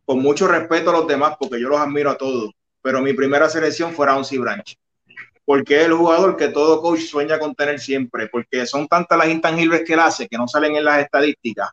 con 0.06 0.20
mucho 0.20 0.48
respeto 0.48 0.92
a 0.92 0.94
los 0.94 1.08
demás, 1.08 1.36
porque 1.40 1.60
yo 1.60 1.68
los 1.68 1.80
admiro 1.80 2.12
a 2.12 2.18
todos, 2.18 2.52
pero 2.82 3.02
mi 3.02 3.14
primera 3.14 3.50
selección 3.50 3.94
fuera 3.94 4.16
Onsi 4.16 4.38
Branch. 4.38 4.78
Porque 5.44 5.80
es 5.82 5.86
el 5.86 5.94
jugador 5.94 6.38
que 6.38 6.50
todo 6.50 6.82
coach 6.82 7.02
sueña 7.02 7.40
con 7.40 7.56
tener 7.56 7.80
siempre, 7.80 8.28
porque 8.28 8.66
son 8.66 8.88
tantas 8.88 9.18
las 9.18 9.30
intangibles 9.30 9.84
que 9.84 9.94
él 9.94 10.00
hace 10.00 10.28
que 10.28 10.38
no 10.38 10.48
salen 10.48 10.76
en 10.76 10.86
las 10.86 11.02
estadísticas. 11.02 11.70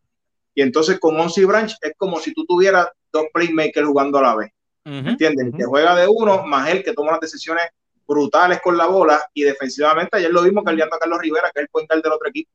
Y 0.54 0.62
entonces 0.62 0.98
con 0.98 1.18
Onsi 1.18 1.44
Branch 1.44 1.74
es 1.80 1.92
como 1.96 2.18
si 2.18 2.32
tú 2.32 2.44
tuvieras 2.44 2.88
dos 3.12 3.24
playmakers 3.32 3.86
jugando 3.86 4.18
a 4.18 4.22
la 4.22 4.36
vez. 4.36 4.50
¿Entiendes? 4.84 5.54
Que 5.56 5.64
juega 5.64 5.96
de 5.96 6.06
uno, 6.06 6.44
más 6.44 6.68
él 6.68 6.84
que 6.84 6.92
toma 6.92 7.12
las 7.12 7.20
decisiones 7.20 7.64
brutales 8.06 8.60
con 8.62 8.76
la 8.76 8.86
bola 8.86 9.20
y 9.32 9.42
defensivamente 9.42 10.18
ayer 10.18 10.30
lo 10.30 10.42
vimos 10.42 10.62
cargando 10.62 10.94
a 10.94 10.98
Carlos 10.98 11.18
Rivera, 11.20 11.50
que 11.54 11.60
es 11.60 11.64
el 11.64 11.68
puente 11.70 11.94
del 11.96 12.12
otro 12.12 12.28
equipo. 12.28 12.50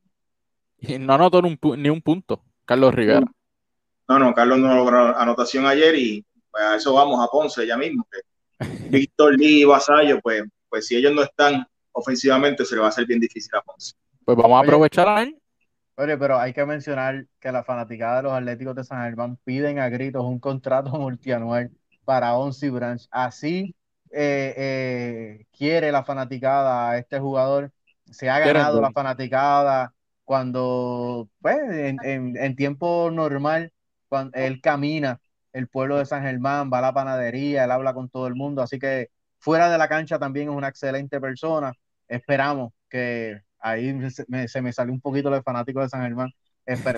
Y 0.78 1.00
no 1.00 1.14
anotó 1.14 1.42
ni 1.42 1.90
un 1.90 2.02
punto, 2.02 2.44
Carlos 2.66 2.94
Rivera. 2.94 3.26
No, 4.08 4.20
no, 4.20 4.34
Carlos 4.34 4.60
no 4.60 4.76
logró 4.76 5.18
anotación 5.18 5.66
ayer 5.66 5.96
y 5.96 6.26
pues, 6.52 6.64
a 6.64 6.76
eso 6.76 6.94
vamos 6.94 7.20
a 7.24 7.30
Ponce 7.30 7.66
ya 7.66 7.78
mismo, 7.78 8.08
que 8.12 8.20
Víctor 8.90 9.38
Lee 9.38 9.62
y 9.62 9.66
Vasallo, 9.66 10.20
pues, 10.22 10.44
pues 10.70 10.88
si 10.88 10.96
ellos 10.96 11.14
no 11.14 11.24
están 11.24 11.66
ofensivamente, 11.92 12.66
se 12.66 12.76
le 12.76 12.82
va 12.82 12.88
a 12.88 12.90
hacer 12.90 13.06
bien 13.06 13.20
difícil 13.20 13.56
a 13.56 13.62
Ponce. 13.62 13.94
Pues 14.24 14.38
vamos 14.38 14.58
a 14.58 14.64
aprovechar 14.64 15.08
a 15.08 15.24
él. 15.24 15.39
Oye, 16.00 16.18
pero 16.18 16.40
hay 16.40 16.54
que 16.54 16.66
mencionar 16.66 17.26
que 17.42 17.52
la 17.52 17.62
fanaticada 17.62 18.18
de 18.18 18.24
los 18.24 18.32
Atléticos 18.32 18.74
de 18.74 18.86
San 18.86 19.04
Germán 19.04 19.36
piden 19.44 19.80
a 19.80 19.90
gritos 19.90 20.24
un 20.24 20.40
contrato 20.40 20.92
multianual 20.98 21.72
para 22.06 22.38
Onsi 22.38 22.70
Branch. 22.70 23.06
Así 23.12 23.76
eh, 24.10 24.54
eh, 24.58 25.46
quiere 25.52 25.92
la 25.92 26.06
fanaticada 26.06 26.92
a 26.92 26.98
este 26.98 27.20
jugador. 27.20 27.74
Se 28.06 28.30
ha 28.30 28.40
ganado 28.40 28.80
la 28.80 28.92
fanaticada 28.92 29.94
cuando, 30.24 31.30
pues, 31.42 31.58
en, 31.70 31.98
en 32.38 32.56
tiempo 32.56 33.12
normal, 33.12 33.74
cuando 34.08 34.38
él 34.38 34.62
camina 34.62 35.20
el 35.52 35.68
pueblo 35.68 35.98
de 35.98 36.06
San 36.06 36.24
Germán, 36.24 36.72
va 36.72 36.78
a 36.78 36.82
la 36.82 36.94
panadería, 36.94 37.66
él 37.66 37.72
habla 37.72 37.94
con 37.94 38.10
todo 38.10 38.28
el 38.28 38.36
mundo, 38.36 38.62
así 38.62 38.80
que 38.80 39.10
fuera 39.38 39.70
de 39.70 39.78
la 39.78 39.90
cancha 39.90 40.18
también 40.18 40.50
es 40.50 40.56
una 40.56 40.70
excelente 40.70 41.20
persona. 41.20 41.74
Esperamos 42.08 42.72
que 42.88 43.42
ahí 43.60 43.96
se 44.48 44.62
me 44.62 44.74
salió 44.74 44.94
un 44.94 45.02
poquito 45.02 45.34
el 45.34 45.44
fanático 45.44 45.82
de 45.82 45.90
San 45.90 46.02
Germán. 46.02 46.32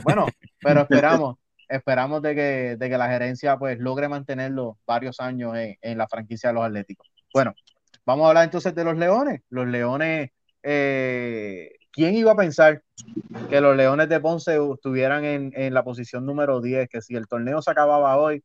bueno, 0.03 0.25
pero 0.61 0.81
esperamos, 0.81 1.37
esperamos 1.71 2.21
de 2.21 2.35
que, 2.35 2.75
de 2.77 2.89
que 2.89 2.97
la 2.97 3.09
gerencia 3.09 3.57
pues 3.57 3.79
logre 3.79 4.09
mantenerlo 4.09 4.77
varios 4.85 5.19
años 5.19 5.55
en, 5.55 5.97
la 5.97 6.07
franquicia 6.07 6.49
de 6.49 6.55
los 6.55 6.65
Atléticos. 6.65 7.07
Bueno, 7.33 7.53
vamos 8.05 8.25
a 8.25 8.29
hablar 8.29 8.43
entonces 8.45 8.75
de 8.75 8.83
los 8.83 8.97
Leones. 8.97 9.41
Los 9.49 9.67
Leones, 9.67 10.31
eh, 10.63 11.71
¿quién 11.91 12.15
iba 12.15 12.33
a 12.33 12.35
pensar 12.35 12.83
que 13.49 13.61
los 13.61 13.75
Leones 13.75 14.09
de 14.09 14.19
Ponce 14.19 14.57
estuvieran 14.73 15.23
en, 15.23 15.73
la 15.73 15.83
posición 15.83 16.25
número 16.25 16.61
10? 16.61 16.89
Que 16.89 17.01
si 17.01 17.15
el 17.15 17.27
torneo 17.27 17.61
se 17.61 17.71
acababa 17.71 18.17
hoy, 18.17 18.43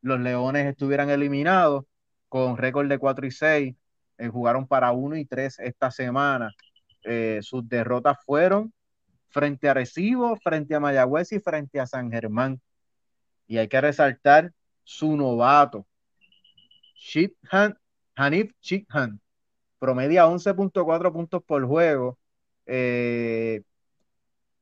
los 0.00 0.20
Leones 0.20 0.66
estuvieran 0.66 1.10
eliminados 1.10 1.84
con 2.28 2.56
récord 2.56 2.88
de 2.88 2.98
4 2.98 3.26
y 3.26 3.30
6. 3.32 3.74
Eh, 4.18 4.28
jugaron 4.28 4.66
para 4.66 4.92
1 4.92 5.16
y 5.16 5.24
3 5.24 5.58
esta 5.60 5.90
semana. 5.90 6.50
Eh, 7.10 7.40
sus 7.40 7.66
derrotas 7.66 8.18
fueron 8.26 8.70
frente 9.30 9.66
a 9.68 9.74
Recibo, 9.74 10.36
frente 10.36 10.74
a 10.74 10.80
Mayagüez 10.80 11.32
y 11.32 11.40
frente 11.40 11.80
a 11.80 11.86
San 11.86 12.10
Germán. 12.10 12.60
Y 13.46 13.56
hay 13.56 13.66
que 13.66 13.80
resaltar 13.80 14.52
su 14.84 15.16
novato, 15.16 15.86
Hanif 18.14 18.52
Chithan, 18.60 19.20
promedia 19.78 20.26
11.4 20.26 21.12
puntos 21.12 21.42
por 21.44 21.64
juego, 21.66 22.18
eh, 22.66 23.62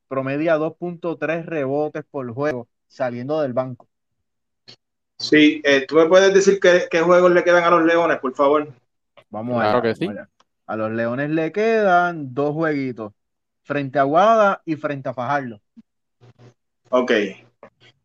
promedia 0.07 0.57
2.3 0.57 1.45
rebotes 1.45 2.05
por 2.09 2.31
juego 2.33 2.69
saliendo 2.87 3.41
del 3.41 3.51
banco. 3.51 3.87
Sí, 5.17 5.61
eh, 5.65 5.85
¿tú 5.85 5.95
me 5.95 6.05
puedes 6.05 6.33
decir 6.33 6.61
qué, 6.61 7.01
juegos 7.01 7.31
le 7.31 7.43
quedan 7.43 7.65
a 7.65 7.71
los 7.71 7.83
Leones, 7.83 8.19
por 8.19 8.33
favor? 8.33 8.73
Vamos 9.29 9.61
a 9.61 9.81
ver. 9.81 10.27
A 10.67 10.75
los 10.75 10.91
Leones 10.91 11.29
le 11.29 11.51
quedan 11.51 12.33
dos 12.33 12.53
jueguitos, 12.53 13.13
frente 13.63 13.99
a 13.99 14.03
Guada 14.03 14.61
y 14.65 14.75
frente 14.75 15.09
a 15.09 15.13
Fajardo. 15.13 15.61
Ok. 16.89 17.11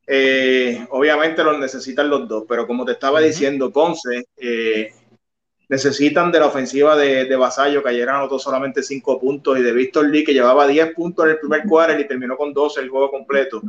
Eh, 0.07 0.87
obviamente 0.91 1.45
los 1.45 1.59
necesitan 1.59 2.09
los 2.09 2.29
dos, 2.29 2.45
pero 2.49 2.67
como 2.67 2.85
te 2.85 2.93
estaba 2.93 3.21
diciendo, 3.21 3.73
Conce, 3.73 4.27
eh, 4.37 4.93
necesitan 5.69 6.31
de 6.31 6.41
la 6.41 6.47
ofensiva 6.47 6.97
de, 6.97 7.25
de 7.25 7.37
Vasallo, 7.37 7.83
que 7.83 7.89
ayer 7.89 8.09
anotó 8.09 8.39
solamente 8.39 8.83
cinco 8.83 9.19
puntos, 9.19 9.59
y 9.59 9.63
de 9.63 9.73
Víctor 9.73 10.09
Lee, 10.09 10.25
que 10.25 10.35
llevaba 10.35 10.67
10 10.67 10.95
puntos 10.95 11.25
en 11.25 11.33
el 11.33 11.39
primer 11.39 11.63
cuadro 11.65 11.99
y 11.99 12.07
terminó 12.07 12.37
con 12.37 12.53
12 12.53 12.81
el 12.81 12.91
juego 12.91 13.11
completo, 13.11 13.63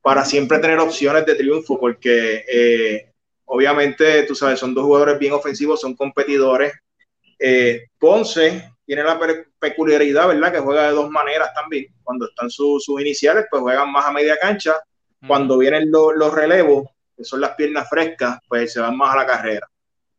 para 0.00 0.24
siempre 0.24 0.58
tener 0.58 0.78
opciones 0.78 1.26
de 1.26 1.34
triunfo, 1.34 1.78
porque 1.78 2.44
eh, 2.50 3.12
obviamente, 3.44 4.22
tú 4.22 4.34
sabes, 4.34 4.58
son 4.58 4.74
dos 4.74 4.84
jugadores 4.84 5.18
bien 5.18 5.32
ofensivos, 5.32 5.80
son 5.80 5.94
competidores. 5.94 6.72
Eh, 7.42 7.88
Ponce 7.98 8.72
tiene 8.84 9.02
la 9.02 9.18
peculiaridad, 9.58 10.28
¿verdad? 10.28 10.52
Que 10.52 10.60
juega 10.60 10.88
de 10.88 10.92
dos 10.92 11.10
maneras 11.10 11.52
también. 11.54 11.86
Cuando 12.02 12.26
están 12.26 12.50
sus 12.50 12.86
iniciales, 13.00 13.46
pues 13.50 13.62
juegan 13.62 13.90
más 13.90 14.06
a 14.06 14.12
media 14.12 14.38
cancha. 14.38 14.74
Cuando 15.26 15.58
vienen 15.58 15.90
los 15.90 16.32
relevos, 16.32 16.88
que 17.16 17.24
son 17.24 17.40
las 17.40 17.54
piernas 17.54 17.88
frescas, 17.88 18.38
pues 18.48 18.72
se 18.72 18.80
van 18.80 18.96
más 18.96 19.14
a 19.14 19.18
la 19.18 19.26
carrera 19.26 19.68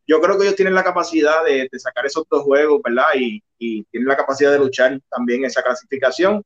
yo 0.07 0.19
creo 0.21 0.37
que 0.37 0.43
ellos 0.43 0.55
tienen 0.55 0.75
la 0.75 0.83
capacidad 0.83 1.43
de, 1.45 1.69
sacar 1.79 2.05
esos 2.05 2.25
dos 2.29 2.43
juegos, 2.43 2.81
¿verdad? 2.83 3.07
Y, 3.15 3.41
tienen 3.57 4.09
la 4.09 4.17
capacidad 4.17 4.51
de 4.51 4.59
luchar 4.59 4.99
también 5.09 5.45
esa 5.45 5.63
clasificación. 5.63 6.43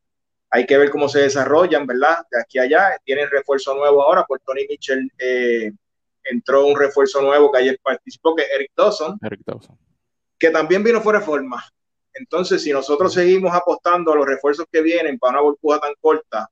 Hay 0.51 0.67
que 0.67 0.77
ver 0.77 0.91
cómo 0.91 1.09
se 1.09 1.21
desarrollan, 1.21 1.87
¿verdad? 1.87 2.19
De 2.29 2.39
aquí 2.39 2.59
a 2.59 2.63
allá. 2.63 2.97
Tienen 3.03 3.27
refuerzo 3.29 3.73
nuevo 3.73 4.03
ahora, 4.03 4.23
por 4.23 4.39
Tony 4.41 4.67
Mitchell 4.69 5.11
eh, 5.17 5.71
entró 6.23 6.67
un 6.67 6.77
refuerzo 6.77 7.21
nuevo 7.23 7.51
que 7.51 7.57
ayer 7.57 7.79
participó, 7.81 8.35
que 8.35 8.43
es 8.43 8.49
Eric 8.53 8.71
Dawson. 8.77 9.17
Eric 9.23 9.41
Dawson. 9.43 9.75
Que 10.37 10.49
también 10.49 10.83
vino 10.83 11.01
fuera 11.01 11.19
de 11.19 11.25
forma. 11.25 11.63
Entonces, 12.13 12.63
si 12.63 12.71
nosotros 12.71 13.13
seguimos 13.13 13.53
apostando 13.53 14.11
a 14.11 14.15
los 14.15 14.25
refuerzos 14.25 14.65
que 14.71 14.81
vienen 14.81 15.19
para 15.19 15.33
una 15.33 15.41
burbuja 15.41 15.79
tan 15.79 15.93
corta, 15.99 16.49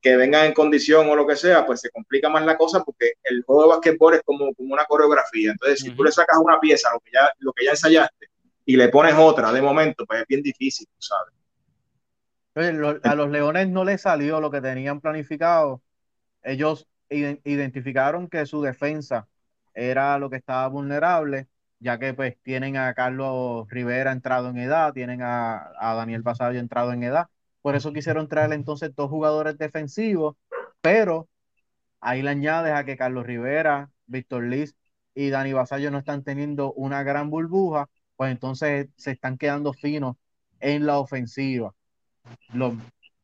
que 0.00 0.16
vengan 0.16 0.46
en 0.46 0.54
condición 0.54 1.08
o 1.08 1.16
lo 1.16 1.26
que 1.26 1.36
sea, 1.36 1.66
pues 1.66 1.80
se 1.80 1.90
complica 1.90 2.28
más 2.28 2.44
la 2.44 2.56
cosa 2.56 2.82
porque 2.84 3.14
el 3.24 3.42
juego 3.42 3.62
de 3.62 3.68
basquetbol 3.68 4.14
es 4.14 4.22
como, 4.24 4.54
como 4.54 4.72
una 4.72 4.84
coreografía. 4.84 5.50
Entonces, 5.50 5.80
si 5.80 5.90
tú 5.90 6.04
le 6.04 6.12
sacas 6.12 6.38
una 6.38 6.60
pieza, 6.60 6.90
lo 6.92 7.00
que, 7.00 7.10
ya, 7.12 7.32
lo 7.38 7.52
que 7.52 7.64
ya 7.64 7.72
ensayaste, 7.72 8.28
y 8.64 8.76
le 8.76 8.88
pones 8.88 9.14
otra 9.16 9.50
de 9.52 9.62
momento, 9.62 10.06
pues 10.06 10.20
es 10.20 10.26
bien 10.26 10.42
difícil, 10.42 10.86
tú 10.86 11.00
sabes. 11.00 11.34
a 13.02 13.14
los 13.14 13.30
Leones 13.30 13.68
no 13.68 13.84
les 13.84 14.02
salió 14.02 14.40
lo 14.40 14.50
que 14.50 14.60
tenían 14.60 15.00
planificado. 15.00 15.82
Ellos 16.42 16.86
identificaron 17.10 18.28
que 18.28 18.46
su 18.46 18.62
defensa 18.62 19.26
era 19.74 20.18
lo 20.18 20.28
que 20.30 20.36
estaba 20.36 20.68
vulnerable, 20.68 21.48
ya 21.80 21.98
que 21.98 22.14
pues 22.14 22.36
tienen 22.42 22.76
a 22.76 22.94
Carlos 22.94 23.68
Rivera 23.70 24.12
entrado 24.12 24.50
en 24.50 24.58
edad, 24.58 24.92
tienen 24.92 25.22
a, 25.22 25.72
a 25.78 25.94
Daniel 25.94 26.22
Basayo 26.22 26.58
entrado 26.58 26.92
en 26.92 27.02
edad 27.04 27.28
por 27.62 27.76
eso 27.76 27.92
quisieron 27.92 28.28
traer 28.28 28.52
entonces 28.52 28.94
dos 28.94 29.10
jugadores 29.10 29.58
defensivos, 29.58 30.36
pero 30.80 31.28
ahí 32.00 32.22
le 32.22 32.30
añades 32.30 32.72
a 32.74 32.84
que 32.84 32.96
Carlos 32.96 33.26
Rivera, 33.26 33.90
Víctor 34.06 34.44
Liz 34.44 34.74
y 35.14 35.30
Dani 35.30 35.52
Basayo 35.52 35.90
no 35.90 35.98
están 35.98 36.24
teniendo 36.24 36.72
una 36.74 37.02
gran 37.02 37.30
burbuja, 37.30 37.88
pues 38.16 38.30
entonces 38.32 38.88
se 38.96 39.10
están 39.12 39.38
quedando 39.38 39.72
finos 39.72 40.16
en 40.60 40.86
la 40.86 40.98
ofensiva. 40.98 41.74
Los, 42.52 42.74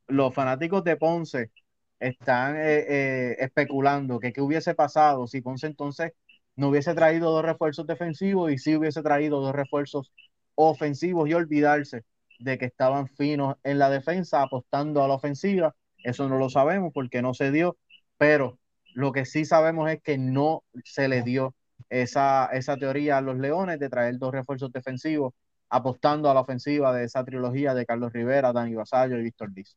los 0.09 0.35
fanáticos 0.35 0.85
de 0.85 0.97
Ponce 0.97 1.51
están 1.99 2.57
eh, 2.57 2.85
eh, 2.89 3.37
especulando 3.39 4.19
que 4.21 4.33
qué 4.33 4.41
hubiese 4.43 4.75
pasado 4.75 5.27
si 5.27 5.41
Ponce 5.41 5.67
entonces 5.67 6.13
no 6.57 6.69
hubiese 6.69 6.95
traído 6.95 7.31
dos 7.31 7.45
refuerzos 7.45 7.87
defensivos 7.87 8.53
y 8.53 8.59
si 8.59 8.77
hubiese 8.77 9.03
traído 9.03 9.41
dos 9.41 9.55
refuerzos 9.55 10.13
ofensivos 10.55 11.29
y 11.29 11.35
olvidarse 11.35 12.05
de 12.39 12.59
que 12.59 12.67
estaban 12.67 13.09
finos 13.09 13.57
en 13.63 13.79
la 13.79 13.91
defensa, 13.91 14.43
apostando 14.43 15.03
a 15.03 15.09
la 15.09 15.15
ofensiva. 15.15 15.75
Eso 15.99 16.29
no 16.29 16.39
lo 16.39 16.51
sabemos 16.51 16.93
porque 16.93 17.23
no 17.23 17.35
se 17.35 17.51
dio, 17.51 17.77
pero 18.19 18.59
lo 18.95 19.13
que 19.13 19.25
sí 19.25 19.45
sabemos 19.45 19.91
es 19.91 20.03
que 20.03 20.19
no 20.19 20.63
se 20.85 21.09
le 21.09 21.23
dio 21.23 21.55
esa, 21.89 22.47
esa 22.47 22.77
teoría 22.77 23.19
a 23.19 23.21
los 23.21 23.39
Leones 23.39 23.79
de 23.79 23.89
traer 23.89 24.19
dos 24.19 24.33
refuerzos 24.33 24.73
defensivos, 24.73 25.33
apostando 25.71 26.31
a 26.31 26.35
la 26.35 26.41
ofensiva 26.41 26.95
de 26.95 27.05
esa 27.05 27.25
trilogía 27.25 27.75
de 27.75 27.87
Carlos 27.87 28.13
Rivera, 28.13 28.53
Dani 28.53 28.75
Vasallo 28.75 29.19
y 29.19 29.23
Víctor 29.23 29.53
Díaz. 29.53 29.77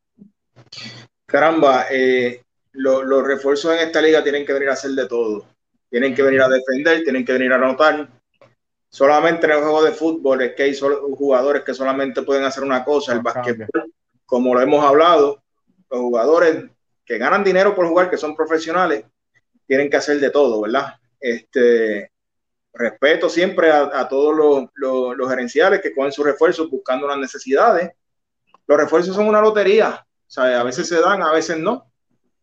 Caramba, 1.25 1.86
eh, 1.91 2.43
los 2.73 3.25
refuerzos 3.25 3.73
en 3.73 3.88
esta 3.88 4.01
liga 4.01 4.23
tienen 4.23 4.45
que 4.45 4.53
venir 4.53 4.69
a 4.69 4.73
hacer 4.73 4.91
de 4.91 5.07
todo. 5.07 5.45
Tienen 5.89 6.13
que 6.13 6.21
venir 6.21 6.41
a 6.41 6.49
defender, 6.49 7.03
tienen 7.03 7.25
que 7.25 7.33
venir 7.33 7.51
a 7.53 7.55
anotar, 7.55 8.09
solamente 8.89 9.45
en 9.45 9.53
el 9.53 9.59
juego 9.59 9.83
de 9.83 9.91
fútbol 9.91 10.41
es 10.41 10.55
que 10.55 10.63
hay 10.63 10.77
jugadores 10.77 11.63
que 11.63 11.73
solamente 11.73 12.21
pueden 12.23 12.43
hacer 12.43 12.63
una 12.63 12.83
cosa, 12.83 13.13
el 13.13 13.21
básquetbol, 13.21 13.93
como 14.25 14.53
lo 14.53 14.61
hemos 14.61 14.83
hablado, 14.83 15.43
los 15.89 15.99
jugadores 15.99 16.65
que 17.05 17.17
ganan 17.17 17.43
dinero 17.43 17.73
por 17.73 17.88
jugar, 17.88 18.09
que 18.09 18.17
son 18.17 18.35
profesionales, 18.35 19.05
tienen 19.65 19.89
que 19.89 19.97
hacer 19.97 20.19
de 20.19 20.29
todo, 20.29 20.61
¿verdad? 20.61 20.95
Este, 21.19 22.11
respeto 22.73 23.29
siempre 23.29 23.71
a, 23.71 24.07
todos 24.07 24.35
los, 24.35 25.15
los, 25.15 25.29
gerenciales 25.29 25.81
que 25.81 25.93
cogen 25.93 26.11
sus 26.11 26.25
refuerzos 26.25 26.69
buscando 26.69 27.05
unas 27.05 27.17
necesidades. 27.17 27.91
Los 28.67 28.77
refuerzos 28.77 29.15
son 29.15 29.27
una 29.27 29.41
lotería, 29.41 30.05
o 30.05 30.29
sea, 30.29 30.59
a 30.59 30.63
veces 30.63 30.88
se 30.88 30.99
dan, 30.99 31.21
a 31.23 31.31
veces 31.31 31.57
no. 31.57 31.86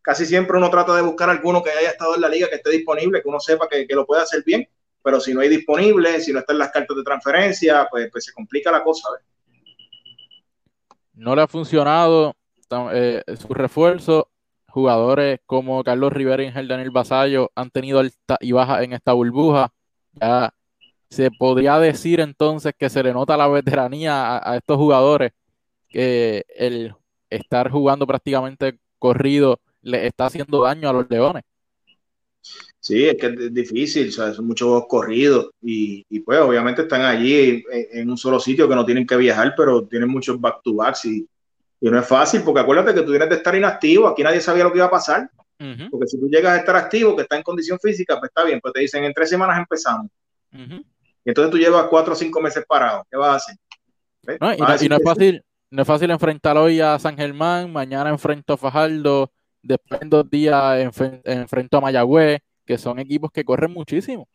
Casi 0.04 0.26
siempre 0.26 0.56
uno 0.56 0.70
trata 0.70 0.94
de 0.94 1.02
buscar 1.02 1.28
alguno 1.28 1.64
que 1.64 1.70
haya 1.70 1.90
estado 1.90 2.14
en 2.14 2.20
la 2.20 2.28
liga, 2.28 2.48
que 2.48 2.56
esté 2.56 2.70
disponible, 2.70 3.20
que 3.20 3.28
uno 3.28 3.40
sepa 3.40 3.66
que, 3.68 3.86
que 3.88 3.94
lo 3.96 4.06
puede 4.06 4.22
hacer 4.22 4.44
bien 4.44 4.68
pero 5.04 5.20
si 5.20 5.34
no 5.34 5.42
hay 5.42 5.50
disponible, 5.50 6.18
si 6.18 6.32
no 6.32 6.38
están 6.38 6.56
las 6.56 6.70
cartas 6.70 6.96
de 6.96 7.02
transferencia, 7.02 7.86
pues, 7.90 8.08
pues 8.10 8.24
se 8.24 8.32
complica 8.32 8.72
la 8.72 8.82
cosa. 8.82 9.06
No 11.12 11.36
le 11.36 11.42
ha 11.42 11.46
funcionado 11.46 12.34
eh, 12.90 13.22
su 13.38 13.52
refuerzo. 13.52 14.30
Jugadores 14.66 15.40
como 15.44 15.84
Carlos 15.84 16.10
Rivera 16.10 16.42
y 16.42 16.46
Ángel 16.46 16.68
Daniel 16.68 16.90
Basayo 16.90 17.52
han 17.54 17.70
tenido 17.70 17.98
alta 17.98 18.38
y 18.40 18.52
baja 18.52 18.82
en 18.82 18.94
esta 18.94 19.12
burbuja. 19.12 19.74
Ya 20.12 20.54
se 21.10 21.30
podría 21.30 21.78
decir 21.78 22.20
entonces 22.20 22.72
que 22.76 22.88
se 22.88 23.02
le 23.02 23.12
nota 23.12 23.36
la 23.36 23.46
veteranía 23.46 24.38
a, 24.38 24.52
a 24.52 24.56
estos 24.56 24.78
jugadores, 24.78 25.32
que 25.90 26.46
el 26.48 26.94
estar 27.28 27.70
jugando 27.70 28.06
prácticamente 28.06 28.78
corrido 28.98 29.60
le 29.84 30.06
está 30.06 30.26
haciendo 30.26 30.62
daño 30.62 30.88
a 30.88 30.92
los 30.92 31.06
Leones. 31.08 31.44
Sí, 32.78 33.06
es 33.06 33.16
que 33.16 33.26
es 33.28 33.54
difícil, 33.54 34.08
o 34.08 34.12
sea, 34.12 34.34
son 34.34 34.46
muchos 34.46 34.84
corridos 34.86 35.50
y, 35.62 36.04
y, 36.10 36.20
pues 36.20 36.38
obviamente 36.40 36.82
están 36.82 37.00
allí 37.00 37.64
en, 37.70 38.10
un 38.10 38.18
solo 38.18 38.38
sitio 38.38 38.68
que 38.68 38.74
no 38.74 38.84
tienen 38.84 39.06
que 39.06 39.16
viajar, 39.16 39.54
pero 39.56 39.86
tienen 39.86 40.10
muchos 40.10 40.38
back 40.38 40.60
to 40.62 40.74
backs 40.74 41.06
y, 41.06 41.26
y, 41.80 41.90
no 41.90 41.98
es 41.98 42.06
fácil 42.06 42.42
porque 42.42 42.60
acuérdate 42.60 42.92
que 42.92 43.00
tú 43.00 43.10
tienes 43.12 43.30
de 43.30 43.36
estar 43.36 43.54
inactivo, 43.54 44.06
aquí 44.06 44.22
nadie 44.22 44.42
sabía 44.42 44.64
lo 44.64 44.70
que 44.70 44.78
iba 44.78 44.86
a 44.86 44.90
pasar, 44.90 45.30
porque 45.90 46.06
si 46.06 46.20
tú 46.20 46.28
llegas 46.28 46.52
a 46.52 46.58
estar 46.58 46.76
activo, 46.76 47.16
que 47.16 47.22
está 47.22 47.36
en 47.36 47.42
condición 47.42 47.78
física, 47.80 48.18
pues 48.18 48.28
está 48.28 48.44
bien, 48.44 48.60
pues 48.60 48.74
te 48.74 48.80
dicen 48.80 49.02
en 49.04 49.14
tres 49.14 49.30
semanas 49.30 49.58
empezamos. 49.58 50.08
Y 50.52 51.30
entonces 51.30 51.50
tú 51.50 51.56
llevas 51.56 51.86
cuatro 51.88 52.12
o 52.12 52.16
cinco 52.16 52.42
meses 52.42 52.66
parado, 52.68 53.06
¿qué 53.10 53.16
vas 53.16 53.30
a 53.30 53.36
hacer? 53.36 53.56
No, 54.40 54.52
y, 54.52 54.88
no, 54.88 54.96
es 54.96 55.02
fácil, 55.02 55.42
no 55.70 55.82
es 55.82 55.88
fácil 55.88 56.10
enfrentar 56.10 56.58
hoy 56.58 56.82
a 56.82 56.98
San 56.98 57.16
Germán, 57.16 57.72
mañana 57.72 58.10
enfrento 58.10 58.52
a 58.52 58.56
Fajardo, 58.58 59.32
después 59.64 60.02
en 60.02 60.10
dos 60.10 60.28
días 60.30 60.78
enfrento 61.24 61.78
a 61.78 61.80
Mayagüez 61.80 62.40
que 62.64 62.78
son 62.78 62.98
equipos 62.98 63.30
que 63.30 63.44
corren 63.44 63.72
muchísimo. 63.72 64.28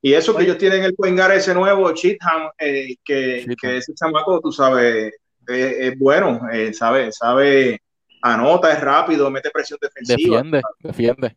Y 0.00 0.12
eso 0.12 0.36
que 0.36 0.44
ellos 0.44 0.58
tienen 0.58 0.82
el 0.82 0.94
Poingar 0.94 1.32
ese 1.32 1.54
nuevo, 1.54 1.92
Chitham, 1.94 2.50
eh, 2.58 2.96
que, 3.04 3.46
que, 3.60 3.76
ese 3.78 3.94
chamaco, 3.94 4.40
tú 4.40 4.52
sabes, 4.52 5.14
es 5.46 5.98
bueno, 5.98 6.40
eh, 6.52 6.72
sabe, 6.72 7.12
sabe, 7.12 7.80
anota, 8.22 8.72
es 8.72 8.80
rápido, 8.80 9.30
mete 9.30 9.50
presión 9.50 9.78
defensiva. 9.80 10.42
Defiende, 10.42 10.62
defiende. 10.80 11.36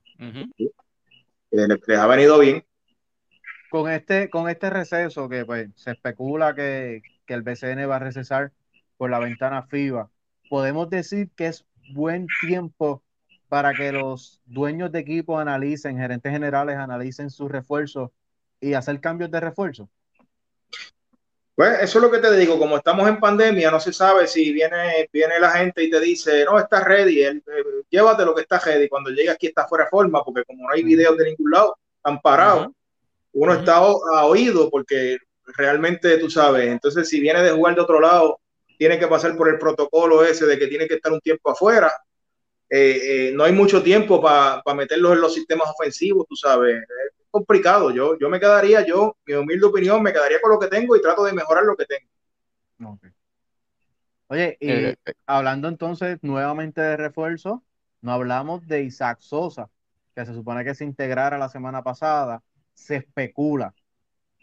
les, 1.51 1.99
ha 1.99 2.07
venido 2.07 2.39
bien. 2.39 2.63
Con 3.69 3.91
este, 3.91 4.29
con 4.29 4.49
este 4.49 4.69
receso 4.69 5.27
que 5.27 5.45
pues, 5.45 5.69
se 5.75 5.91
especula 5.91 6.55
que, 6.55 7.01
que 7.25 7.33
el 7.33 7.41
BCN 7.41 7.89
va 7.89 7.97
a 7.97 7.99
recesar 7.99 8.51
por 8.97 9.09
la 9.09 9.19
ventana 9.19 9.63
FIBA, 9.63 10.09
podemos 10.49 10.89
decir 10.89 11.29
que 11.35 11.47
es 11.47 11.65
buen 11.93 12.27
tiempo 12.41 13.03
para 13.47 13.73
que 13.73 13.91
los 13.91 14.41
dueños 14.45 14.91
de 14.91 14.99
equipo 14.99 15.39
analicen, 15.39 15.97
gerentes 15.97 16.31
generales 16.31 16.77
analicen 16.77 17.29
sus 17.29 17.49
refuerzos 17.49 18.11
y 18.59 18.73
hacer 18.73 18.99
cambios 18.99 19.31
de 19.31 19.39
refuerzo? 19.39 19.89
Pues 21.55 21.79
eso 21.81 21.97
es 21.97 22.03
lo 22.03 22.11
que 22.11 22.19
te 22.19 22.35
digo, 22.38 22.59
como 22.59 22.77
estamos 22.77 23.09
en 23.09 23.19
pandemia, 23.19 23.71
no 23.71 23.79
se 23.79 23.91
sabe 23.91 24.27
si 24.27 24.53
viene, 24.53 25.09
viene 25.11 25.39
la 25.39 25.49
gente 25.49 25.83
y 25.83 25.89
te 25.89 25.99
dice, 25.99 26.45
no, 26.45 26.59
está 26.59 26.83
ready, 26.83 27.23
eh, 27.23 27.41
llévate 27.89 28.25
lo 28.25 28.35
que 28.35 28.41
está 28.41 28.59
ready, 28.59 28.88
cuando 28.88 29.09
llega 29.09 29.33
aquí 29.33 29.47
está 29.47 29.67
fuera 29.67 29.85
de 29.85 29.89
forma, 29.89 30.23
porque 30.23 30.43
como 30.43 30.67
no 30.67 30.69
hay 30.71 30.83
videos 30.83 31.17
de 31.17 31.25
ningún 31.25 31.49
lado, 31.49 31.75
están 31.95 32.21
parados, 32.21 32.67
uno 33.33 33.53
está 33.55 33.77
a 33.77 34.25
oído 34.25 34.69
porque 34.69 35.17
realmente 35.55 36.19
tú 36.19 36.29
sabes, 36.29 36.67
entonces 36.67 37.09
si 37.09 37.19
viene 37.19 37.41
de 37.41 37.49
jugar 37.49 37.73
de 37.73 37.81
otro 37.81 37.99
lado, 37.99 38.39
tiene 38.78 38.99
que 38.99 39.07
pasar 39.07 39.36
por 39.36 39.49
el 39.49 39.57
protocolo 39.57 40.23
ese 40.23 40.45
de 40.45 40.57
que 40.57 40.67
tiene 40.67 40.88
que 40.88 40.95
estar 40.95 41.11
un 41.11 41.19
tiempo 41.19 41.51
afuera, 41.51 41.91
eh, 42.69 43.30
eh, 43.30 43.32
no 43.34 43.43
hay 43.43 43.53
mucho 43.53 43.82
tiempo 43.82 44.21
para 44.21 44.61
meterlos 44.75 45.13
en 45.13 45.21
los 45.21 45.34
sistemas 45.34 45.69
ofensivos, 45.69 46.25
tú 46.28 46.36
sabes. 46.36 46.75
Es 46.78 47.28
complicado. 47.32 47.91
Yo, 47.91 48.17
yo 48.19 48.30
me 48.30 48.39
quedaría, 48.39 48.86
yo, 48.86 49.17
mi 49.25 49.34
humilde 49.34 49.65
opinión, 49.65 50.03
me 50.03 50.13
quedaría 50.13 50.39
con 50.41 50.51
lo 50.51 50.59
que 50.59 50.67
tengo 50.67 50.95
y 50.95 51.01
trato 51.01 51.23
de 51.23 51.34
mejorar 51.34 51.63
lo 51.63 51.75
que 51.75 51.86
tengo. 51.86 52.99
Oye, 54.28 54.57
y 54.59 54.69
eh, 54.69 54.97
hablando 55.25 55.69
entonces 55.69 56.19
nuevamente 56.21 56.82
de 56.82 56.97
refuerzo, 56.97 57.63
no 58.01 58.11
hablamos 58.11 58.67
de 58.67 58.84
Isaac 58.84 59.19
Sosa, 59.21 59.69
que 60.13 60.25
se 60.25 60.34
supone 60.34 60.65
que 60.65 60.75
se 60.75 60.84
integrara 60.84 61.38
la 61.38 61.47
semana 61.47 61.82
pasada. 61.82 62.43
Se 62.73 62.97
especula, 62.97 63.73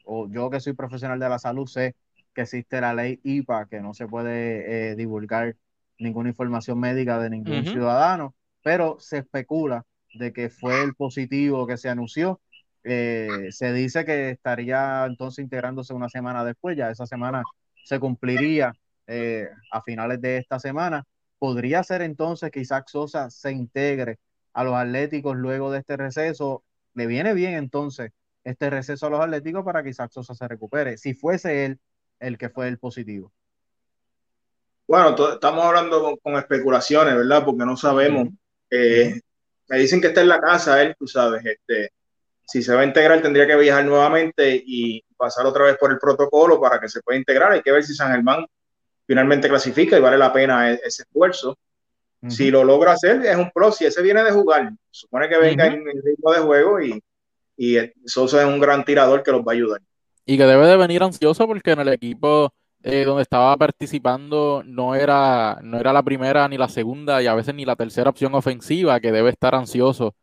o 0.04 0.26
yo 0.28 0.48
que 0.48 0.60
soy 0.60 0.72
profesional 0.72 1.20
de 1.20 1.28
la 1.28 1.38
salud 1.38 1.66
sé 1.66 1.94
que 2.34 2.42
existe 2.42 2.80
la 2.80 2.94
ley 2.94 3.20
IPA, 3.22 3.66
que 3.66 3.80
no 3.80 3.94
se 3.94 4.06
puede 4.06 4.96
divulgar 4.96 5.56
ninguna 5.98 6.28
información 6.28 6.78
médica 6.78 7.18
de 7.18 7.30
ningún 7.30 7.64
ciudadano, 7.64 8.34
pero 8.62 8.96
se 8.98 9.18
especula 9.18 9.84
de 10.14 10.32
que 10.32 10.48
fue 10.48 10.82
el 10.82 10.94
positivo 10.94 11.66
que 11.66 11.76
se 11.76 11.88
anunció. 11.88 12.40
Eh, 12.82 13.48
se 13.50 13.72
dice 13.72 14.04
que 14.04 14.30
estaría 14.30 15.06
entonces 15.06 15.42
integrándose 15.42 15.94
una 15.94 16.08
semana 16.08 16.44
después, 16.44 16.76
ya 16.76 16.90
esa 16.90 17.06
semana 17.06 17.42
se 17.84 17.98
cumpliría 17.98 18.74
eh, 19.06 19.48
a 19.70 19.80
finales 19.82 20.20
de 20.20 20.38
esta 20.38 20.58
semana. 20.58 21.04
Podría 21.38 21.82
ser 21.82 22.02
entonces 22.02 22.50
que 22.50 22.60
Isaac 22.60 22.86
Sosa 22.88 23.30
se 23.30 23.52
integre 23.52 24.18
a 24.52 24.64
los 24.64 24.74
Atléticos 24.74 25.36
luego 25.36 25.70
de 25.70 25.80
este 25.80 25.96
receso. 25.96 26.62
Le 26.94 27.06
viene 27.06 27.34
bien 27.34 27.54
entonces 27.54 28.12
este 28.44 28.70
receso 28.70 29.06
a 29.06 29.10
los 29.10 29.20
Atléticos 29.20 29.64
para 29.64 29.82
que 29.82 29.90
Isaac 29.90 30.10
Sosa 30.12 30.34
se 30.34 30.46
recupere, 30.46 30.96
si 30.98 31.14
fuese 31.14 31.64
él 31.64 31.80
el 32.26 32.38
que 32.38 32.48
fue 32.48 32.68
el 32.68 32.78
positivo. 32.78 33.32
Bueno, 34.86 35.16
estamos 35.32 35.64
hablando 35.64 36.18
con, 36.22 36.36
especulaciones, 36.36 37.14
¿verdad? 37.14 37.44
Porque 37.44 37.64
no 37.64 37.76
sabemos. 37.76 38.28
Eh, 38.70 39.20
me 39.68 39.78
dicen 39.78 40.00
que 40.00 40.08
está 40.08 40.20
en 40.20 40.28
la 40.28 40.40
casa 40.40 40.82
él, 40.82 40.94
tú 40.98 41.06
sabes, 41.06 41.44
este, 41.44 41.90
si 42.46 42.62
se 42.62 42.74
va 42.74 42.82
a 42.82 42.84
integrar 42.84 43.22
tendría 43.22 43.46
que 43.46 43.56
viajar 43.56 43.84
nuevamente 43.84 44.62
y 44.64 45.02
pasar 45.16 45.46
otra 45.46 45.64
vez 45.64 45.78
por 45.78 45.90
el 45.90 45.98
protocolo 45.98 46.60
para 46.60 46.80
que 46.80 46.88
se 46.88 47.00
pueda 47.00 47.18
integrar. 47.18 47.52
Hay 47.52 47.62
que 47.62 47.72
ver 47.72 47.82
si 47.82 47.94
San 47.94 48.12
Germán 48.12 48.46
finalmente 49.06 49.48
clasifica 49.48 49.96
y 49.96 50.00
vale 50.00 50.18
la 50.18 50.32
pena 50.32 50.70
e-, 50.70 50.80
ese 50.84 51.02
esfuerzo. 51.02 51.58
Si 52.26 52.50
lo 52.50 52.64
logra 52.64 52.92
hacer, 52.92 53.22
es 53.26 53.36
un 53.36 53.50
pro. 53.50 53.70
Si 53.70 53.84
ese 53.84 54.00
viene 54.00 54.24
de 54.24 54.30
jugar, 54.30 54.72
supone 54.90 55.28
que 55.28 55.36
venga 55.36 55.66
en 55.66 55.86
el 55.86 56.02
ritmo 56.02 56.32
de 56.32 56.38
juego 56.38 56.80
y, 56.80 57.02
y 57.54 57.76
Sosa 58.06 58.40
es 58.40 58.46
un 58.46 58.58
gran 58.58 58.82
tirador 58.82 59.22
que 59.22 59.30
los 59.30 59.42
va 59.42 59.52
a 59.52 59.54
ayudar. 59.54 59.82
Y 60.26 60.36
que 60.36 60.44
debe 60.44 60.66
de 60.66 60.76
venir 60.76 61.02
ansioso 61.02 61.46
porque 61.46 61.72
en 61.72 61.80
el 61.80 61.88
equipo 61.88 62.52
eh, 62.82 63.04
donde 63.04 63.22
estaba 63.22 63.56
participando 63.56 64.62
no 64.64 64.94
era, 64.94 65.58
no 65.62 65.78
era 65.78 65.92
la 65.92 66.02
primera 66.02 66.46
ni 66.48 66.58
la 66.58 66.68
segunda 66.68 67.22
y 67.22 67.26
a 67.26 67.34
veces 67.34 67.54
ni 67.54 67.64
la 67.64 67.76
tercera 67.76 68.10
opción 68.10 68.34
ofensiva, 68.34 69.00
que 69.00 69.12
debe 69.12 69.30
estar 69.30 69.54
ansioso 69.54 70.14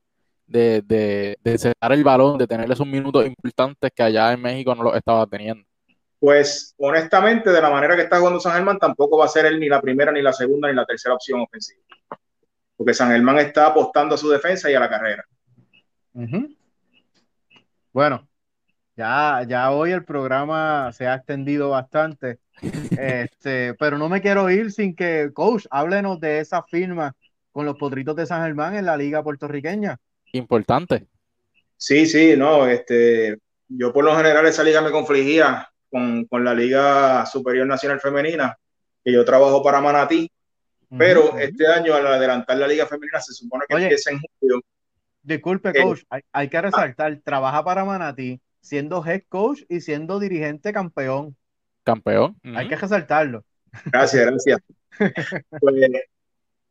de, 0.46 0.82
de, 0.82 1.38
de 1.44 1.74
el 1.80 2.04
balón, 2.04 2.38
de 2.38 2.48
tener 2.48 2.72
esos 2.72 2.86
minutos 2.86 3.26
importantes 3.26 3.92
que 3.96 4.04
allá 4.04 4.34
en 4.34 4.42
México 4.42 4.76
no 4.76 4.84
lo 4.84 4.96
estaba 4.96 5.26
teniendo. 5.26 5.64
Pues 6.20 6.76
honestamente, 6.78 7.50
de 7.50 7.62
la 7.62 7.72
manera 7.72 7.96
que 7.96 8.04
está 8.04 8.20
jugando 8.20 8.40
San 8.40 8.54
Germán, 8.54 8.78
tampoco 8.78 9.18
va 9.18 9.26
a 9.26 9.28
ser 9.28 9.48
él 9.48 9.60
ni 9.60 9.68
la 9.68 9.82
primera, 9.82 10.12
ni 10.12 10.22
la 10.22 10.32
segunda, 10.32 10.68
ni 10.68 10.76
la 10.76 10.86
tercera 10.86 11.16
opción 11.16 11.42
ofensiva. 11.42 11.82
Porque 12.78 12.94
San 12.94 13.10
Germán 13.10 13.40
está 13.40 13.68
apostando 13.68 14.14
a 14.14 14.18
su 14.20 14.30
defensa 14.30 14.70
y 14.70 14.76
a 14.76 14.80
la 14.80 14.90
carrera. 14.90 15.26
Bueno, 17.92 18.28
ya, 19.02 19.44
ya 19.48 19.72
hoy 19.72 19.92
el 19.92 20.06
programa 20.06 20.92
se 20.94 21.08
ha 21.08 21.16
extendido 21.16 21.70
bastante. 21.70 22.38
Este, 22.92 23.74
pero 23.80 23.98
no 23.98 24.08
me 24.08 24.22
quiero 24.22 24.48
ir 24.52 24.72
sin 24.72 24.96
que, 24.96 25.32
coach, 25.34 25.66
háblenos 25.72 26.20
de 26.20 26.40
esa 26.40 26.62
firma 26.62 27.16
con 27.52 27.66
los 27.66 27.78
Potritos 27.78 28.16
de 28.16 28.28
San 28.28 28.44
Germán 28.44 28.76
en 28.76 28.86
la 28.86 28.96
liga 28.96 29.24
puertorriqueña. 29.24 29.98
Importante. 30.34 31.08
Sí, 31.78 32.06
sí, 32.06 32.36
no, 32.38 32.68
este, 32.68 33.40
yo 33.68 33.92
por 33.92 34.06
lo 34.06 34.16
general 34.16 34.46
esa 34.46 34.64
liga 34.64 34.82
me 34.82 34.92
confligía 34.92 35.68
con, 35.90 36.28
la 36.44 36.54
Liga 36.54 37.26
Superior 37.26 37.66
Nacional 37.66 38.00
Femenina, 38.00 38.56
que 39.04 39.12
yo 39.12 39.26
trabajo 39.26 39.64
para 39.64 39.82
Manatí, 39.82 40.30
pero 40.96 41.38
este 41.40 41.66
año 41.66 41.96
al 41.96 42.06
adelantar 42.06 42.56
la 42.58 42.68
Liga 42.68 42.86
Femenina 42.86 43.20
se 43.20 43.34
supone 43.34 43.66
que 43.68 43.76
empieza 43.76 44.12
en 44.12 44.20
julio. 44.40 44.62
Disculpe, 45.24 45.70
eh, 45.70 45.82
coach, 45.82 46.04
hay, 46.32 46.48
que 46.50 46.62
resaltar, 46.62 47.20
trabaja 47.24 47.64
para 47.64 47.84
Manatí, 47.84 48.40
siendo 48.62 49.04
head 49.06 49.24
coach 49.28 49.64
y 49.68 49.82
siendo 49.82 50.20
dirigente 50.20 50.72
campeón. 50.72 51.36
Campeón. 51.84 52.38
Hay 52.56 52.68
que 52.68 52.76
resaltarlo. 52.76 53.44
Gracias, 53.86 54.26
gracias. 54.26 54.60
pues, 55.60 55.76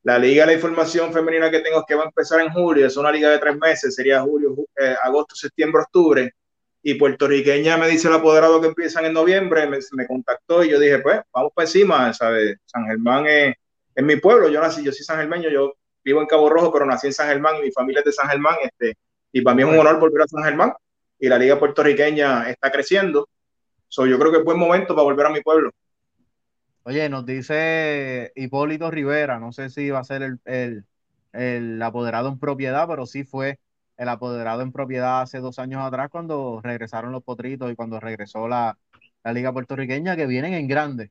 la 0.02 0.18
liga 0.18 0.44
de 0.44 0.52
la 0.52 0.54
información 0.54 1.12
femenina 1.12 1.50
que 1.50 1.60
tengo 1.60 1.80
es 1.80 1.84
que 1.86 1.94
va 1.94 2.04
a 2.04 2.06
empezar 2.06 2.40
en 2.40 2.50
julio, 2.50 2.86
es 2.86 2.96
una 2.96 3.12
liga 3.12 3.30
de 3.30 3.38
tres 3.38 3.56
meses, 3.58 3.94
sería 3.94 4.22
julio, 4.22 4.54
eh, 4.80 4.94
agosto, 5.02 5.34
septiembre, 5.34 5.82
octubre. 5.82 6.34
Y 6.82 6.94
puertorriqueña 6.94 7.76
me 7.76 7.88
dice 7.88 8.08
el 8.08 8.14
apoderado 8.14 8.58
que 8.60 8.68
empiezan 8.68 9.04
en 9.04 9.12
noviembre, 9.12 9.68
me, 9.68 10.06
contactó 10.06 10.64
y 10.64 10.70
yo 10.70 10.80
dije, 10.80 11.00
pues, 11.00 11.20
vamos 11.30 11.52
para 11.54 11.66
encima, 11.66 12.14
¿sabes? 12.14 12.56
San 12.64 12.86
Germán 12.86 13.26
es, 13.26 13.56
mi 13.96 14.16
pueblo, 14.16 14.48
yo 14.48 14.62
nací, 14.62 14.82
yo 14.82 14.90
soy 14.90 15.04
San 15.04 15.18
Germeño, 15.18 15.50
yo 15.50 15.74
vivo 16.02 16.22
en 16.22 16.26
Cabo 16.26 16.48
Rojo, 16.48 16.72
pero 16.72 16.86
nací 16.86 17.08
en 17.08 17.12
San 17.12 17.28
Germán 17.28 17.56
y 17.56 17.64
mi 17.64 17.70
familia 17.70 17.98
es 17.98 18.06
de 18.06 18.12
San 18.12 18.30
Germán, 18.30 18.54
este, 18.62 18.96
y 19.30 19.42
para 19.42 19.54
mí 19.54 19.62
es 19.62 19.68
un 19.68 19.78
honor 19.78 20.00
volver 20.00 20.22
a 20.22 20.26
San 20.26 20.42
Germán 20.42 20.72
y 21.20 21.28
la 21.28 21.38
liga 21.38 21.58
puertorriqueña 21.58 22.48
está 22.48 22.72
creciendo. 22.72 23.28
So, 23.86 24.06
yo 24.06 24.18
creo 24.18 24.32
que 24.32 24.38
es 24.38 24.44
buen 24.44 24.58
momento 24.58 24.94
para 24.94 25.04
volver 25.04 25.26
a 25.26 25.30
mi 25.30 25.42
pueblo. 25.42 25.70
Oye, 26.84 27.08
nos 27.10 27.26
dice 27.26 28.32
Hipólito 28.34 28.90
Rivera, 28.90 29.38
no 29.38 29.52
sé 29.52 29.68
si 29.68 29.90
va 29.90 29.98
a 29.98 30.04
ser 30.04 30.38
el, 30.44 31.82
apoderado 31.82 32.28
en 32.28 32.38
propiedad, 32.38 32.88
pero 32.88 33.04
sí 33.04 33.24
fue 33.24 33.58
el 33.98 34.08
apoderado 34.08 34.62
en 34.62 34.72
propiedad 34.72 35.20
hace 35.20 35.40
dos 35.40 35.58
años 35.58 35.82
atrás 35.82 36.08
cuando 36.10 36.60
regresaron 36.62 37.12
los 37.12 37.22
potritos 37.22 37.70
y 37.70 37.76
cuando 37.76 38.00
regresó 38.00 38.48
la, 38.48 38.78
liga 39.24 39.52
puertorriqueña 39.52 40.16
que 40.16 40.26
vienen 40.26 40.54
en 40.54 40.66
grande. 40.66 41.10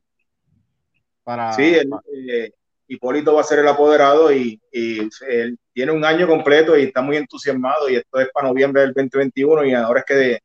Para, 1.24 1.53
sí, 1.53 1.76
eh, 1.76 2.51
Hipólito 2.88 3.36
va 3.36 3.41
a 3.41 3.43
ser 3.43 3.60
el 3.60 3.68
apoderado 3.68 4.34
y, 4.34 4.60
él 4.72 5.60
tiene 5.80 5.94
un 5.94 6.04
año 6.04 6.28
completo 6.28 6.78
y 6.78 6.84
está 6.84 7.02
muy 7.02 7.16
entusiasmado 7.16 7.90
y 7.90 7.96
esto 7.96 8.20
es 8.20 8.28
para 8.34 8.50
noviembre 8.50 8.82
del 8.82 8.94
2021 8.94 9.64
y 9.64 9.74
ahora 9.74 10.02
es 10.02 10.06
que 10.06 10.40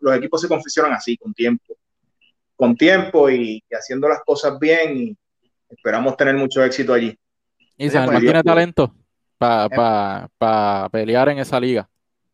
los, 0.00 0.16
equipos 0.16 0.40
se 0.40 0.48
confeccionan 0.48 0.94
así, 0.94 1.18
con 1.18 1.34
tiempo, 1.34 1.76
con 2.56 2.74
tiempo 2.74 3.28
y, 3.28 3.62
haciendo 3.70 4.08
las 4.08 4.20
cosas 4.24 4.58
bien 4.58 4.96
y 4.96 5.16
esperamos 5.68 6.16
tener 6.16 6.34
mucho 6.34 6.64
éxito 6.64 6.94
allí. 6.94 7.14
Y 7.76 7.90
San 7.90 8.04
Germán 8.04 8.22
tiene 8.22 8.42
talento 8.42 8.94
para 9.36 10.30
eh. 10.40 10.88
pelear 10.90 11.28
en 11.28 11.40
esa 11.40 11.60
liga. 11.60 11.86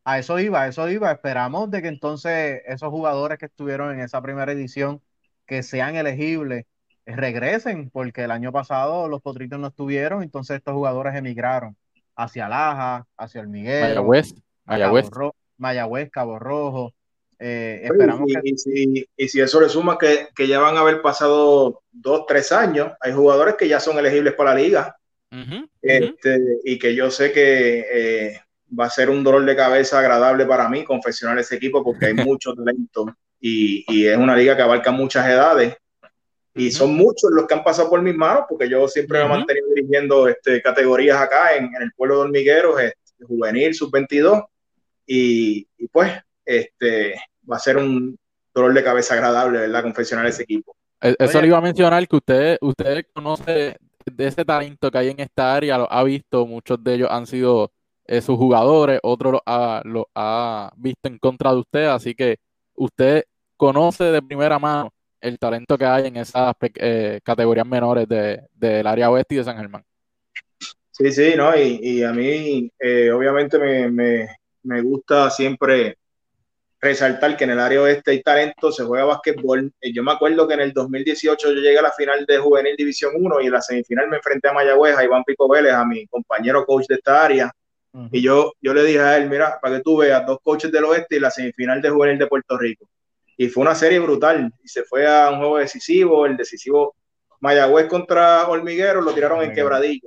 A 0.04 0.20
eso 0.20 0.38
iba, 0.38 0.62
a 0.62 0.68
eso 0.68 0.88
iba. 0.88 1.10
Esperamos 1.10 1.68
de 1.68 1.82
que 1.82 1.88
entonces 1.88 2.62
esos 2.64 2.90
jugadores 2.90 3.40
que 3.40 3.46
estuvieron 3.46 3.92
en 3.92 4.02
esa 4.02 4.22
primera 4.22 4.52
edición, 4.52 5.02
que 5.46 5.64
sean 5.64 5.96
elegibles 5.96 6.66
regresen, 7.06 7.90
porque 7.90 8.22
el 8.22 8.30
año 8.30 8.52
pasado 8.52 9.08
los 9.08 9.20
Potritos 9.20 9.58
no 9.58 9.66
estuvieron, 9.66 10.22
entonces 10.22 10.58
estos 10.58 10.74
jugadores 10.74 11.16
emigraron 11.16 11.76
hacia 12.22 12.48
Laja, 12.48 13.06
hacia 13.16 13.40
el 13.40 13.48
Miguel, 13.48 13.82
Mayagüez, 13.82 14.34
Mayagüez. 14.64 15.10
Mayagüez, 15.56 16.10
Cabo 16.10 16.38
Rojo. 16.38 16.94
Eh, 17.38 17.80
esperamos 17.84 18.28
y, 18.42 18.58
si, 18.58 19.08
y, 19.16 19.28
si, 19.28 19.40
eso 19.40 19.60
le 19.60 19.68
suma 19.70 19.96
que, 19.96 20.28
que, 20.34 20.46
ya 20.46 20.60
van 20.60 20.76
a 20.76 20.80
haber 20.80 21.00
pasado 21.00 21.82
dos, 21.90 22.26
tres 22.26 22.52
años, 22.52 22.92
hay 23.00 23.12
jugadores 23.12 23.54
que 23.54 23.66
ya 23.66 23.80
son 23.80 23.98
elegibles 23.98 24.34
para 24.34 24.54
la 24.54 24.60
liga. 24.60 24.96
este, 25.80 26.38
Y 26.64 26.78
que 26.78 26.94
yo 26.94 27.10
sé 27.10 27.32
que 27.32 27.86
eh, 27.90 28.40
va 28.78 28.86
a 28.86 28.90
ser 28.90 29.08
un 29.08 29.24
dolor 29.24 29.44
de 29.46 29.56
cabeza 29.56 29.98
agradable 29.98 30.44
para 30.44 30.68
mí 30.68 30.84
confeccionar 30.84 31.38
ese 31.38 31.56
equipo 31.56 31.82
porque 31.82 32.06
hay 32.06 32.14
mucho 32.28 32.54
talento 32.54 33.14
y, 33.40 33.84
y, 33.88 34.06
es 34.06 34.18
una 34.18 34.36
liga 34.36 34.54
que 34.54 34.62
abarca 34.62 34.90
muchas 34.90 35.26
edades 35.26 35.76
y 36.54 36.70
son 36.70 36.94
muchos 36.94 37.30
los 37.30 37.46
que 37.46 37.54
han 37.54 37.62
pasado 37.62 37.88
por 37.88 38.02
mis 38.02 38.16
manos, 38.16 38.44
porque 38.48 38.68
yo 38.68 38.88
siempre 38.88 39.20
me 39.20 39.24
he 39.24 39.28
mantenido 39.28 39.66
dirigiendo 39.74 40.28
este, 40.28 40.60
categorías 40.60 41.20
acá 41.20 41.54
en, 41.56 41.70
el 41.80 41.92
pueblo 41.92 42.16
de 42.16 42.20
Hormigueros, 42.22 42.80
este, 42.80 43.24
juvenil, 43.24 43.74
sub-22, 43.74 44.44
y, 45.06 45.66
pues 45.92 46.12
este, 46.44 47.14
va 47.50 47.56
a 47.56 47.60
ser 47.60 47.76
un 47.76 48.16
dolor 48.52 48.74
de 48.74 48.82
cabeza 48.82 49.14
agradable, 49.14 49.60
¿verdad? 49.60 49.82
Confeccionar 49.82 50.26
ese 50.26 50.42
equipo. 50.42 50.74
E, 51.00 51.14
eso 51.18 51.40
le 51.40 51.46
iba 51.46 51.58
a 51.58 51.62
mencionar, 51.62 52.06
que 52.06 52.16
usted, 52.16 52.58
usted 52.60 53.06
conoce 53.12 53.76
de 54.04 54.26
ese 54.26 54.44
talento 54.44 54.90
que 54.90 54.98
hay 54.98 55.08
en 55.10 55.20
esta 55.20 55.54
área, 55.54 55.78
lo 55.78 55.92
ha 55.92 56.02
visto, 56.02 56.46
muchos 56.46 56.82
de 56.82 56.94
ellos 56.94 57.08
han 57.10 57.26
sido 57.26 57.70
eh, 58.06 58.20
sus 58.20 58.36
jugadores, 58.36 58.98
otros 59.04 59.34
lo 59.34 59.42
ha, 59.46 59.82
lo 59.84 60.08
ha 60.16 60.72
visto 60.76 61.08
en 61.08 61.18
contra 61.18 61.52
de 61.52 61.58
usted, 61.58 61.84
así 61.84 62.14
que 62.14 62.38
usted 62.74 63.24
conoce 63.56 64.04
de 64.04 64.20
primera 64.20 64.58
mano 64.58 64.92
el 65.20 65.38
talento 65.38 65.76
que 65.76 65.84
hay 65.84 66.06
en 66.06 66.16
esas 66.16 66.54
eh, 66.60 67.20
categorías 67.22 67.66
menores 67.66 68.08
del 68.08 68.86
área 68.86 69.10
oeste 69.10 69.34
y 69.34 69.38
de 69.38 69.44
San 69.44 69.56
Germán. 69.56 69.84
Sí, 70.90 71.12
sí, 71.12 71.32
¿no? 71.36 71.56
Y, 71.56 72.02
a 72.02 72.12
mí, 72.12 72.70
eh, 72.78 73.10
obviamente, 73.10 73.58
me, 73.88 74.82
gusta 74.82 75.30
siempre 75.30 75.96
resaltar 76.80 77.36
que 77.36 77.44
en 77.44 77.50
el 77.50 77.60
área 77.60 77.82
oeste 77.82 78.10
hay 78.10 78.22
talento, 78.22 78.72
se 78.72 78.84
juega 78.84 79.04
básquetbol. 79.04 79.72
Eh, 79.80 79.92
yo 79.92 80.02
me 80.02 80.12
acuerdo 80.12 80.46
que 80.48 80.54
en 80.54 80.60
el 80.60 80.72
2018 80.72 81.52
yo 81.52 81.60
llegué 81.60 81.78
a 81.78 81.82
la 81.82 81.92
final 81.92 82.24
de 82.26 82.38
Juvenil 82.38 82.76
División 82.76 83.12
1 83.16 83.40
y 83.40 83.46
en 83.46 83.52
la 83.52 83.62
semifinal 83.62 84.08
me 84.08 84.16
enfrenté 84.16 84.48
a 84.48 84.52
Mayagüez, 84.52 84.96
a 84.96 85.04
Iván 85.04 85.24
Pico 85.24 85.48
Vélez, 85.48 85.72
a 85.72 85.84
mi 85.84 86.06
compañero 86.06 86.64
coach 86.64 86.86
de 86.88 86.96
esta 86.96 87.24
área. 87.24 87.52
Y 88.12 88.22
yo, 88.22 88.52
yo 88.60 88.72
le 88.72 88.84
dije 88.84 89.00
a 89.00 89.16
él, 89.16 89.28
mira, 89.28 89.58
para 89.60 89.76
que 89.76 89.82
tú 89.82 89.96
veas 89.96 90.24
dos 90.24 90.38
coaches 90.42 90.70
del 90.70 90.84
oeste 90.84 91.16
y 91.16 91.20
la 91.20 91.30
semifinal 91.30 91.82
de 91.82 91.90
Juvenil 91.90 92.18
de 92.18 92.26
Puerto 92.28 92.56
Rico 92.56 92.86
y 93.40 93.48
fue 93.48 93.62
una 93.62 93.74
serie 93.74 93.98
brutal. 93.98 94.52
Y 94.62 94.68
se 94.68 94.84
fue 94.84 95.06
a 95.06 95.30
un 95.30 95.38
juego 95.38 95.56
decisivo, 95.56 96.26
el 96.26 96.36
decisivo 96.36 96.94
Mayagüez 97.40 97.86
contra 97.86 98.46
Hormiguero, 98.46 99.00
lo 99.00 99.14
tiraron 99.14 99.42
en 99.42 99.54
quebradilla. 99.54 100.06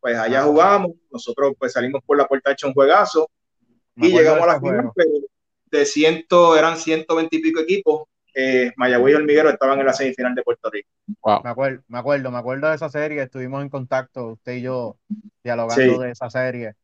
Pues 0.00 0.18
allá 0.18 0.42
ah, 0.42 0.44
jugamos, 0.44 0.90
nosotros 1.10 1.54
pues 1.58 1.72
salimos 1.72 2.02
por 2.04 2.18
la 2.18 2.26
puerta 2.26 2.52
hecho 2.52 2.66
un 2.66 2.74
juegazo 2.74 3.30
y 3.96 4.08
llegamos 4.08 4.42
a 4.42 4.46
la 4.48 4.60
final, 4.60 4.90
pero 4.94 5.12
de 5.70 5.86
ciento, 5.86 6.58
eran 6.58 6.76
120 6.76 7.34
y 7.34 7.40
pico 7.40 7.60
equipos, 7.60 8.02
eh, 8.34 8.70
Mayagüez 8.76 9.14
y 9.14 9.16
Hormiguero 9.16 9.48
estaban 9.48 9.80
en 9.80 9.86
la 9.86 9.94
semifinal 9.94 10.34
de 10.34 10.42
Puerto 10.42 10.68
Rico. 10.68 10.90
Me, 11.42 11.48
acuerdo, 11.48 11.82
me 11.88 11.98
acuerdo, 11.98 12.30
me 12.30 12.36
acuerdo 12.36 12.68
de 12.68 12.74
esa 12.74 12.90
serie, 12.90 13.22
estuvimos 13.22 13.62
en 13.62 13.70
contacto, 13.70 14.32
usted 14.32 14.56
y 14.56 14.60
yo, 14.60 14.98
dialogando 15.42 16.00
de 16.00 16.10
esa 16.10 16.28
serie. 16.28 16.74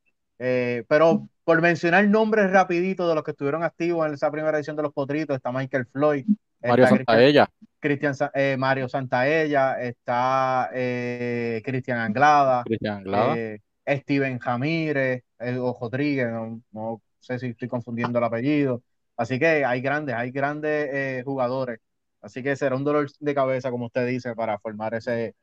Eh, 0.42 0.84
pero 0.88 1.28
por 1.44 1.60
mencionar 1.60 2.08
nombres 2.08 2.50
rapidito 2.50 3.06
de 3.06 3.14
los 3.14 3.22
que 3.22 3.32
estuvieron 3.32 3.62
activos 3.62 4.06
en 4.06 4.14
esa 4.14 4.30
primera 4.30 4.56
edición 4.56 4.74
de 4.74 4.84
los 4.84 4.92
Potritos, 4.92 5.36
está 5.36 5.52
Michael 5.52 5.84
Floyd, 5.86 6.24
Mario 6.62 6.86
Santaella, 6.86 7.50
Cristian, 7.78 8.14
eh, 8.34 8.56
Mario 8.58 8.88
Santaella, 8.88 9.82
está 9.82 10.70
eh, 10.72 11.60
Cristian 11.62 11.98
Anglada, 11.98 12.64
eh, 12.70 13.58
Steven 13.86 14.38
Jamírez, 14.38 15.24
o 15.58 15.76
Rodríguez, 15.78 16.28
no, 16.72 17.02
sé 17.18 17.38
si 17.38 17.48
estoy 17.48 17.68
confundiendo 17.68 18.18
el 18.18 18.24
apellido. 18.24 18.82
Así 19.16 19.38
que 19.38 19.64
hay 19.64 19.82
grandes, 19.82 20.14
hay 20.14 20.30
grandes 20.30 21.22
jugadores. 21.24 21.80
Así 22.22 22.42
que 22.42 22.56
será 22.56 22.76
un 22.76 22.84
dolor 22.84 23.10
de 23.18 23.34
cabeza, 23.34 23.70
como 23.70 23.86
usted 23.86 24.06
dice, 24.06 24.34
para 24.34 24.58
formar 24.58 24.94
ese, 24.94 25.34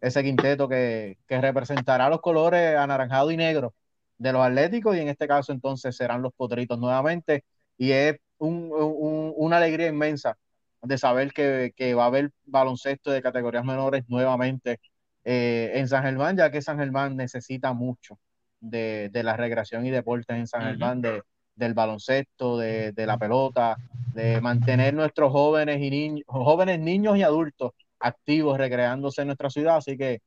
ese 0.00 0.22
quinteto 0.22 0.68
que, 0.68 1.18
que 1.26 1.40
representará 1.40 2.08
los 2.08 2.20
colores 2.20 2.76
anaranjado 2.76 3.30
y 3.30 3.36
negro 3.36 3.74
de 4.18 4.32
los 4.32 4.42
Atléticos 4.42 4.96
y 4.96 5.00
en 5.00 5.08
este 5.08 5.28
caso 5.28 5.52
entonces 5.52 5.96
serán 5.96 6.22
los 6.22 6.32
Potritos 6.34 6.78
nuevamente. 6.78 7.44
Y 7.78 7.92
es 7.92 8.16
una 8.38 9.56
alegría 9.56 9.88
inmensa 9.88 10.36
de 10.82 10.98
saber 10.98 11.32
que, 11.32 11.94
va 11.94 12.04
a 12.04 12.06
haber 12.06 12.30
baloncesto 12.44 13.10
de 13.10 13.22
categorías 13.22 13.64
menores 13.64 14.04
nuevamente 14.08 14.80
eh, 15.24 15.72
en 15.74 15.88
San 15.88 16.02
Germán, 16.04 16.36
ya 16.36 16.50
que 16.50 16.62
San 16.62 16.78
Germán 16.78 17.16
necesita 17.16 17.72
mucho 17.72 18.18
de, 18.60 19.10
la 19.12 19.36
recreación 19.36 19.86
y 19.86 19.90
deportes 19.90 20.36
en 20.36 20.46
San 20.46 20.62
Germán, 20.62 21.00
de, 21.00 21.22
del 21.56 21.74
baloncesto, 21.74 22.58
de, 22.58 22.92
la 22.96 23.18
pelota, 23.18 23.76
de 24.14 24.40
mantener 24.40 24.94
nuestros 24.94 25.32
jóvenes 25.32 25.80
y 25.80 25.90
niños, 25.90 26.24
jóvenes 26.26 26.78
niños 26.78 27.16
y 27.16 27.22
adultos 27.22 27.72
activos 27.98 28.58
recreándose 28.58 29.22
en 29.22 29.28
nuestra 29.28 29.50
ciudad. 29.50 29.76
Así 29.76 29.96
que 29.96 30.20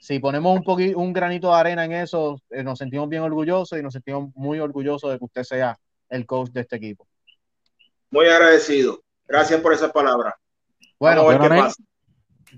si 0.00 0.18
ponemos 0.18 0.56
un 0.56 0.62
poquito, 0.62 0.98
un 0.98 1.12
granito 1.12 1.48
de 1.48 1.54
arena 1.54 1.84
en 1.84 1.92
eso, 1.92 2.40
eh, 2.50 2.62
nos 2.62 2.78
sentimos 2.78 3.08
bien 3.08 3.22
orgullosos 3.22 3.78
y 3.78 3.82
nos 3.82 3.92
sentimos 3.92 4.30
muy 4.34 4.60
orgullosos 4.60 5.10
de 5.10 5.18
que 5.18 5.24
usted 5.24 5.42
sea 5.42 5.78
el 6.08 6.26
coach 6.26 6.50
de 6.50 6.60
este 6.60 6.76
equipo. 6.76 7.06
Muy 8.10 8.26
agradecido. 8.26 9.02
Gracias 9.26 9.60
por 9.60 9.72
esa 9.72 9.92
palabra. 9.92 10.34
Bueno, 10.98 11.28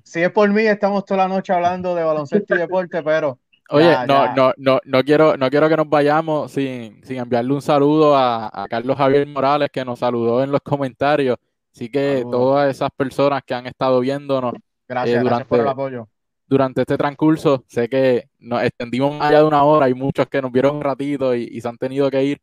si 0.04 0.22
es 0.22 0.30
por 0.30 0.48
mí, 0.50 0.62
estamos 0.62 1.04
toda 1.04 1.28
la 1.28 1.28
noche 1.28 1.52
hablando 1.52 1.94
de 1.94 2.04
baloncesto 2.04 2.54
y 2.54 2.58
deporte, 2.58 3.02
pero. 3.02 3.38
Oye, 3.70 3.94
no, 4.06 4.34
no, 4.34 4.52
no, 4.56 4.80
no 4.84 5.04
quiero, 5.04 5.36
no 5.36 5.48
quiero 5.48 5.68
que 5.68 5.76
nos 5.76 5.88
vayamos 5.88 6.50
sin, 6.50 7.02
enviarle 7.08 7.52
un 7.52 7.62
saludo 7.62 8.16
a, 8.16 8.66
Carlos 8.68 8.96
Javier 8.96 9.26
Morales, 9.28 9.70
que 9.72 9.84
nos 9.84 10.00
saludó 10.00 10.42
en 10.42 10.50
los 10.50 10.60
comentarios. 10.60 11.36
Así 11.72 11.88
que 11.88 12.24
todas 12.28 12.68
esas 12.68 12.90
personas 12.96 13.42
que 13.44 13.54
han 13.54 13.66
estado 13.66 14.00
viéndonos. 14.00 14.54
Gracias, 14.88 15.22
durante, 15.22 15.44
por 15.44 15.60
el 15.60 15.68
apoyo. 15.68 16.08
Durante 16.50 16.80
este 16.80 16.98
transcurso, 16.98 17.62
sé 17.68 17.88
que 17.88 18.28
nos 18.40 18.60
extendimos 18.64 19.16
más 19.16 19.28
allá 19.28 19.38
de 19.38 19.44
una 19.44 19.62
hora. 19.62 19.86
Hay 19.86 19.94
muchos 19.94 20.26
que 20.26 20.42
nos 20.42 20.50
vieron 20.50 20.74
un 20.74 20.82
ratito 20.82 21.32
y, 21.32 21.60
se 21.60 21.68
han 21.68 21.78
tenido 21.78 22.10
que 22.10 22.24
ir. 22.24 22.40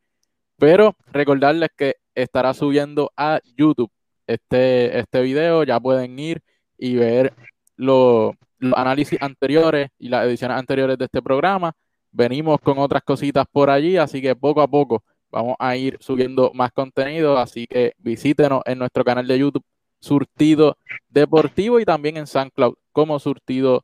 Pero 0.58 0.96
recordarles 1.12 1.72
que 1.76 1.98
estará 2.16 2.54
subiendo 2.54 3.12
a 3.18 3.42
YouTube 3.58 3.92
este, 4.26 4.98
este 4.98 5.22
video. 5.22 5.66
Ya 5.66 5.78
pueden 5.82 6.18
ir 6.18 6.42
y 6.78 6.96
ver 6.96 7.34
los, 7.76 8.34
análisis 8.74 9.22
anteriores 9.22 9.90
y 10.00 10.08
las 10.08 10.26
ediciones 10.26 10.58
anteriores 10.58 10.98
de 10.98 11.04
este 11.04 11.22
programa. 11.22 11.74
Venimos 12.10 12.62
con 12.62 12.78
otras 12.78 13.04
cositas 13.04 13.46
por 13.52 13.70
allí, 13.70 13.98
así 13.98 14.22
que 14.22 14.38
poco 14.38 14.62
a 14.62 14.70
poco 14.70 15.04
vamos 15.30 15.58
a 15.60 15.76
ir 15.76 15.98
subiendo 16.00 16.54
más 16.54 16.72
contenido. 16.72 17.38
Así 17.38 17.68
que 17.68 17.92
visítenos 17.98 18.62
en 18.68 18.80
nuestro 18.80 19.04
canal 19.04 19.28
de 19.28 19.38
YouTube 19.38 19.66
Surtido 20.00 20.78
Deportivo 21.10 21.78
y 21.82 21.84
también 21.84 22.16
en 22.16 22.26
SoundCloud 22.26 22.76
como 22.94 23.20
Surtido 23.20 23.84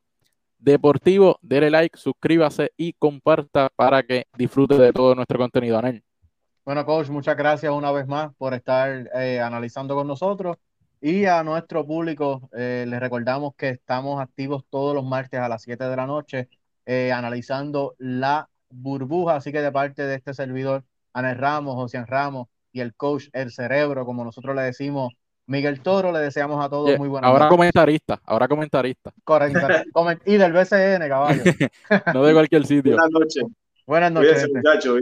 Deportivo. 0.64 1.40
Dele 1.41 1.69
like, 1.69 1.98
suscríbase 1.98 2.72
y 2.77 2.94
comparta 2.94 3.69
para 3.76 4.02
que 4.02 4.27
disfrute 4.38 4.77
de 4.77 4.94
todo 4.94 5.14
nuestro 5.14 5.38
contenido. 5.38 5.77
Anel. 5.77 6.02
Bueno, 6.64 6.85
coach, 6.85 7.10
muchas 7.10 7.35
gracias 7.35 7.69
una 7.73 7.91
vez 7.91 8.07
más 8.07 8.34
por 8.38 8.53
estar 8.53 9.10
eh, 9.14 9.41
analizando 9.41 9.94
con 9.94 10.07
nosotros. 10.07 10.56
Y 11.02 11.26
a 11.26 11.44
nuestro 11.44 11.85
público 11.85 12.49
eh, 12.53 12.85
les 12.88 12.98
recordamos 13.02 13.56
que 13.56 13.68
estamos 13.72 14.22
activos 14.22 14.64
todos 14.69 14.95
los 14.95 15.03
martes 15.03 15.41
a 15.41 15.49
las 15.49 15.64
7 15.64 15.84
de 15.84 15.95
la 15.98 16.07
noche 16.07 16.48
eh, 16.85 17.11
analizando 17.11 17.95
la 17.98 18.48
burbuja. 18.69 19.35
Así 19.35 19.52
que 19.52 19.61
de 19.61 19.72
parte 19.73 20.03
de 20.03 20.15
este 20.15 20.34
servidor, 20.34 20.85
Anel 21.11 21.40
Ramos, 21.40 21.76
José 21.76 22.06
Ramos 22.06 22.48
y 22.72 22.80
el 22.80 22.95
coach 22.95 23.27
El 23.34 23.52
Cerebro, 23.52 24.06
como 24.06 24.23
nosotros 24.23 24.56
le 24.56 24.61
decimos, 24.61 25.11
Miguel 25.45 25.82
Toro, 25.82 26.11
le 26.11 26.20
deseamos 26.20 26.64
a 26.64 26.70
todos 26.70 26.98
muy 26.98 27.10
buenas 27.10 27.30
Ahora 27.30 27.49
comentarista, 27.49 28.20
ahora 28.26 28.48
comentarista. 28.48 29.11
Correcto. 29.24 29.60
y 30.26 30.38
del 30.38 30.53
BCN, 30.53 31.07
caballo. 31.07 31.44
no 32.14 32.24
de 32.24 32.34
cualquier 32.34 32.65
sitio. 32.65 32.95
Buenas 32.95 33.11
noches. 33.11 33.44
Buenas 33.86 34.11
noches. 34.11 34.49
muchachos. 34.53 35.02